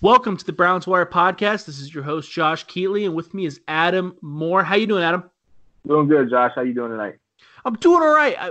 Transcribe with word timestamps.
Welcome 0.00 0.36
to 0.36 0.44
the 0.44 0.52
Browns 0.52 0.86
Wire 0.86 1.06
podcast. 1.06 1.66
This 1.66 1.80
is 1.80 1.94
your 1.94 2.02
host 2.02 2.30
Josh 2.30 2.66
Keatley, 2.66 3.04
and 3.04 3.14
with 3.14 3.32
me 3.34 3.46
is 3.46 3.60
Adam 3.68 4.16
Moore. 4.20 4.62
How 4.62 4.74
you 4.74 4.86
doing, 4.86 5.02
Adam? 5.02 5.30
Doing 5.86 6.08
good, 6.08 6.30
Josh. 6.30 6.52
How 6.54 6.62
you 6.62 6.74
doing 6.74 6.90
tonight? 6.90 7.14
I'm 7.64 7.74
doing 7.74 8.02
all 8.02 8.14
right. 8.14 8.36
I, 8.38 8.50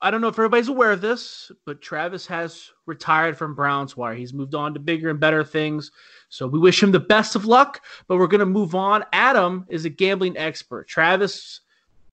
I 0.00 0.10
don't 0.10 0.20
know 0.20 0.28
if 0.28 0.34
everybody's 0.34 0.68
aware 0.68 0.92
of 0.92 1.00
this, 1.00 1.52
but 1.64 1.80
Travis 1.80 2.26
has 2.26 2.70
retired 2.86 3.36
from 3.36 3.54
Browns 3.54 3.96
Wire. 3.96 4.14
He's 4.14 4.34
moved 4.34 4.54
on 4.54 4.74
to 4.74 4.80
bigger 4.80 5.10
and 5.10 5.20
better 5.20 5.44
things. 5.44 5.90
So 6.28 6.46
we 6.46 6.58
wish 6.58 6.82
him 6.82 6.92
the 6.92 7.00
best 7.00 7.36
of 7.36 7.44
luck, 7.44 7.84
but 8.08 8.18
we're 8.18 8.26
going 8.26 8.40
to 8.40 8.46
move 8.46 8.74
on. 8.74 9.04
Adam 9.12 9.66
is 9.68 9.84
a 9.84 9.90
gambling 9.90 10.36
expert. 10.36 10.88
Travis, 10.88 11.60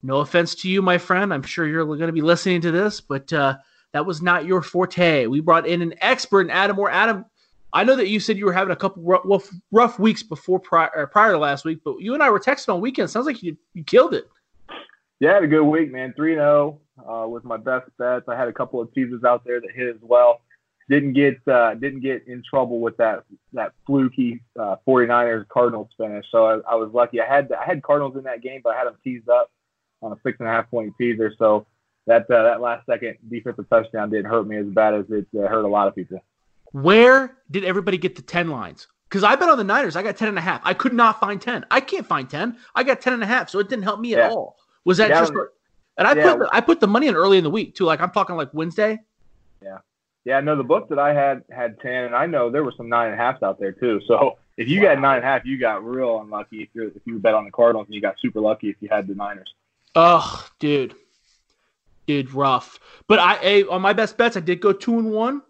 no 0.02 0.18
offense 0.18 0.54
to 0.56 0.68
you, 0.68 0.82
my 0.82 0.98
friend. 0.98 1.32
I'm 1.32 1.42
sure 1.42 1.66
you're 1.66 1.84
going 1.84 2.00
to 2.00 2.12
be 2.12 2.20
listening 2.20 2.60
to 2.60 2.70
this, 2.70 3.00
but 3.00 3.32
uh, 3.32 3.56
that 3.92 4.06
was 4.06 4.22
not 4.22 4.44
your 4.44 4.62
forte. 4.62 5.26
We 5.26 5.40
brought 5.40 5.66
in 5.66 5.82
an 5.82 5.94
expert, 6.00 6.42
and 6.42 6.52
Adam 6.52 6.78
or 6.78 6.90
Adam. 6.90 7.24
I 7.74 7.82
know 7.82 7.96
that 7.96 8.08
you 8.08 8.20
said 8.20 8.38
you 8.38 8.46
were 8.46 8.52
having 8.52 8.72
a 8.72 8.76
couple 8.76 9.02
rough, 9.02 9.50
rough 9.72 9.98
weeks 9.98 10.22
before 10.22 10.60
prior, 10.60 11.08
prior 11.08 11.32
to 11.32 11.38
last 11.38 11.64
week, 11.64 11.80
but 11.84 11.98
you 11.98 12.14
and 12.14 12.22
I 12.22 12.30
were 12.30 12.38
texting 12.38 12.72
on 12.72 12.80
weekend. 12.80 13.10
Sounds 13.10 13.26
like 13.26 13.42
you 13.42 13.56
you 13.74 13.82
killed 13.82 14.14
it. 14.14 14.30
Yeah, 15.18 15.32
I 15.32 15.34
had 15.34 15.44
a 15.44 15.48
good 15.48 15.64
week, 15.64 15.90
man. 15.90 16.12
3 16.14 16.34
0 16.34 16.80
uh, 16.98 17.26
was 17.26 17.42
my 17.42 17.56
best 17.56 17.90
bets. 17.98 18.28
I 18.28 18.36
had 18.36 18.46
a 18.46 18.52
couple 18.52 18.80
of 18.80 18.94
teasers 18.94 19.24
out 19.24 19.44
there 19.44 19.60
that 19.60 19.70
hit 19.74 19.88
as 19.88 20.00
well. 20.02 20.40
Didn't 20.88 21.14
get 21.14 21.36
uh, 21.48 21.74
didn't 21.74 22.00
get 22.00 22.28
in 22.28 22.44
trouble 22.48 22.78
with 22.78 22.96
that 22.98 23.24
that 23.54 23.72
fluky 23.86 24.40
uh, 24.58 24.76
49ers 24.86 25.48
Cardinals 25.48 25.88
finish. 25.96 26.26
So 26.30 26.46
I, 26.46 26.72
I 26.72 26.74
was 26.76 26.90
lucky. 26.92 27.20
I 27.20 27.26
had 27.26 27.50
I 27.52 27.64
had 27.64 27.82
Cardinals 27.82 28.16
in 28.16 28.22
that 28.24 28.40
game, 28.40 28.60
but 28.62 28.74
I 28.74 28.78
had 28.78 28.86
them 28.86 28.96
teased 29.02 29.28
up 29.28 29.50
on 30.00 30.12
a 30.12 30.16
six 30.22 30.38
and 30.38 30.48
a 30.48 30.52
half 30.52 30.70
point 30.70 30.92
teaser. 30.96 31.34
So 31.38 31.66
that 32.06 32.30
uh, 32.30 32.44
that 32.44 32.60
last 32.60 32.86
second 32.86 33.16
defensive 33.28 33.68
touchdown 33.68 34.10
didn't 34.10 34.30
hurt 34.30 34.46
me 34.46 34.58
as 34.58 34.66
bad 34.66 34.94
as 34.94 35.06
it 35.08 35.26
uh, 35.36 35.48
hurt 35.48 35.64
a 35.64 35.68
lot 35.68 35.88
of 35.88 35.96
people. 35.96 36.22
Where 36.74 37.36
did 37.52 37.62
everybody 37.64 37.96
get 37.98 38.16
the 38.16 38.22
10 38.22 38.48
lines? 38.50 38.88
Because 39.08 39.22
I 39.22 39.36
bet 39.36 39.48
on 39.48 39.56
the 39.58 39.62
Niners, 39.62 39.94
I 39.94 40.02
got 40.02 40.16
10 40.16 40.26
and 40.26 40.36
a 40.36 40.40
half. 40.40 40.60
I 40.64 40.74
could 40.74 40.92
not 40.92 41.20
find 41.20 41.40
10. 41.40 41.64
I 41.70 41.78
can't 41.80 42.04
find 42.04 42.28
10. 42.28 42.58
I 42.74 42.82
got 42.82 43.00
10 43.00 43.12
and 43.12 43.22
a 43.22 43.26
half, 43.26 43.48
so 43.48 43.60
it 43.60 43.68
didn't 43.68 43.84
help 43.84 44.00
me 44.00 44.10
Yeah. 44.10 44.26
at 44.26 44.30
all. 44.32 44.56
Was 44.84 44.98
that 44.98 45.08
Yeah, 45.10 45.20
just 45.20 45.32
when- 45.32 45.46
and 45.98 46.08
I 46.08 46.14
yeah. 46.14 46.30
put 46.32 46.38
the, 46.40 46.48
I 46.52 46.60
put 46.60 46.80
the 46.80 46.88
money 46.88 47.06
in 47.06 47.14
early 47.14 47.38
in 47.38 47.44
the 47.44 47.50
week 47.50 47.76
too. 47.76 47.84
Like 47.84 48.00
I'm 48.00 48.10
talking 48.10 48.34
like 48.34 48.52
Wednesday. 48.52 48.98
Yeah, 49.62 49.78
Yeah, 50.24 50.40
no, 50.40 50.56
the 50.56 50.64
book 50.64 50.88
that 50.88 50.98
I 50.98 51.14
had 51.14 51.44
had 51.48 51.78
10, 51.80 52.06
and 52.06 52.16
I 52.16 52.26
know 52.26 52.50
there 52.50 52.64
were 52.64 52.72
some 52.76 52.88
nine 52.88 53.12
and 53.12 53.14
a 53.14 53.22
halves 53.22 53.40
out 53.44 53.60
there 53.60 53.70
too. 53.70 54.00
So 54.08 54.36
if 54.56 54.66
you 54.68 54.82
got 54.82 54.98
nine 54.98 55.18
and 55.18 55.24
a 55.24 55.28
half, 55.28 55.44
you 55.46 55.56
got 55.60 55.84
real 55.84 56.20
unlucky 56.20 56.62
if 56.64 56.70
you 56.74 56.90
if 56.96 57.02
you 57.04 57.20
bet 57.20 57.34
on 57.34 57.44
the 57.44 57.52
Cardinals, 57.52 57.86
and 57.86 57.94
you 57.94 58.00
got 58.00 58.16
super 58.20 58.40
lucky 58.40 58.68
if 58.70 58.76
you 58.80 58.88
had 58.90 59.06
the 59.06 59.14
Niners. 59.14 59.54
Oh, 59.94 60.44
dude, 60.58 60.96
dude, 62.08 62.34
rough. 62.34 62.80
But 63.06 63.20
I, 63.20 63.36
I 63.60 63.64
on 63.70 63.80
my 63.80 63.92
best 63.92 64.16
bets, 64.18 64.36
I 64.36 64.40
did 64.40 64.60
go 64.60 64.72
two 64.72 64.98
and 64.98 65.12
one. 65.12 65.40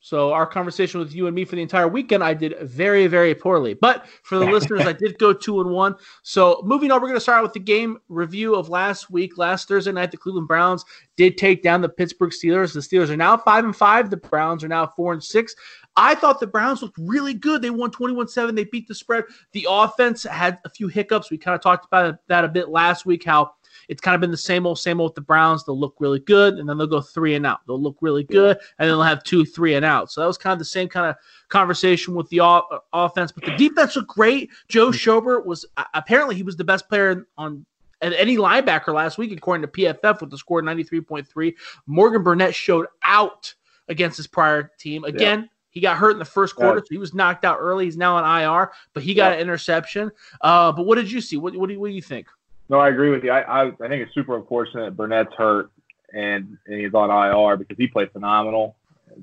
So 0.00 0.32
our 0.32 0.46
conversation 0.46 1.00
with 1.00 1.14
you 1.14 1.26
and 1.26 1.34
me 1.34 1.44
for 1.44 1.56
the 1.56 1.62
entire 1.62 1.88
weekend, 1.88 2.22
I 2.22 2.34
did 2.34 2.56
very, 2.62 3.06
very 3.06 3.34
poorly. 3.34 3.74
But 3.74 4.06
for 4.22 4.38
the 4.38 4.44
listeners, 4.50 4.82
I 4.82 4.92
did 4.92 5.18
go 5.18 5.32
two 5.32 5.60
and 5.60 5.70
one. 5.70 5.94
So 6.22 6.60
moving 6.64 6.90
on, 6.90 7.00
we're 7.00 7.08
going 7.08 7.16
to 7.16 7.20
start 7.20 7.42
with 7.42 7.52
the 7.52 7.60
game 7.60 7.98
review 8.08 8.54
of 8.54 8.68
last 8.68 9.10
week. 9.10 9.38
Last 9.38 9.68
Thursday 9.68 9.92
night, 9.92 10.10
the 10.10 10.16
Cleveland 10.16 10.48
Browns 10.48 10.84
did 11.16 11.36
take 11.36 11.62
down 11.62 11.80
the 11.80 11.88
Pittsburgh 11.88 12.30
Steelers. 12.30 12.72
The 12.72 12.80
Steelers 12.80 13.10
are 13.10 13.16
now 13.16 13.36
five 13.36 13.64
and 13.64 13.74
five. 13.74 14.10
The 14.10 14.16
Browns 14.16 14.62
are 14.62 14.68
now 14.68 14.86
four 14.86 15.12
and 15.12 15.22
six. 15.22 15.54
I 15.98 16.14
thought 16.14 16.38
the 16.38 16.46
Browns 16.46 16.80
looked 16.80 16.96
really 16.96 17.34
good. 17.34 17.60
They 17.60 17.70
won 17.70 17.90
21-7. 17.90 18.54
They 18.54 18.64
beat 18.64 18.86
the 18.86 18.94
spread. 18.94 19.24
The 19.50 19.66
offense 19.68 20.22
had 20.22 20.58
a 20.64 20.70
few 20.70 20.86
hiccups. 20.86 21.28
We 21.28 21.38
kind 21.38 21.56
of 21.56 21.60
talked 21.60 21.86
about 21.86 22.20
that 22.28 22.44
a 22.44 22.48
bit 22.48 22.68
last 22.68 23.04
week, 23.04 23.24
how 23.24 23.50
it's 23.88 24.00
kind 24.00 24.14
of 24.14 24.20
been 24.20 24.30
the 24.30 24.36
same 24.36 24.64
old, 24.64 24.78
same 24.78 25.00
old 25.00 25.10
with 25.10 25.14
the 25.16 25.22
Browns. 25.22 25.64
They'll 25.64 25.78
look 25.78 25.96
really 25.98 26.20
good, 26.20 26.54
and 26.54 26.68
then 26.68 26.78
they'll 26.78 26.86
go 26.86 27.00
three 27.00 27.34
and 27.34 27.44
out. 27.44 27.60
They'll 27.66 27.82
look 27.82 27.96
really 28.00 28.22
good, 28.22 28.56
and 28.78 28.88
then 28.88 28.88
they'll 28.88 29.02
have 29.02 29.24
two, 29.24 29.44
three 29.44 29.74
and 29.74 29.84
out. 29.84 30.12
So 30.12 30.20
that 30.20 30.28
was 30.28 30.38
kind 30.38 30.52
of 30.52 30.60
the 30.60 30.64
same 30.64 30.88
kind 30.88 31.06
of 31.06 31.16
conversation 31.48 32.14
with 32.14 32.28
the 32.28 32.42
o- 32.42 32.64
uh, 32.70 32.78
offense. 32.92 33.32
But 33.32 33.46
the 33.46 33.56
defense 33.56 33.96
looked 33.96 34.08
great. 34.08 34.50
Joe 34.68 34.90
mm-hmm. 34.90 35.10
Schobert 35.10 35.46
was 35.46 35.66
uh, 35.76 35.84
apparently 35.94 36.36
he 36.36 36.44
was 36.44 36.56
the 36.56 36.64
best 36.64 36.88
player 36.88 37.26
on 37.36 37.66
any 38.00 38.36
linebacker 38.36 38.94
last 38.94 39.18
week, 39.18 39.32
according 39.32 39.62
to 39.62 39.68
PFF, 39.68 40.20
with 40.20 40.30
the 40.30 40.38
score 40.38 40.62
93.3. 40.62 41.54
Morgan 41.86 42.22
Burnett 42.22 42.54
showed 42.54 42.86
out 43.02 43.52
against 43.88 44.16
his 44.16 44.28
prior 44.28 44.70
team. 44.78 45.02
Again, 45.04 45.48
he 45.78 45.82
got 45.82 45.96
hurt 45.96 46.10
in 46.10 46.18
the 46.18 46.24
first 46.24 46.56
quarter, 46.56 46.78
Yeah. 46.78 46.80
so 46.80 46.86
he 46.90 46.98
was 46.98 47.14
knocked 47.14 47.44
out 47.44 47.58
early. 47.60 47.84
He's 47.84 47.96
now 47.96 48.16
on 48.16 48.24
IR, 48.42 48.72
but 48.94 49.04
he 49.04 49.14
got 49.14 49.28
Yeah. 49.30 49.34
an 49.36 49.40
interception. 49.42 50.10
Uh, 50.40 50.72
but 50.72 50.86
what 50.86 50.96
did 50.96 51.10
you 51.10 51.20
see? 51.20 51.36
What, 51.36 51.54
what, 51.54 51.68
do, 51.68 51.74
you, 51.74 51.80
what 51.80 51.88
do 51.88 51.94
you 51.94 52.02
think? 52.02 52.26
No, 52.68 52.78
I 52.80 52.88
agree 52.88 53.10
with 53.10 53.22
you. 53.22 53.30
I, 53.30 53.40
I, 53.42 53.66
I 53.68 53.88
think 53.88 54.02
it's 54.02 54.12
super 54.12 54.36
unfortunate 54.36 54.96
Burnett's 54.96 55.32
hurt 55.36 55.70
and, 56.12 56.58
and 56.66 56.80
he's 56.80 56.92
on 56.94 57.10
IR 57.10 57.56
because 57.56 57.76
he 57.76 57.86
played 57.86 58.10
phenomenal 58.10 58.74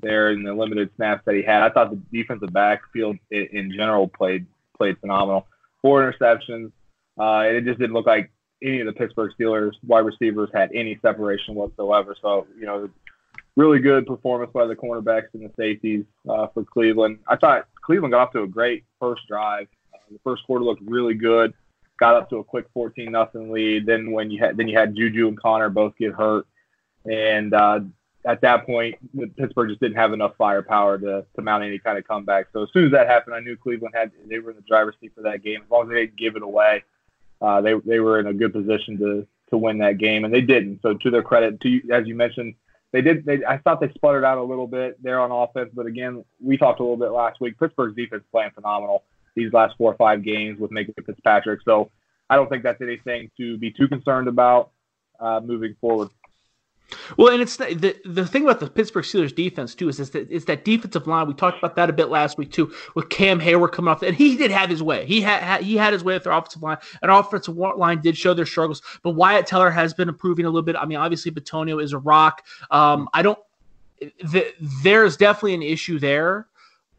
there 0.02 0.30
in 0.30 0.42
the 0.42 0.52
limited 0.54 0.90
snaps 0.96 1.22
that 1.26 1.34
he 1.34 1.42
had. 1.42 1.62
I 1.62 1.68
thought 1.70 1.90
the 1.90 2.00
defensive 2.10 2.52
backfield 2.52 3.18
in, 3.30 3.46
in 3.52 3.72
general 3.72 4.08
played 4.08 4.46
played 4.76 4.98
phenomenal. 4.98 5.46
Four 5.82 6.10
interceptions. 6.10 6.72
Uh, 7.18 7.40
and 7.46 7.56
it 7.56 7.64
just 7.64 7.78
didn't 7.78 7.94
look 7.94 8.06
like 8.06 8.30
any 8.62 8.80
of 8.80 8.86
the 8.86 8.92
Pittsburgh 8.92 9.32
Steelers 9.38 9.72
wide 9.86 10.00
receivers 10.00 10.48
had 10.54 10.70
any 10.74 10.98
separation 11.02 11.54
whatsoever. 11.54 12.14
So, 12.20 12.46
you 12.58 12.66
know, 12.66 12.88
really 13.56 13.78
good 13.78 14.06
performance 14.06 14.50
by 14.52 14.66
the 14.66 14.76
cornerbacks 14.76 15.28
and 15.34 15.42
the 15.42 15.52
safeties 15.56 16.04
uh, 16.28 16.46
for 16.48 16.64
Cleveland. 16.64 17.18
I 17.26 17.36
thought 17.36 17.66
Cleveland 17.82 18.12
got 18.12 18.28
off 18.28 18.32
to 18.32 18.42
a 18.42 18.46
great 18.46 18.84
first 19.00 19.26
drive. 19.26 19.66
Uh, 19.94 19.98
the 20.10 20.18
first 20.22 20.44
quarter 20.44 20.64
looked 20.64 20.82
really 20.82 21.14
good 21.14 21.54
got 21.98 22.14
up 22.14 22.30
to 22.30 22.36
a 22.36 22.44
quick 22.44 22.66
14 22.74 23.10
nothing 23.10 23.50
lead. 23.50 23.86
Then 23.86 24.12
when 24.12 24.30
you 24.30 24.42
had 24.42 24.56
then 24.56 24.68
you 24.68 24.78
had 24.78 24.94
Juju 24.94 25.28
and 25.28 25.40
Conner 25.40 25.68
both 25.68 25.96
get 25.96 26.12
hurt, 26.12 26.46
and 27.04 27.54
uh, 27.54 27.80
at 28.24 28.40
that 28.42 28.66
point 28.66 28.96
Pittsburgh 29.36 29.70
just 29.70 29.80
didn't 29.80 29.96
have 29.96 30.12
enough 30.12 30.34
firepower 30.36 30.98
to, 30.98 31.24
to 31.34 31.42
mount 31.42 31.64
any 31.64 31.78
kind 31.78 31.98
of 31.98 32.06
comeback. 32.06 32.46
So 32.52 32.62
as 32.62 32.68
soon 32.72 32.86
as 32.86 32.92
that 32.92 33.06
happened, 33.06 33.34
I 33.34 33.40
knew 33.40 33.56
Cleveland 33.56 33.94
had 33.96 34.10
they 34.26 34.38
were 34.38 34.50
in 34.50 34.56
the 34.56 34.62
driver's 34.62 34.94
seat 35.00 35.12
for 35.14 35.22
that 35.22 35.42
game. 35.42 35.62
As 35.64 35.70
long 35.70 35.84
as 35.84 35.88
they 35.88 36.06
didn't 36.06 36.16
give 36.16 36.36
it 36.36 36.42
away, 36.42 36.84
uh, 37.40 37.60
they 37.60 37.74
they 37.84 38.00
were 38.00 38.20
in 38.20 38.26
a 38.26 38.34
good 38.34 38.52
position 38.52 38.98
to 38.98 39.26
to 39.50 39.56
win 39.56 39.78
that 39.78 39.98
game, 39.98 40.24
and 40.24 40.34
they 40.34 40.40
didn't. 40.40 40.80
So 40.82 40.94
to 40.94 41.10
their 41.10 41.22
credit, 41.22 41.60
to 41.60 41.80
as 41.92 42.06
you 42.06 42.14
mentioned. 42.14 42.54
They 42.92 43.02
did. 43.02 43.24
They, 43.24 43.44
I 43.46 43.58
thought 43.58 43.80
they 43.80 43.90
sputtered 43.94 44.24
out 44.24 44.38
a 44.38 44.42
little 44.42 44.66
bit 44.66 45.02
there 45.02 45.20
on 45.20 45.30
offense, 45.30 45.70
but 45.74 45.86
again, 45.86 46.24
we 46.40 46.56
talked 46.56 46.80
a 46.80 46.82
little 46.82 46.96
bit 46.96 47.10
last 47.10 47.40
week. 47.40 47.58
Pittsburgh's 47.58 47.96
defense 47.96 48.24
playing 48.30 48.50
phenomenal 48.54 49.04
these 49.34 49.52
last 49.52 49.74
four 49.76 49.92
or 49.92 49.96
five 49.96 50.24
games 50.24 50.58
with 50.58 50.70
Minkah 50.70 51.04
Fitzpatrick. 51.04 51.60
So 51.64 51.90
I 52.28 52.36
don't 52.36 52.48
think 52.48 52.62
that's 52.62 52.80
anything 52.80 53.30
to 53.36 53.58
be 53.58 53.70
too 53.70 53.86
concerned 53.86 54.28
about 54.28 54.70
uh, 55.20 55.40
moving 55.44 55.76
forward. 55.80 56.08
Well, 57.16 57.32
and 57.32 57.42
it's 57.42 57.56
the 57.56 57.96
the 58.04 58.26
thing 58.26 58.44
about 58.44 58.60
the 58.60 58.70
Pittsburgh 58.70 59.04
Steelers 59.04 59.34
defense 59.34 59.74
too 59.74 59.88
is, 59.88 59.98
is 59.98 60.10
that 60.10 60.46
that 60.46 60.64
defensive 60.64 61.06
line. 61.06 61.26
We 61.26 61.34
talked 61.34 61.58
about 61.58 61.74
that 61.76 61.90
a 61.90 61.92
bit 61.92 62.08
last 62.08 62.38
week 62.38 62.52
too, 62.52 62.72
with 62.94 63.08
Cam 63.08 63.40
Hayward 63.40 63.72
coming 63.72 63.90
off, 63.90 64.02
and 64.02 64.16
he 64.16 64.36
did 64.36 64.50
have 64.50 64.70
his 64.70 64.82
way. 64.82 65.04
He 65.04 65.20
had, 65.20 65.62
he 65.62 65.76
had 65.76 65.92
his 65.92 66.04
way 66.04 66.14
with 66.14 66.24
their 66.24 66.32
offensive 66.32 66.62
line, 66.62 66.78
and 67.02 67.10
offensive 67.10 67.56
line 67.56 68.00
did 68.00 68.16
show 68.16 68.34
their 68.34 68.46
struggles. 68.46 68.82
But 69.02 69.10
Wyatt 69.10 69.46
Teller 69.46 69.70
has 69.70 69.94
been 69.94 70.08
improving 70.08 70.44
a 70.44 70.48
little 70.48 70.62
bit. 70.62 70.76
I 70.76 70.86
mean, 70.86 70.98
obviously 70.98 71.32
Bitonio 71.32 71.82
is 71.82 71.92
a 71.92 71.98
rock. 71.98 72.44
Um, 72.70 73.08
I 73.12 73.22
don't. 73.22 73.38
The, 74.00 74.52
there's 74.82 75.16
definitely 75.16 75.54
an 75.54 75.62
issue 75.62 75.98
there, 75.98 76.46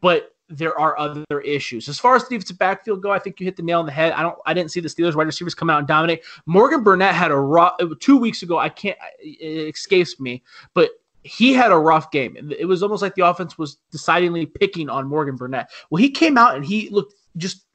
but 0.00 0.34
there 0.48 0.78
are 0.78 0.98
other 0.98 1.40
issues. 1.44 1.88
As 1.88 1.98
far 1.98 2.16
as 2.16 2.22
the 2.24 2.30
defensive 2.30 2.58
backfield 2.58 3.02
go, 3.02 3.10
I 3.10 3.18
think 3.18 3.38
you 3.40 3.44
hit 3.44 3.56
the 3.56 3.62
nail 3.62 3.80
on 3.80 3.86
the 3.86 3.92
head. 3.92 4.12
I 4.12 4.22
don't 4.22 4.38
I 4.46 4.54
didn't 4.54 4.70
see 4.70 4.80
the 4.80 4.88
Steelers 4.88 5.14
wide 5.14 5.26
receivers 5.26 5.54
come 5.54 5.70
out 5.70 5.78
and 5.78 5.88
dominate. 5.88 6.22
Morgan 6.46 6.82
Burnett 6.82 7.14
had 7.14 7.30
a 7.30 7.36
rough 7.36 7.76
two 8.00 8.16
weeks 8.16 8.42
ago. 8.42 8.58
I 8.58 8.68
can't 8.68 8.98
it 9.20 9.74
escapes 9.74 10.18
me, 10.18 10.42
but 10.74 10.90
he 11.24 11.52
had 11.52 11.72
a 11.72 11.78
rough 11.78 12.10
game. 12.10 12.52
It 12.58 12.64
was 12.64 12.82
almost 12.82 13.02
like 13.02 13.14
the 13.14 13.26
offense 13.26 13.58
was 13.58 13.76
decidedly 13.90 14.46
picking 14.46 14.88
on 14.88 15.06
Morgan 15.06 15.36
Burnett. 15.36 15.70
Well, 15.90 16.00
he 16.00 16.10
came 16.10 16.38
out 16.38 16.56
and 16.56 16.64
he 16.64 16.88
looked 16.88 17.14
just 17.36 17.66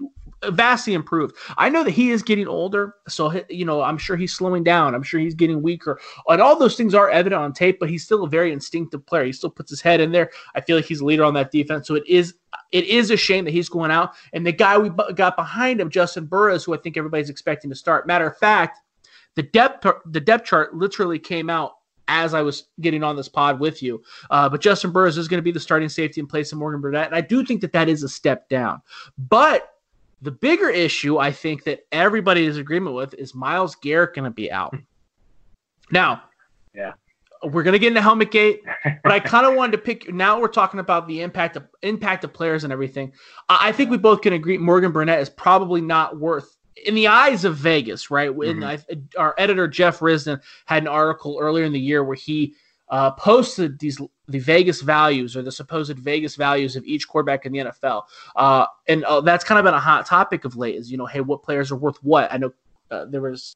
vastly 0.49 0.93
improved. 0.93 1.35
I 1.57 1.69
know 1.69 1.83
that 1.83 1.91
he 1.91 2.11
is 2.11 2.23
getting 2.23 2.47
older, 2.47 2.95
so 3.07 3.43
you 3.49 3.65
know 3.65 3.81
I'm 3.81 3.97
sure 3.97 4.15
he's 4.15 4.33
slowing 4.33 4.63
down. 4.63 4.95
I'm 4.95 5.03
sure 5.03 5.19
he's 5.19 5.35
getting 5.35 5.61
weaker, 5.61 5.99
and 6.27 6.41
all 6.41 6.57
those 6.57 6.75
things 6.75 6.93
are 6.93 7.09
evident 7.09 7.41
on 7.41 7.53
tape. 7.53 7.79
But 7.79 7.89
he's 7.89 8.03
still 8.03 8.23
a 8.23 8.29
very 8.29 8.51
instinctive 8.51 9.05
player. 9.05 9.25
He 9.25 9.33
still 9.33 9.49
puts 9.49 9.69
his 9.69 9.81
head 9.81 10.01
in 10.01 10.11
there. 10.11 10.31
I 10.55 10.61
feel 10.61 10.75
like 10.75 10.85
he's 10.85 11.01
a 11.01 11.05
leader 11.05 11.23
on 11.23 11.33
that 11.35 11.51
defense. 11.51 11.87
So 11.87 11.95
it 11.95 12.07
is 12.07 12.35
it 12.71 12.85
is 12.85 13.11
a 13.11 13.17
shame 13.17 13.45
that 13.45 13.51
he's 13.51 13.69
going 13.69 13.91
out. 13.91 14.13
And 14.33 14.45
the 14.45 14.51
guy 14.51 14.77
we 14.77 14.89
got 15.13 15.35
behind 15.35 15.79
him, 15.79 15.89
Justin 15.89 16.25
Burris, 16.25 16.63
who 16.63 16.73
I 16.73 16.77
think 16.77 16.97
everybody's 16.97 17.29
expecting 17.29 17.69
to 17.69 17.75
start. 17.75 18.07
Matter 18.07 18.27
of 18.27 18.37
fact, 18.37 18.79
the 19.35 19.43
depth 19.43 19.85
the 20.05 20.19
depth 20.19 20.45
chart 20.45 20.75
literally 20.75 21.19
came 21.19 21.49
out 21.49 21.73
as 22.07 22.33
I 22.33 22.41
was 22.41 22.65
getting 22.81 23.03
on 23.03 23.15
this 23.15 23.29
pod 23.29 23.59
with 23.59 23.81
you. 23.81 24.01
Uh, 24.29 24.49
but 24.49 24.61
Justin 24.61 24.91
Burris 24.91 25.17
is 25.17 25.27
going 25.27 25.37
to 25.37 25.43
be 25.43 25.51
the 25.51 25.59
starting 25.59 25.89
safety 25.89 26.19
in 26.19 26.27
place 26.27 26.51
of 26.51 26.57
Morgan 26.57 26.81
Burnett, 26.81 27.07
and 27.07 27.15
I 27.15 27.21
do 27.21 27.45
think 27.45 27.61
that 27.61 27.71
that 27.73 27.89
is 27.89 28.03
a 28.03 28.09
step 28.09 28.49
down. 28.49 28.81
But 29.17 29.72
the 30.23 30.31
bigger 30.31 30.69
issue, 30.69 31.17
I 31.17 31.31
think 31.31 31.65
that 31.65 31.85
everybody 31.91 32.45
is 32.45 32.57
agreement 32.57 32.95
with, 32.95 33.13
is 33.15 33.35
Myles 33.35 33.75
Garrett 33.75 34.15
going 34.15 34.25
to 34.25 34.31
be 34.31 34.51
out. 34.51 34.75
Now, 35.91 36.23
yeah, 36.73 36.93
we're 37.43 37.61
going 37.61 37.73
to 37.73 37.79
get 37.79 37.89
into 37.89 38.01
helmet 38.01 38.31
gate, 38.31 38.63
but 39.03 39.11
I 39.11 39.19
kind 39.19 39.45
of 39.45 39.53
wanted 39.53 39.73
to 39.73 39.77
pick. 39.77 40.11
Now 40.11 40.39
we're 40.39 40.47
talking 40.47 40.79
about 40.79 41.07
the 41.07 41.21
impact 41.21 41.55
of 41.55 41.67
impact 41.83 42.23
of 42.23 42.33
players 42.33 42.63
and 42.63 42.73
everything. 42.73 43.11
I, 43.49 43.67
I 43.67 43.71
think 43.73 43.91
we 43.91 43.97
both 43.97 44.21
can 44.21 44.33
agree 44.33 44.57
Morgan 44.57 44.91
Burnett 44.91 45.19
is 45.19 45.29
probably 45.29 45.81
not 45.81 46.19
worth 46.19 46.57
in 46.85 46.95
the 46.95 47.07
eyes 47.07 47.45
of 47.45 47.57
Vegas, 47.57 48.09
right? 48.09 48.33
When 48.33 48.61
mm-hmm. 48.61 48.97
I, 49.19 49.21
our 49.21 49.35
editor 49.37 49.67
Jeff 49.67 49.99
Risdon 49.99 50.41
had 50.65 50.83
an 50.83 50.87
article 50.87 51.37
earlier 51.39 51.65
in 51.65 51.73
the 51.73 51.79
year 51.79 52.03
where 52.03 52.15
he 52.15 52.55
uh, 52.89 53.11
posted 53.11 53.79
these 53.79 53.99
the 54.27 54.39
Vegas 54.39 54.81
values 54.81 55.35
or 55.35 55.41
the 55.41 55.51
supposed 55.51 55.97
Vegas 55.99 56.35
values 56.35 56.75
of 56.75 56.85
each 56.85 57.07
quarterback 57.07 57.45
in 57.45 57.51
the 57.51 57.59
NFL, 57.59 58.03
uh, 58.35 58.65
and 58.87 59.03
uh, 59.05 59.21
that's 59.21 59.43
kind 59.43 59.59
of 59.59 59.65
been 59.65 59.73
a 59.73 59.79
hot 59.79 60.05
topic 60.05 60.45
of 60.45 60.55
late. 60.55 60.75
Is 60.75 60.91
you 60.91 60.97
know, 60.97 61.05
hey, 61.05 61.21
what 61.21 61.43
players 61.43 61.71
are 61.71 61.75
worth 61.75 61.97
what? 62.03 62.31
I 62.31 62.37
know 62.37 62.53
uh, 62.91 63.05
there 63.05 63.21
was 63.21 63.55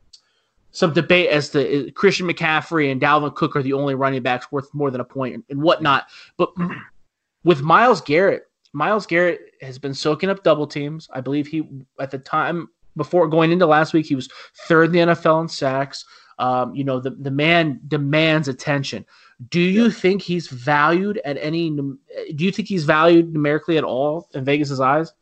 some 0.72 0.94
debate 0.94 1.30
as 1.30 1.50
to 1.50 1.88
uh, 1.88 1.92
Christian 1.92 2.28
McCaffrey 2.28 2.92
and 2.92 3.02
Dalvin 3.02 3.34
Cook 3.36 3.56
are 3.56 3.64
the 3.64 3.74
only 3.74 3.96
running 3.96 4.22
backs 4.22 4.52
worth 4.52 4.74
more 4.74 4.92
than 4.92 5.02
a 5.02 5.06
point 5.06 5.36
and, 5.36 5.44
and 5.50 5.62
whatnot. 5.62 6.08
But 6.38 6.54
with 7.44 7.62
Myles 7.62 8.02
Garrett, 8.02 8.44
Myles 8.74 9.06
Garrett 9.06 9.42
has 9.62 9.80
been 9.80 9.94
soaking 9.94 10.30
up 10.30 10.44
double 10.44 10.68
teams. 10.68 11.10
I 11.14 11.22
believe 11.22 11.48
he 11.48 11.68
at 12.00 12.12
the 12.12 12.20
time 12.20 12.70
before 12.96 13.28
going 13.28 13.52
into 13.52 13.66
last 13.66 13.94
week, 13.94 14.06
he 14.06 14.16
was 14.16 14.30
third 14.68 14.88
in 14.88 14.92
the 15.08 15.14
NFL 15.14 15.42
in 15.42 15.48
sacks. 15.48 16.06
Um, 16.40 16.76
you 16.76 16.84
know, 16.84 17.00
the, 17.00 17.12
the 17.12 17.32
man 17.32 17.80
demands 17.88 18.48
attention. 18.48 19.06
Do 19.50 19.60
you 19.60 19.92
think 19.92 20.22
he's 20.22 20.48
valued 20.48 21.20
at 21.26 21.38
any? 21.40 21.70
Do 21.70 22.46
you 22.46 22.52
think 22.52 22.68
he's 22.68 22.86
valued 22.86 23.34
numerically 23.34 23.78
at 23.78 23.84
all 23.84 24.30
in 24.34 24.46
Vegas's 24.46 24.80
eyes? 24.80 25.14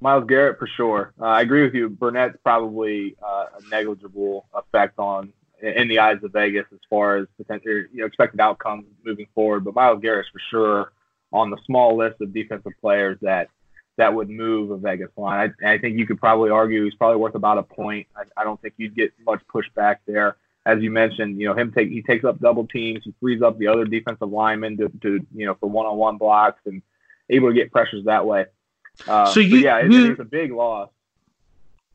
Myles 0.00 0.24
Garrett 0.28 0.58
for 0.58 0.68
sure. 0.68 1.12
Uh, 1.20 1.24
I 1.24 1.40
agree 1.40 1.62
with 1.62 1.74
you. 1.74 1.88
Burnett's 1.88 2.38
probably 2.44 3.16
uh, 3.22 3.46
a 3.58 3.68
negligible 3.68 4.46
effect 4.54 4.98
on 4.98 5.32
in 5.60 5.88
the 5.88 5.98
eyes 5.98 6.22
of 6.22 6.32
Vegas 6.32 6.66
as 6.72 6.78
far 6.88 7.16
as 7.16 7.26
potential, 7.36 7.72
you 7.72 7.88
know, 7.94 8.06
expected 8.06 8.40
outcomes 8.40 8.84
moving 9.04 9.26
forward. 9.34 9.64
But 9.64 9.74
Myles 9.74 10.00
Garrett's 10.00 10.28
for 10.28 10.40
sure 10.50 10.92
on 11.32 11.50
the 11.50 11.58
small 11.66 11.96
list 11.96 12.20
of 12.20 12.32
defensive 12.32 12.72
players 12.80 13.18
that 13.22 13.48
that 13.96 14.14
would 14.14 14.30
move 14.30 14.70
a 14.70 14.76
Vegas 14.76 15.10
line. 15.16 15.52
I, 15.64 15.72
I 15.72 15.78
think 15.78 15.98
you 15.98 16.06
could 16.06 16.20
probably 16.20 16.50
argue 16.50 16.84
he's 16.84 16.94
probably 16.94 17.16
worth 17.16 17.34
about 17.34 17.58
a 17.58 17.64
point. 17.64 18.06
I, 18.16 18.22
I 18.40 18.44
don't 18.44 18.60
think 18.62 18.74
you'd 18.76 18.94
get 18.94 19.12
much 19.26 19.42
pushback 19.52 19.96
there. 20.06 20.36
As 20.68 20.82
you 20.82 20.90
mentioned, 20.90 21.40
you 21.40 21.48
know, 21.48 21.54
him 21.54 21.72
take 21.72 21.88
he 21.88 22.02
takes 22.02 22.26
up 22.26 22.38
double 22.40 22.66
teams, 22.66 23.02
he 23.02 23.14
frees 23.20 23.40
up 23.40 23.58
the 23.58 23.68
other 23.68 23.86
defensive 23.86 24.28
linemen 24.28 24.76
to, 24.76 24.90
to 25.00 25.26
you 25.34 25.46
know 25.46 25.54
for 25.54 25.68
one 25.68 25.86
on 25.86 25.96
one 25.96 26.18
blocks 26.18 26.60
and 26.66 26.82
able 27.30 27.48
to 27.48 27.54
get 27.54 27.72
pressures 27.72 28.04
that 28.04 28.26
way. 28.26 28.44
Uh, 29.06 29.24
so 29.32 29.40
you, 29.40 29.56
yeah, 29.58 29.78
it, 29.78 29.90
you, 29.90 30.10
it's 30.10 30.20
a 30.20 30.24
big 30.24 30.52
loss. 30.52 30.90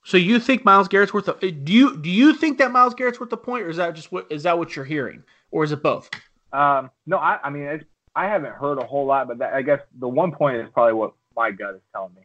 So 0.04 0.18
you 0.18 0.40
think 0.40 0.66
Myles 0.66 0.88
Garrett's 0.88 1.14
worth 1.14 1.28
a 1.28 1.52
do 1.52 1.72
you 1.72 1.98
do 1.98 2.10
you 2.10 2.34
think 2.34 2.58
that 2.58 2.72
Myles 2.72 2.96
Garrett's 2.96 3.20
worth 3.20 3.32
a 3.32 3.38
point, 3.38 3.64
or 3.64 3.70
is 3.70 3.78
that 3.78 3.94
just 3.94 4.12
what 4.12 4.26
is 4.32 4.42
that 4.42 4.58
what 4.58 4.76
you're 4.76 4.86
hearing, 4.86 5.24
or 5.52 5.64
is 5.64 5.72
it 5.72 5.84
both? 5.84 6.10
Um, 6.52 6.90
no, 7.06 7.18
I, 7.18 7.40
I 7.44 7.52
mean 7.52 7.86
I 8.16 8.28
haven't 8.28 8.54
heard 8.54 8.80
a 8.80 8.86
whole 8.86 9.06
lot, 9.06 9.28
but 9.28 9.38
that, 9.38 9.54
I 9.54 9.62
guess 9.62 9.82
the 10.00 10.08
one 10.08 10.32
point 10.32 10.58
is 10.58 10.70
probably 10.74 10.94
what 10.94 11.14
my 11.36 11.52
gut 11.52 11.76
is 11.76 11.82
telling 11.94 12.14
me. 12.16 12.22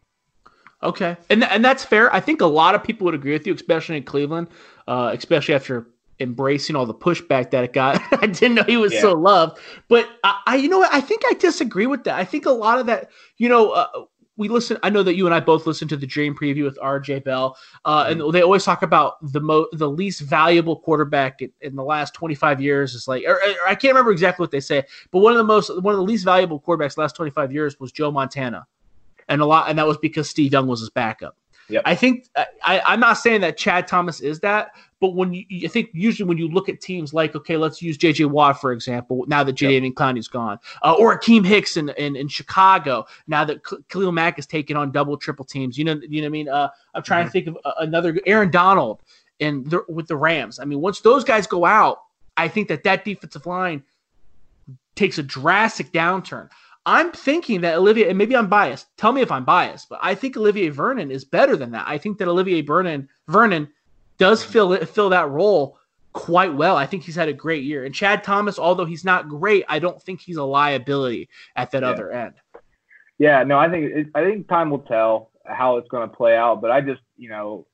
Okay, 0.82 1.16
and 1.28 1.44
and 1.44 1.64
that's 1.64 1.84
fair. 1.84 2.12
I 2.14 2.20
think 2.20 2.40
a 2.40 2.46
lot 2.46 2.74
of 2.74 2.82
people 2.82 3.04
would 3.06 3.14
agree 3.14 3.32
with 3.32 3.46
you, 3.46 3.54
especially 3.54 3.96
in 3.96 4.04
Cleveland, 4.04 4.48
uh, 4.86 5.12
especially 5.14 5.54
after 5.54 5.88
embracing 6.20 6.76
all 6.76 6.86
the 6.86 6.94
pushback 6.94 7.50
that 7.50 7.64
it 7.64 7.72
got. 7.72 8.00
I 8.22 8.26
didn't 8.26 8.54
know 8.54 8.64
he 8.64 8.76
was 8.76 8.92
yeah. 8.92 9.00
so 9.00 9.14
loved, 9.14 9.58
but 9.88 10.08
I, 10.24 10.40
I, 10.46 10.56
you 10.56 10.68
know 10.68 10.78
what? 10.78 10.92
I 10.92 11.00
think 11.00 11.22
I 11.26 11.34
disagree 11.34 11.86
with 11.86 12.04
that. 12.04 12.18
I 12.18 12.24
think 12.24 12.46
a 12.46 12.50
lot 12.50 12.78
of 12.78 12.86
that, 12.86 13.10
you 13.36 13.48
know, 13.48 13.70
uh, 13.70 13.86
we 14.38 14.48
listen. 14.48 14.78
I 14.84 14.90
know 14.90 15.02
that 15.02 15.16
you 15.16 15.26
and 15.26 15.34
I 15.34 15.40
both 15.40 15.66
listen 15.66 15.88
to 15.88 15.96
the 15.96 16.06
Dream 16.06 16.34
Preview 16.34 16.62
with 16.62 16.78
R.J. 16.80 17.20
Bell, 17.20 17.56
uh, 17.84 18.06
and 18.08 18.20
mm-hmm. 18.20 18.30
they 18.30 18.40
always 18.40 18.64
talk 18.64 18.82
about 18.82 19.16
the 19.20 19.40
mo- 19.40 19.66
the 19.72 19.90
least 19.90 20.20
valuable 20.20 20.76
quarterback 20.76 21.42
in, 21.42 21.50
in 21.60 21.74
the 21.74 21.82
last 21.82 22.14
25 22.14 22.62
years 22.62 22.94
is 22.94 23.08
like, 23.08 23.24
or, 23.26 23.34
or, 23.34 23.68
I 23.68 23.74
can't 23.74 23.92
remember 23.92 24.12
exactly 24.12 24.44
what 24.44 24.52
they 24.52 24.60
say, 24.60 24.84
but 25.10 25.18
one 25.18 25.32
of 25.32 25.38
the 25.38 25.44
most 25.44 25.82
one 25.82 25.92
of 25.92 25.98
the 25.98 26.04
least 26.04 26.24
valuable 26.24 26.60
quarterbacks 26.60 26.96
last 26.96 27.16
25 27.16 27.52
years 27.52 27.80
was 27.80 27.90
Joe 27.90 28.12
Montana, 28.12 28.66
and 29.28 29.42
a 29.42 29.44
lot, 29.44 29.68
and 29.68 29.78
that 29.78 29.88
was 29.88 29.98
because 29.98 30.30
Steve 30.30 30.52
Young 30.52 30.68
was 30.68 30.80
his 30.80 30.90
backup. 30.90 31.36
Yep. 31.68 31.82
I 31.84 31.94
think 31.94 32.28
I, 32.64 32.80
I'm 32.86 33.00
not 33.00 33.14
saying 33.14 33.42
that 33.42 33.56
Chad 33.56 33.86
Thomas 33.86 34.20
is 34.20 34.40
that, 34.40 34.70
but 35.00 35.14
when 35.14 35.34
you, 35.34 35.44
you 35.48 35.68
think 35.68 35.90
usually 35.92 36.26
when 36.26 36.38
you 36.38 36.48
look 36.48 36.68
at 36.68 36.80
teams 36.80 37.12
like 37.12 37.36
okay, 37.36 37.56
let's 37.56 37.82
use 37.82 37.96
J.J. 37.96 38.26
Watt 38.26 38.60
for 38.60 38.72
example. 38.72 39.24
Now 39.28 39.44
that 39.44 39.52
J.J. 39.52 39.84
Yep. 39.84 39.94
Clowney's 39.94 40.28
gone, 40.28 40.58
uh, 40.82 40.94
or 40.98 41.18
Akiem 41.18 41.44
Hicks 41.44 41.76
in, 41.76 41.90
in, 41.90 42.16
in 42.16 42.28
Chicago. 42.28 43.06
Now 43.26 43.44
that 43.44 43.60
Khalil 43.88 44.12
Mack 44.12 44.38
is 44.38 44.46
taking 44.46 44.76
on 44.76 44.90
double 44.90 45.16
triple 45.16 45.44
teams. 45.44 45.76
You 45.76 45.84
know, 45.84 46.00
you 46.08 46.20
know 46.20 46.26
what 46.26 46.28
I 46.28 46.30
mean. 46.30 46.48
Uh, 46.48 46.68
I'm 46.94 47.02
trying 47.02 47.26
mm-hmm. 47.26 47.28
to 47.28 47.32
think 47.32 47.46
of 47.48 47.58
uh, 47.64 47.72
another 47.78 48.18
Aaron 48.26 48.50
Donald 48.50 49.02
and 49.40 49.74
with 49.88 50.08
the 50.08 50.16
Rams. 50.16 50.58
I 50.58 50.64
mean, 50.64 50.80
once 50.80 51.00
those 51.00 51.24
guys 51.24 51.46
go 51.46 51.64
out, 51.64 52.02
I 52.36 52.48
think 52.48 52.68
that 52.68 52.84
that 52.84 53.04
defensive 53.04 53.46
line 53.46 53.82
takes 54.94 55.18
a 55.18 55.22
drastic 55.22 55.92
downturn. 55.92 56.48
I'm 56.88 57.12
thinking 57.12 57.60
that 57.60 57.76
Olivier, 57.76 58.08
and 58.08 58.16
maybe 58.16 58.34
I'm 58.34 58.48
biased. 58.48 58.86
Tell 58.96 59.12
me 59.12 59.20
if 59.20 59.30
I'm 59.30 59.44
biased, 59.44 59.90
but 59.90 59.98
I 60.02 60.14
think 60.14 60.38
Olivier 60.38 60.70
Vernon 60.70 61.10
is 61.10 61.22
better 61.22 61.54
than 61.54 61.72
that. 61.72 61.84
I 61.86 61.98
think 61.98 62.16
that 62.16 62.28
Olivier 62.28 62.62
Vernon 62.62 63.10
Vernon 63.28 63.68
does 64.16 64.42
mm-hmm. 64.42 64.52
fill 64.52 64.86
fill 64.86 65.10
that 65.10 65.28
role 65.28 65.78
quite 66.14 66.54
well. 66.54 66.78
I 66.78 66.86
think 66.86 67.02
he's 67.02 67.14
had 67.14 67.28
a 67.28 67.34
great 67.34 67.62
year. 67.62 67.84
And 67.84 67.94
Chad 67.94 68.24
Thomas, 68.24 68.58
although 68.58 68.86
he's 68.86 69.04
not 69.04 69.28
great, 69.28 69.66
I 69.68 69.80
don't 69.80 70.02
think 70.02 70.22
he's 70.22 70.38
a 70.38 70.42
liability 70.42 71.28
at 71.56 71.70
that 71.72 71.82
yeah. 71.82 71.90
other 71.90 72.10
end. 72.10 72.34
Yeah, 73.18 73.44
no, 73.44 73.58
I 73.58 73.68
think 73.68 73.92
it, 73.94 74.06
I 74.14 74.24
think 74.24 74.48
time 74.48 74.70
will 74.70 74.78
tell 74.78 75.30
how 75.44 75.76
it's 75.76 75.88
going 75.88 76.08
to 76.08 76.16
play 76.16 76.36
out. 76.36 76.62
But 76.62 76.70
I 76.70 76.80
just, 76.80 77.02
you 77.18 77.28
know, 77.28 77.66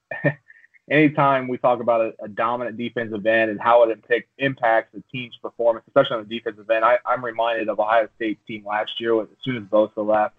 anytime 0.90 1.48
we 1.48 1.58
talk 1.58 1.80
about 1.80 2.00
a, 2.00 2.24
a, 2.24 2.28
dominant 2.28 2.76
defensive 2.76 3.24
end 3.26 3.50
and 3.50 3.60
how 3.60 3.82
it 3.84 3.90
impact, 3.90 4.28
impacts 4.38 4.92
the 4.94 5.02
team's 5.10 5.36
performance, 5.40 5.84
especially 5.88 6.16
on 6.16 6.28
the 6.28 6.38
defensive 6.38 6.68
end, 6.68 6.84
I, 6.84 6.98
am 7.06 7.24
reminded 7.24 7.68
of 7.68 7.80
Ohio 7.80 8.08
State's 8.16 8.44
team 8.46 8.64
last 8.66 9.00
year. 9.00 9.20
As 9.22 9.28
soon 9.42 9.56
as 9.56 9.62
Bosa 9.64 10.06
left, 10.06 10.34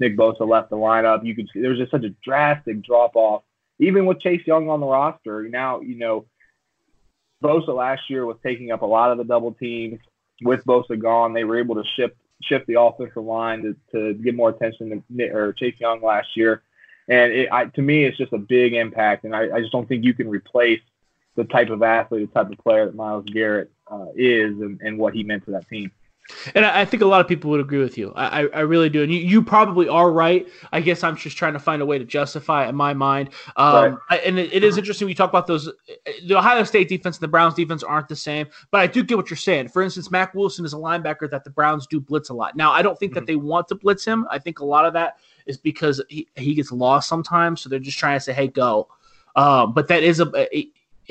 Nick 0.00 0.16
Bosa 0.16 0.48
left 0.48 0.70
the 0.70 0.76
lineup, 0.76 1.24
you 1.24 1.34
could 1.34 1.48
see 1.52 1.60
there 1.60 1.70
was 1.70 1.78
just 1.78 1.90
such 1.90 2.04
a 2.04 2.14
drastic 2.24 2.82
drop 2.82 3.16
off. 3.16 3.42
Even 3.80 4.06
with 4.06 4.20
Chase 4.20 4.46
Young 4.46 4.68
on 4.68 4.80
the 4.80 4.86
roster, 4.86 5.48
now 5.48 5.80
you 5.80 5.96
know 5.96 6.26
Bosa 7.42 7.68
last 7.68 8.02
year 8.08 8.26
was 8.26 8.36
taking 8.42 8.70
up 8.70 8.82
a 8.82 8.86
lot 8.86 9.10
of 9.10 9.18
the 9.18 9.24
double 9.24 9.52
teams. 9.52 10.00
With 10.42 10.64
Bosa 10.64 11.00
gone, 11.00 11.32
they 11.32 11.44
were 11.44 11.58
able 11.58 11.74
to 11.76 11.84
shift 11.96 12.16
shift 12.42 12.66
the 12.68 12.80
offensive 12.80 13.24
line 13.24 13.62
to, 13.62 13.76
to 13.92 14.14
get 14.14 14.34
more 14.34 14.50
attention 14.50 15.02
to 15.16 15.28
or 15.30 15.52
Chase 15.52 15.74
Young 15.78 16.00
last 16.00 16.36
year. 16.36 16.62
And 17.08 17.32
it, 17.32 17.48
I, 17.50 17.66
to 17.66 17.82
me, 17.82 18.04
it's 18.04 18.18
just 18.18 18.32
a 18.32 18.38
big 18.38 18.74
impact. 18.74 19.24
And 19.24 19.34
I, 19.34 19.56
I, 19.56 19.60
just 19.60 19.72
don't 19.72 19.88
think 19.88 20.04
you 20.04 20.12
can 20.12 20.28
replace 20.28 20.80
the 21.36 21.44
type 21.44 21.70
of 21.70 21.82
athlete, 21.82 22.32
the 22.32 22.40
type 22.42 22.52
of 22.52 22.58
player 22.58 22.86
that 22.86 22.94
Myles 22.94 23.24
Garrett 23.26 23.70
uh, 23.90 24.06
is 24.14 24.60
and, 24.60 24.80
and 24.82 24.98
what 24.98 25.14
he 25.14 25.22
meant 25.22 25.44
to 25.46 25.52
that 25.52 25.68
team. 25.68 25.90
And 26.54 26.64
I 26.64 26.84
think 26.84 27.02
a 27.02 27.06
lot 27.06 27.20
of 27.20 27.28
people 27.28 27.50
would 27.50 27.60
agree 27.60 27.78
with 27.78 27.96
you. 27.96 28.12
I, 28.14 28.46
I 28.48 28.60
really 28.60 28.90
do. 28.90 29.02
And 29.02 29.12
you, 29.12 29.18
you 29.20 29.42
probably 29.42 29.88
are 29.88 30.12
right. 30.12 30.46
I 30.72 30.80
guess 30.80 31.02
I'm 31.02 31.16
just 31.16 31.36
trying 31.36 31.54
to 31.54 31.58
find 31.58 31.80
a 31.80 31.86
way 31.86 31.98
to 31.98 32.04
justify 32.04 32.66
it 32.66 32.68
in 32.68 32.74
my 32.74 32.92
mind. 32.92 33.30
Um, 33.56 33.98
right. 34.10 34.20
and 34.24 34.38
it, 34.38 34.52
it 34.52 34.62
is 34.62 34.76
interesting 34.76 35.06
we 35.06 35.14
talk 35.14 35.30
about 35.30 35.46
those. 35.46 35.70
The 36.26 36.36
Ohio 36.36 36.64
State 36.64 36.88
defense 36.88 37.16
and 37.16 37.22
the 37.22 37.28
Browns 37.28 37.54
defense 37.54 37.82
aren't 37.82 38.08
the 38.08 38.16
same, 38.16 38.46
but 38.70 38.80
I 38.80 38.86
do 38.86 39.02
get 39.02 39.16
what 39.16 39.30
you're 39.30 39.38
saying. 39.38 39.68
For 39.68 39.82
instance, 39.82 40.10
Mack 40.10 40.34
Wilson 40.34 40.64
is 40.64 40.74
a 40.74 40.76
linebacker 40.76 41.30
that 41.30 41.44
the 41.44 41.50
Browns 41.50 41.86
do 41.86 41.98
blitz 41.98 42.28
a 42.28 42.34
lot. 42.34 42.56
Now, 42.56 42.72
I 42.72 42.82
don't 42.82 42.98
think 42.98 43.12
mm-hmm. 43.12 43.20
that 43.20 43.26
they 43.26 43.36
want 43.36 43.68
to 43.68 43.74
blitz 43.74 44.04
him. 44.04 44.26
I 44.30 44.38
think 44.38 44.60
a 44.60 44.64
lot 44.64 44.84
of 44.84 44.92
that 44.92 45.16
is 45.48 45.56
because 45.56 46.00
he, 46.08 46.28
he 46.36 46.54
gets 46.54 46.70
lost 46.70 47.08
sometimes. 47.08 47.60
So 47.60 47.68
they're 47.68 47.78
just 47.80 47.98
trying 47.98 48.16
to 48.16 48.20
say, 48.20 48.32
hey, 48.32 48.46
go. 48.46 48.88
Um, 49.34 49.72
but 49.72 49.88
that 49.88 50.02
is 50.02 50.20
a 50.20 50.30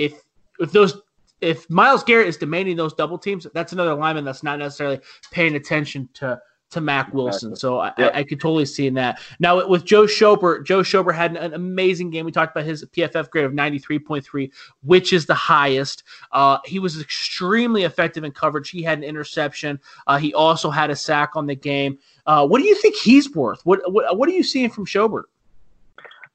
if 0.02 0.14
if 0.60 0.72
those 0.72 1.02
if 1.42 1.70
Myles 1.70 2.04
Garrett 2.04 2.28
is 2.28 2.38
demanding 2.38 2.78
those 2.78 2.94
double 2.94 3.18
teams, 3.18 3.46
that's 3.54 3.74
another 3.74 3.94
lineman 3.94 4.26
that's 4.26 4.44
not 4.44 4.60
necessarily 4.60 5.00
paying 5.32 5.56
attention 5.56 6.10
to 6.16 6.40
to 6.72 6.82
Mack 6.82 7.14
Wilson. 7.14 7.56
So 7.56 7.80
I, 7.80 7.94
yep. 7.98 8.14
I, 8.14 8.20
I, 8.20 8.24
could 8.24 8.42
totally 8.42 8.66
see 8.66 8.88
in 8.88 8.94
that. 8.96 9.20
Now 9.40 9.66
with 9.68 9.86
Joe 9.86 10.04
Schobert, 10.04 10.66
Joe 10.66 10.82
Schobert 10.82 11.16
had 11.16 11.32
an, 11.32 11.38
an, 11.38 11.54
amazing 11.54 12.10
game. 12.10 12.26
We 12.26 12.32
talked 12.32 12.56
about 12.56 12.66
his 12.66 12.84
PFF 12.86 13.30
grade 13.30 13.46
of 13.46 13.54
93.3, 13.54 14.52
which 14.84 15.14
is 15.14 15.26
the 15.26 15.34
highest. 15.34 16.04
Uh, 16.32 16.58
he 16.66 16.80
was 16.80 17.00
extremely 17.00 17.84
effective 17.84 18.24
in 18.24 18.32
coverage. 18.32 18.70
He 18.70 18.84
had 18.84 18.98
an 18.98 19.04
interception. 19.04 19.80
Uh, 20.08 20.18
he 20.18 20.34
also 20.34 20.70
had 20.70 20.90
a 20.90 20.96
sack 20.96 21.36
on 21.36 21.46
the 21.46 21.56
game. 21.56 22.00
Uh, 22.26 22.46
what 22.46 22.60
do 22.60 22.66
you 22.66 22.76
think 22.76 22.96
he's 22.96 23.34
worth? 23.34 23.66
What, 23.66 23.92
what 23.92 24.18
what 24.18 24.28
are 24.28 24.34
you 24.34 24.44
seeing 24.44 24.70
from 24.70 24.86
Schobert? 24.86 25.24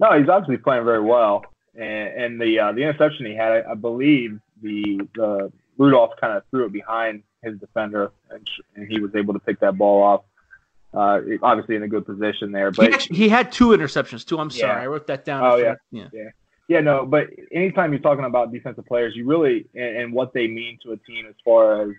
No, 0.00 0.18
he's 0.18 0.28
obviously 0.28 0.56
playing 0.56 0.84
very 0.84 1.02
well. 1.02 1.44
And, 1.74 1.82
and 1.82 2.40
the 2.40 2.58
uh, 2.58 2.72
the 2.72 2.82
interception 2.82 3.26
he 3.26 3.34
had, 3.34 3.52
I, 3.52 3.72
I 3.72 3.74
believe 3.74 4.40
the 4.62 5.00
the 5.14 5.52
Rudolph 5.76 6.12
kind 6.18 6.36
of 6.36 6.42
threw 6.50 6.66
it 6.66 6.72
behind 6.72 7.22
his 7.42 7.58
defender, 7.58 8.12
and, 8.30 8.48
and 8.76 8.88
he 8.90 9.00
was 9.00 9.14
able 9.14 9.34
to 9.34 9.40
pick 9.40 9.60
that 9.60 9.76
ball 9.76 10.02
off. 10.02 10.22
Uh, 10.94 11.20
obviously 11.42 11.74
in 11.74 11.82
a 11.82 11.88
good 11.88 12.04
position 12.04 12.52
there, 12.52 12.70
but 12.70 12.88
he, 12.88 12.92
actually, 12.92 13.16
he 13.16 13.26
had 13.26 13.50
two 13.50 13.68
interceptions 13.68 14.26
too. 14.26 14.38
I'm 14.38 14.50
sorry. 14.50 14.82
I 14.82 14.86
wrote 14.86 15.06
that 15.06 15.24
down. 15.24 15.42
Oh 15.42 15.56
yeah. 15.56 15.76
yeah, 15.90 16.08
yeah, 16.12 16.28
yeah. 16.68 16.80
No, 16.80 17.06
but 17.06 17.28
anytime 17.50 17.92
you're 17.92 18.02
talking 18.02 18.26
about 18.26 18.52
defensive 18.52 18.84
players, 18.84 19.16
you 19.16 19.24
really 19.24 19.64
and, 19.74 19.96
and, 19.96 20.12
what 20.12 20.34
they 20.34 20.46
mean 20.48 20.78
to 20.82 20.92
a 20.92 20.98
team 20.98 21.24
as 21.26 21.34
far 21.42 21.88
as 21.88 21.94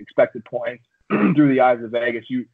expected 0.00 0.44
points 0.44 0.82
through 1.08 1.54
the 1.54 1.60
eyes 1.60 1.80
of 1.84 1.92
Vegas, 1.92 2.24
you 2.28 2.46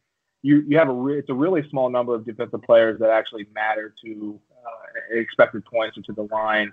you 0.43 0.63
you 0.67 0.77
have 0.77 0.89
a 0.89 0.93
re- 0.93 1.17
it's 1.17 1.29
a 1.29 1.33
really 1.33 1.67
small 1.69 1.89
number 1.89 2.13
of 2.13 2.23
defensive 2.23 2.61
players 2.61 2.99
that 2.99 3.09
actually 3.09 3.47
matter 3.55 3.93
to 4.03 4.39
uh, 4.63 5.17
expected 5.17 5.65
points 5.65 5.97
or 5.97 6.01
to 6.03 6.13
the 6.13 6.27
line, 6.31 6.71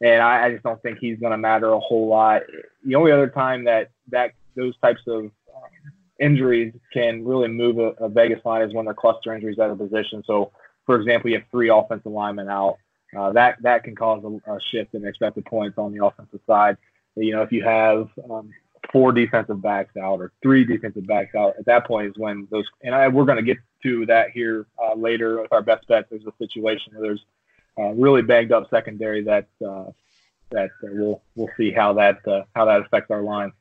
and 0.00 0.20
I, 0.22 0.46
I 0.46 0.50
just 0.50 0.64
don't 0.64 0.82
think 0.82 0.98
he's 0.98 1.18
going 1.18 1.32
to 1.32 1.38
matter 1.38 1.70
a 1.72 1.78
whole 1.80 2.08
lot. 2.08 2.42
The 2.84 2.94
only 2.96 3.12
other 3.12 3.28
time 3.28 3.64
that 3.64 3.90
that 4.08 4.32
those 4.56 4.76
types 4.78 5.02
of 5.06 5.24
um, 5.24 5.30
injuries 6.20 6.72
can 6.92 7.24
really 7.24 7.48
move 7.48 7.78
a, 7.78 8.04
a 8.04 8.08
Vegas 8.08 8.44
line 8.44 8.62
is 8.62 8.72
when 8.72 8.84
they're 8.84 8.94
cluster 8.94 9.34
injuries 9.34 9.58
at 9.58 9.70
a 9.70 9.76
position. 9.76 10.22
So, 10.26 10.52
for 10.84 10.96
example, 10.96 11.30
you 11.30 11.38
have 11.38 11.46
three 11.50 11.68
offensive 11.68 12.12
linemen 12.12 12.48
out. 12.48 12.78
Uh, 13.16 13.32
that 13.32 13.56
that 13.62 13.84
can 13.84 13.94
cause 13.94 14.22
a, 14.24 14.52
a, 14.52 14.60
shift 14.60 14.94
in 14.94 15.06
expected 15.06 15.44
points 15.44 15.78
on 15.78 15.92
the 15.92 16.04
offensive 16.04 16.40
side. 16.46 16.76
You 17.14 17.32
know, 17.32 17.42
if 17.42 17.52
you 17.52 17.62
have 17.62 18.10
um, 18.30 18.50
four 18.92 19.12
defensive 19.12 19.62
backs 19.62 19.96
out 19.96 20.20
or 20.20 20.32
three 20.42 20.64
defensive 20.64 21.06
backs 21.06 21.34
out, 21.34 21.54
at 21.58 21.64
that 21.66 21.86
point 21.86 22.08
is 22.08 22.14
when 22.16 22.48
those. 22.50 22.66
And 22.82 22.94
I, 22.94 23.08
we're 23.08 23.24
going 23.24 23.38
to 23.38 23.44
get 23.44 23.58
to 23.84 24.06
that 24.06 24.30
here 24.30 24.66
uh, 24.82 24.94
later 24.94 25.40
with 25.40 25.52
our 25.52 25.62
best 25.62 25.86
bet. 25.86 26.10
There's 26.10 26.26
a 26.26 26.32
situation 26.38 26.92
where 26.94 27.08
there's 27.08 27.24
uh, 27.78 27.94
really 27.94 28.22
banged 28.22 28.52
up 28.52 28.68
secondary 28.70 29.22
that 29.22 29.46
uh, 29.66 29.90
that 30.50 30.70
uh, 30.82 30.88
we'll 30.90 31.22
we'll 31.36 31.50
see 31.56 31.70
how 31.70 31.92
that 31.94 32.18
how 32.54 32.64
that 32.64 32.80
affects 32.80 33.10
our 33.10 33.22
line. 33.22 33.52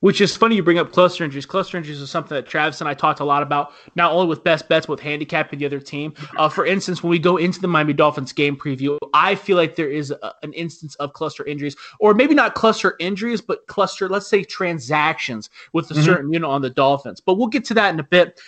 Which 0.00 0.22
is 0.22 0.34
funny 0.34 0.56
you 0.56 0.62
bring 0.62 0.78
up 0.78 0.92
cluster 0.92 1.24
injuries. 1.24 1.44
Cluster 1.44 1.76
injuries 1.76 2.00
is 2.00 2.10
something 2.10 2.34
that 2.34 2.46
Travis 2.46 2.80
and 2.80 2.88
I 2.88 2.94
talked 2.94 3.20
a 3.20 3.24
lot 3.24 3.42
about, 3.42 3.72
not 3.96 4.12
only 4.12 4.28
with 4.28 4.42
best 4.42 4.66
bets, 4.66 4.86
but 4.86 4.94
with 4.94 5.00
handicapping 5.00 5.58
the 5.58 5.66
other 5.66 5.78
team. 5.78 6.14
Uh, 6.38 6.48
for 6.48 6.64
instance, 6.64 7.02
when 7.02 7.10
we 7.10 7.18
go 7.18 7.36
into 7.36 7.60
the 7.60 7.68
Miami 7.68 7.92
Dolphins 7.92 8.32
game 8.32 8.56
preview, 8.56 8.96
I 9.12 9.34
feel 9.34 9.58
like 9.58 9.76
there 9.76 9.90
is 9.90 10.10
a, 10.10 10.34
an 10.42 10.54
instance 10.54 10.94
of 10.96 11.12
cluster 11.12 11.44
injuries, 11.44 11.76
or 11.98 12.14
maybe 12.14 12.34
not 12.34 12.54
cluster 12.54 12.96
injuries, 12.98 13.42
but 13.42 13.66
cluster, 13.66 14.08
let's 14.08 14.26
say 14.26 14.42
transactions 14.42 15.50
with 15.74 15.90
a 15.90 15.94
mm-hmm. 15.94 16.02
certain 16.02 16.32
unit 16.32 16.48
on 16.48 16.62
the 16.62 16.70
Dolphins. 16.70 17.20
But 17.20 17.34
we'll 17.34 17.48
get 17.48 17.66
to 17.66 17.74
that 17.74 17.92
in 17.92 18.00
a 18.00 18.04
bit. 18.04 18.40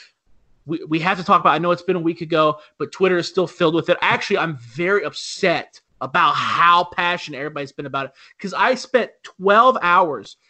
We, 0.65 0.83
we 0.85 1.01
have 1.01 1.19
to 1.19 1.25
talk 1.25 1.43
about, 1.43 1.53
I 1.53 1.59
know 1.59 1.71
it's 1.71 1.83
been 1.83 1.97
a 1.97 2.01
week 2.01 2.23
ago, 2.23 2.61
but 2.79 2.93
Twitter 2.93 3.19
is 3.19 3.29
still 3.29 3.47
filled 3.47 3.75
with 3.75 3.91
it. 3.91 3.99
Actually, 4.01 4.39
I'm 4.39 4.57
very 4.57 5.05
upset 5.05 5.83
about 6.01 6.35
how 6.35 6.85
passionate 6.85 7.37
everybody's 7.37 7.73
been 7.73 7.87
about 7.87 8.07
it 8.07 8.13
because 8.39 8.55
I 8.55 8.75
spent 8.75 9.11
12 9.23 9.77
hours– 9.83 10.39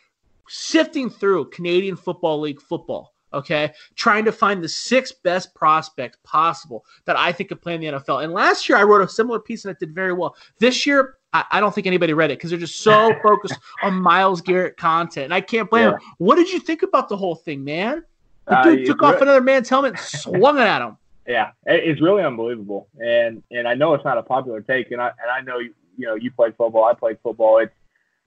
sifting 0.48 1.10
through 1.10 1.50
Canadian 1.50 1.96
Football 1.96 2.40
League 2.40 2.60
football, 2.60 3.14
okay, 3.34 3.72
trying 3.94 4.24
to 4.24 4.32
find 4.32 4.62
the 4.62 4.68
six 4.68 5.12
best 5.12 5.54
prospects 5.54 6.18
possible 6.24 6.84
that 7.04 7.16
I 7.16 7.32
think 7.32 7.48
could 7.48 7.62
play 7.62 7.74
in 7.74 7.80
the 7.80 7.86
NFL. 7.88 8.24
And 8.24 8.32
last 8.32 8.68
year 8.68 8.78
I 8.78 8.82
wrote 8.82 9.02
a 9.02 9.08
similar 9.08 9.38
piece 9.38 9.64
and 9.64 9.72
it 9.72 9.78
did 9.78 9.94
very 9.94 10.12
well. 10.12 10.36
This 10.58 10.86
year, 10.86 11.16
I, 11.32 11.44
I 11.52 11.60
don't 11.60 11.74
think 11.74 11.86
anybody 11.86 12.12
read 12.12 12.30
it 12.30 12.38
because 12.38 12.50
they're 12.50 12.58
just 12.58 12.80
so 12.80 13.14
focused 13.22 13.58
on 13.82 13.94
Myles 13.94 14.40
Garrett 14.40 14.76
content. 14.76 15.24
And 15.26 15.34
I 15.34 15.40
can't 15.40 15.70
blame 15.70 15.84
yeah. 15.84 15.90
them. 15.92 16.00
What 16.18 16.36
did 16.36 16.50
you 16.50 16.60
think 16.60 16.82
about 16.82 17.08
the 17.08 17.16
whole 17.16 17.34
thing, 17.34 17.64
man? 17.64 18.04
The 18.46 18.58
uh, 18.58 18.64
dude 18.64 18.86
took 18.86 19.02
off 19.02 19.20
another 19.20 19.40
man's 19.40 19.68
helmet 19.68 19.92
and 19.92 20.00
swung 20.00 20.58
it 20.58 20.62
at 20.62 20.82
him. 20.82 20.96
Yeah, 21.24 21.52
it's 21.66 22.00
really 22.00 22.24
unbelievable. 22.24 22.88
And 22.98 23.44
and 23.52 23.68
I 23.68 23.74
know 23.74 23.94
it's 23.94 24.04
not 24.04 24.18
a 24.18 24.24
popular 24.24 24.60
take, 24.60 24.90
and 24.90 25.00
I 25.00 25.12
and 25.22 25.30
I 25.30 25.40
know 25.40 25.60
you, 25.60 25.72
you 25.96 26.08
know 26.08 26.16
you 26.16 26.32
played 26.32 26.56
football, 26.56 26.84
I 26.84 26.94
played 26.94 27.18
football. 27.22 27.58
It's 27.58 27.72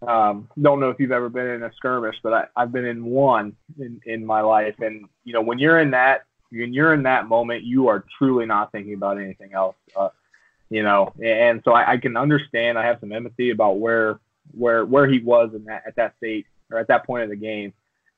um, 0.07 0.49
don't 0.61 0.79
know 0.79 0.89
if 0.89 0.99
you've 0.99 1.11
ever 1.11 1.29
been 1.29 1.47
in 1.47 1.63
a 1.63 1.71
skirmish, 1.75 2.15
but 2.21 2.33
I, 2.33 2.45
I've 2.55 2.71
been 2.71 2.85
in 2.85 3.05
one 3.05 3.55
in, 3.79 4.01
in 4.05 4.25
my 4.25 4.41
life. 4.41 4.75
And, 4.79 5.07
you 5.23 5.33
know, 5.33 5.41
when 5.41 5.57
you're 5.59 5.79
in 5.79 5.91
that, 5.91 6.25
when 6.51 6.73
you're 6.73 6.93
in 6.93 7.03
that 7.03 7.27
moment, 7.27 7.63
you 7.63 7.87
are 7.87 8.05
truly 8.17 8.45
not 8.45 8.71
thinking 8.71 8.93
about 8.93 9.19
anything 9.19 9.53
else. 9.53 9.75
Uh, 9.95 10.09
you 10.69 10.83
know, 10.83 11.13
and 11.23 11.61
so 11.63 11.71
I, 11.71 11.93
I 11.93 11.97
can 11.97 12.17
understand. 12.17 12.77
I 12.77 12.85
have 12.85 12.99
some 12.99 13.11
empathy 13.11 13.51
about 13.51 13.77
where 13.79 14.19
where 14.51 14.85
where 14.85 15.07
he 15.07 15.19
was 15.19 15.51
in 15.53 15.63
that 15.65 15.83
at 15.87 15.95
that 15.95 16.15
state 16.17 16.45
or 16.71 16.79
at 16.79 16.87
that 16.87 17.05
point 17.05 17.23
of 17.23 17.29
the 17.29 17.35
game 17.35 17.73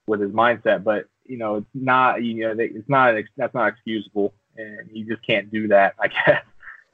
with 0.08 0.22
his 0.22 0.32
mindset. 0.32 0.84
But 0.84 1.08
you 1.26 1.38
know, 1.38 1.58
it's 1.58 1.68
not 1.74 2.24
you 2.24 2.48
know 2.48 2.56
it's 2.58 2.90
not 2.90 3.16
that's 3.36 3.54
not 3.54 3.68
excusable, 3.68 4.34
and 4.56 4.90
you 4.92 5.06
just 5.06 5.26
can't 5.26 5.52
do 5.52 5.68
that. 5.70 5.96
I 6.00 6.08
guess. 6.08 6.44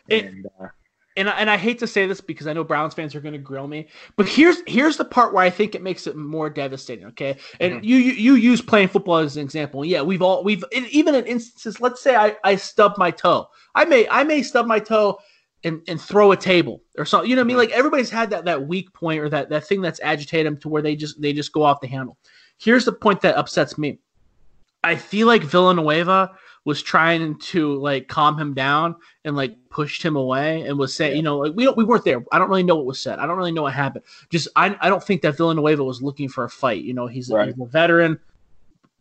It, 0.07 0.25
and, 0.25 0.47
uh, 0.59 0.67
and 1.15 1.29
and 1.29 1.49
I 1.49 1.57
hate 1.57 1.79
to 1.79 1.87
say 1.87 2.07
this 2.07 2.21
because 2.21 2.47
I 2.47 2.53
know 2.53 2.63
Browns 2.63 2.93
fans 2.93 3.15
are 3.15 3.21
going 3.21 3.33
to 3.33 3.39
grill 3.39 3.67
me, 3.67 3.87
but 4.15 4.27
here's 4.27 4.57
here's 4.67 4.97
the 4.97 5.05
part 5.05 5.33
where 5.33 5.43
I 5.43 5.49
think 5.49 5.75
it 5.75 5.81
makes 5.81 6.07
it 6.07 6.15
more 6.15 6.49
devastating. 6.49 7.05
Okay, 7.07 7.37
and 7.59 7.73
mm-hmm. 7.73 7.83
you, 7.83 7.97
you 7.97 8.13
you 8.13 8.35
use 8.35 8.61
playing 8.61 8.87
football 8.87 9.17
as 9.17 9.37
an 9.37 9.43
example. 9.43 9.85
Yeah, 9.85 10.01
we've 10.01 10.21
all 10.21 10.43
we've 10.43 10.63
even 10.71 11.15
in 11.15 11.25
instances. 11.25 11.79
Let's 11.79 12.01
say 12.01 12.15
I 12.15 12.35
I 12.43 12.55
stub 12.55 12.97
my 12.97 13.11
toe. 13.11 13.47
I 13.75 13.85
may 13.85 14.07
I 14.09 14.23
may 14.23 14.41
stub 14.41 14.65
my 14.65 14.79
toe 14.79 15.19
and 15.63 15.81
and 15.87 16.01
throw 16.01 16.31
a 16.31 16.37
table 16.37 16.81
or 16.97 17.05
something. 17.05 17.29
You 17.29 17.35
know 17.35 17.41
what 17.41 17.45
I 17.45 17.47
mean? 17.47 17.57
Mm-hmm. 17.57 17.69
Like 17.69 17.77
everybody's 17.77 18.09
had 18.09 18.29
that 18.31 18.45
that 18.45 18.67
weak 18.67 18.91
point 18.93 19.21
or 19.21 19.29
that 19.29 19.49
that 19.49 19.65
thing 19.65 19.81
that's 19.81 19.99
agitated 20.01 20.47
them 20.47 20.57
to 20.61 20.69
where 20.69 20.81
they 20.81 20.95
just 20.95 21.21
they 21.21 21.33
just 21.33 21.51
go 21.51 21.63
off 21.63 21.81
the 21.81 21.87
handle. 21.87 22.17
Here's 22.57 22.85
the 22.85 22.93
point 22.93 23.21
that 23.21 23.35
upsets 23.35 23.77
me. 23.77 23.99
I 24.83 24.95
feel 24.95 25.27
like 25.27 25.43
Villanueva 25.43 26.31
was 26.65 26.81
trying 26.81 27.37
to 27.37 27.75
like 27.75 28.07
calm 28.07 28.39
him 28.39 28.53
down 28.53 28.95
and 29.25 29.35
like 29.35 29.55
pushed 29.69 30.01
him 30.01 30.15
away 30.15 30.61
and 30.61 30.77
was 30.77 30.95
saying, 30.95 31.11
yeah. 31.11 31.17
you 31.17 31.23
know, 31.23 31.37
like 31.39 31.53
we 31.55 31.65
don't, 31.65 31.75
we 31.75 31.83
weren't 31.83 32.05
there. 32.05 32.23
I 32.31 32.39
don't 32.39 32.49
really 32.49 32.63
know 32.63 32.75
what 32.75 32.85
was 32.85 33.01
said. 33.01 33.19
I 33.19 33.27
don't 33.27 33.37
really 33.37 33.51
know 33.51 33.63
what 33.63 33.73
happened. 33.73 34.05
Just 34.29 34.47
I, 34.55 34.77
I 34.79 34.89
don't 34.89 35.03
think 35.03 35.21
that 35.23 35.35
Villanueva 35.35 35.83
was 35.83 36.01
looking 36.01 36.29
for 36.29 36.45
a 36.45 36.49
fight. 36.49 36.83
You 36.83 36.93
know, 36.93 37.07
he's, 37.07 37.29
right. 37.29 37.47
he's 37.47 37.59
a 37.59 37.65
veteran. 37.65 38.19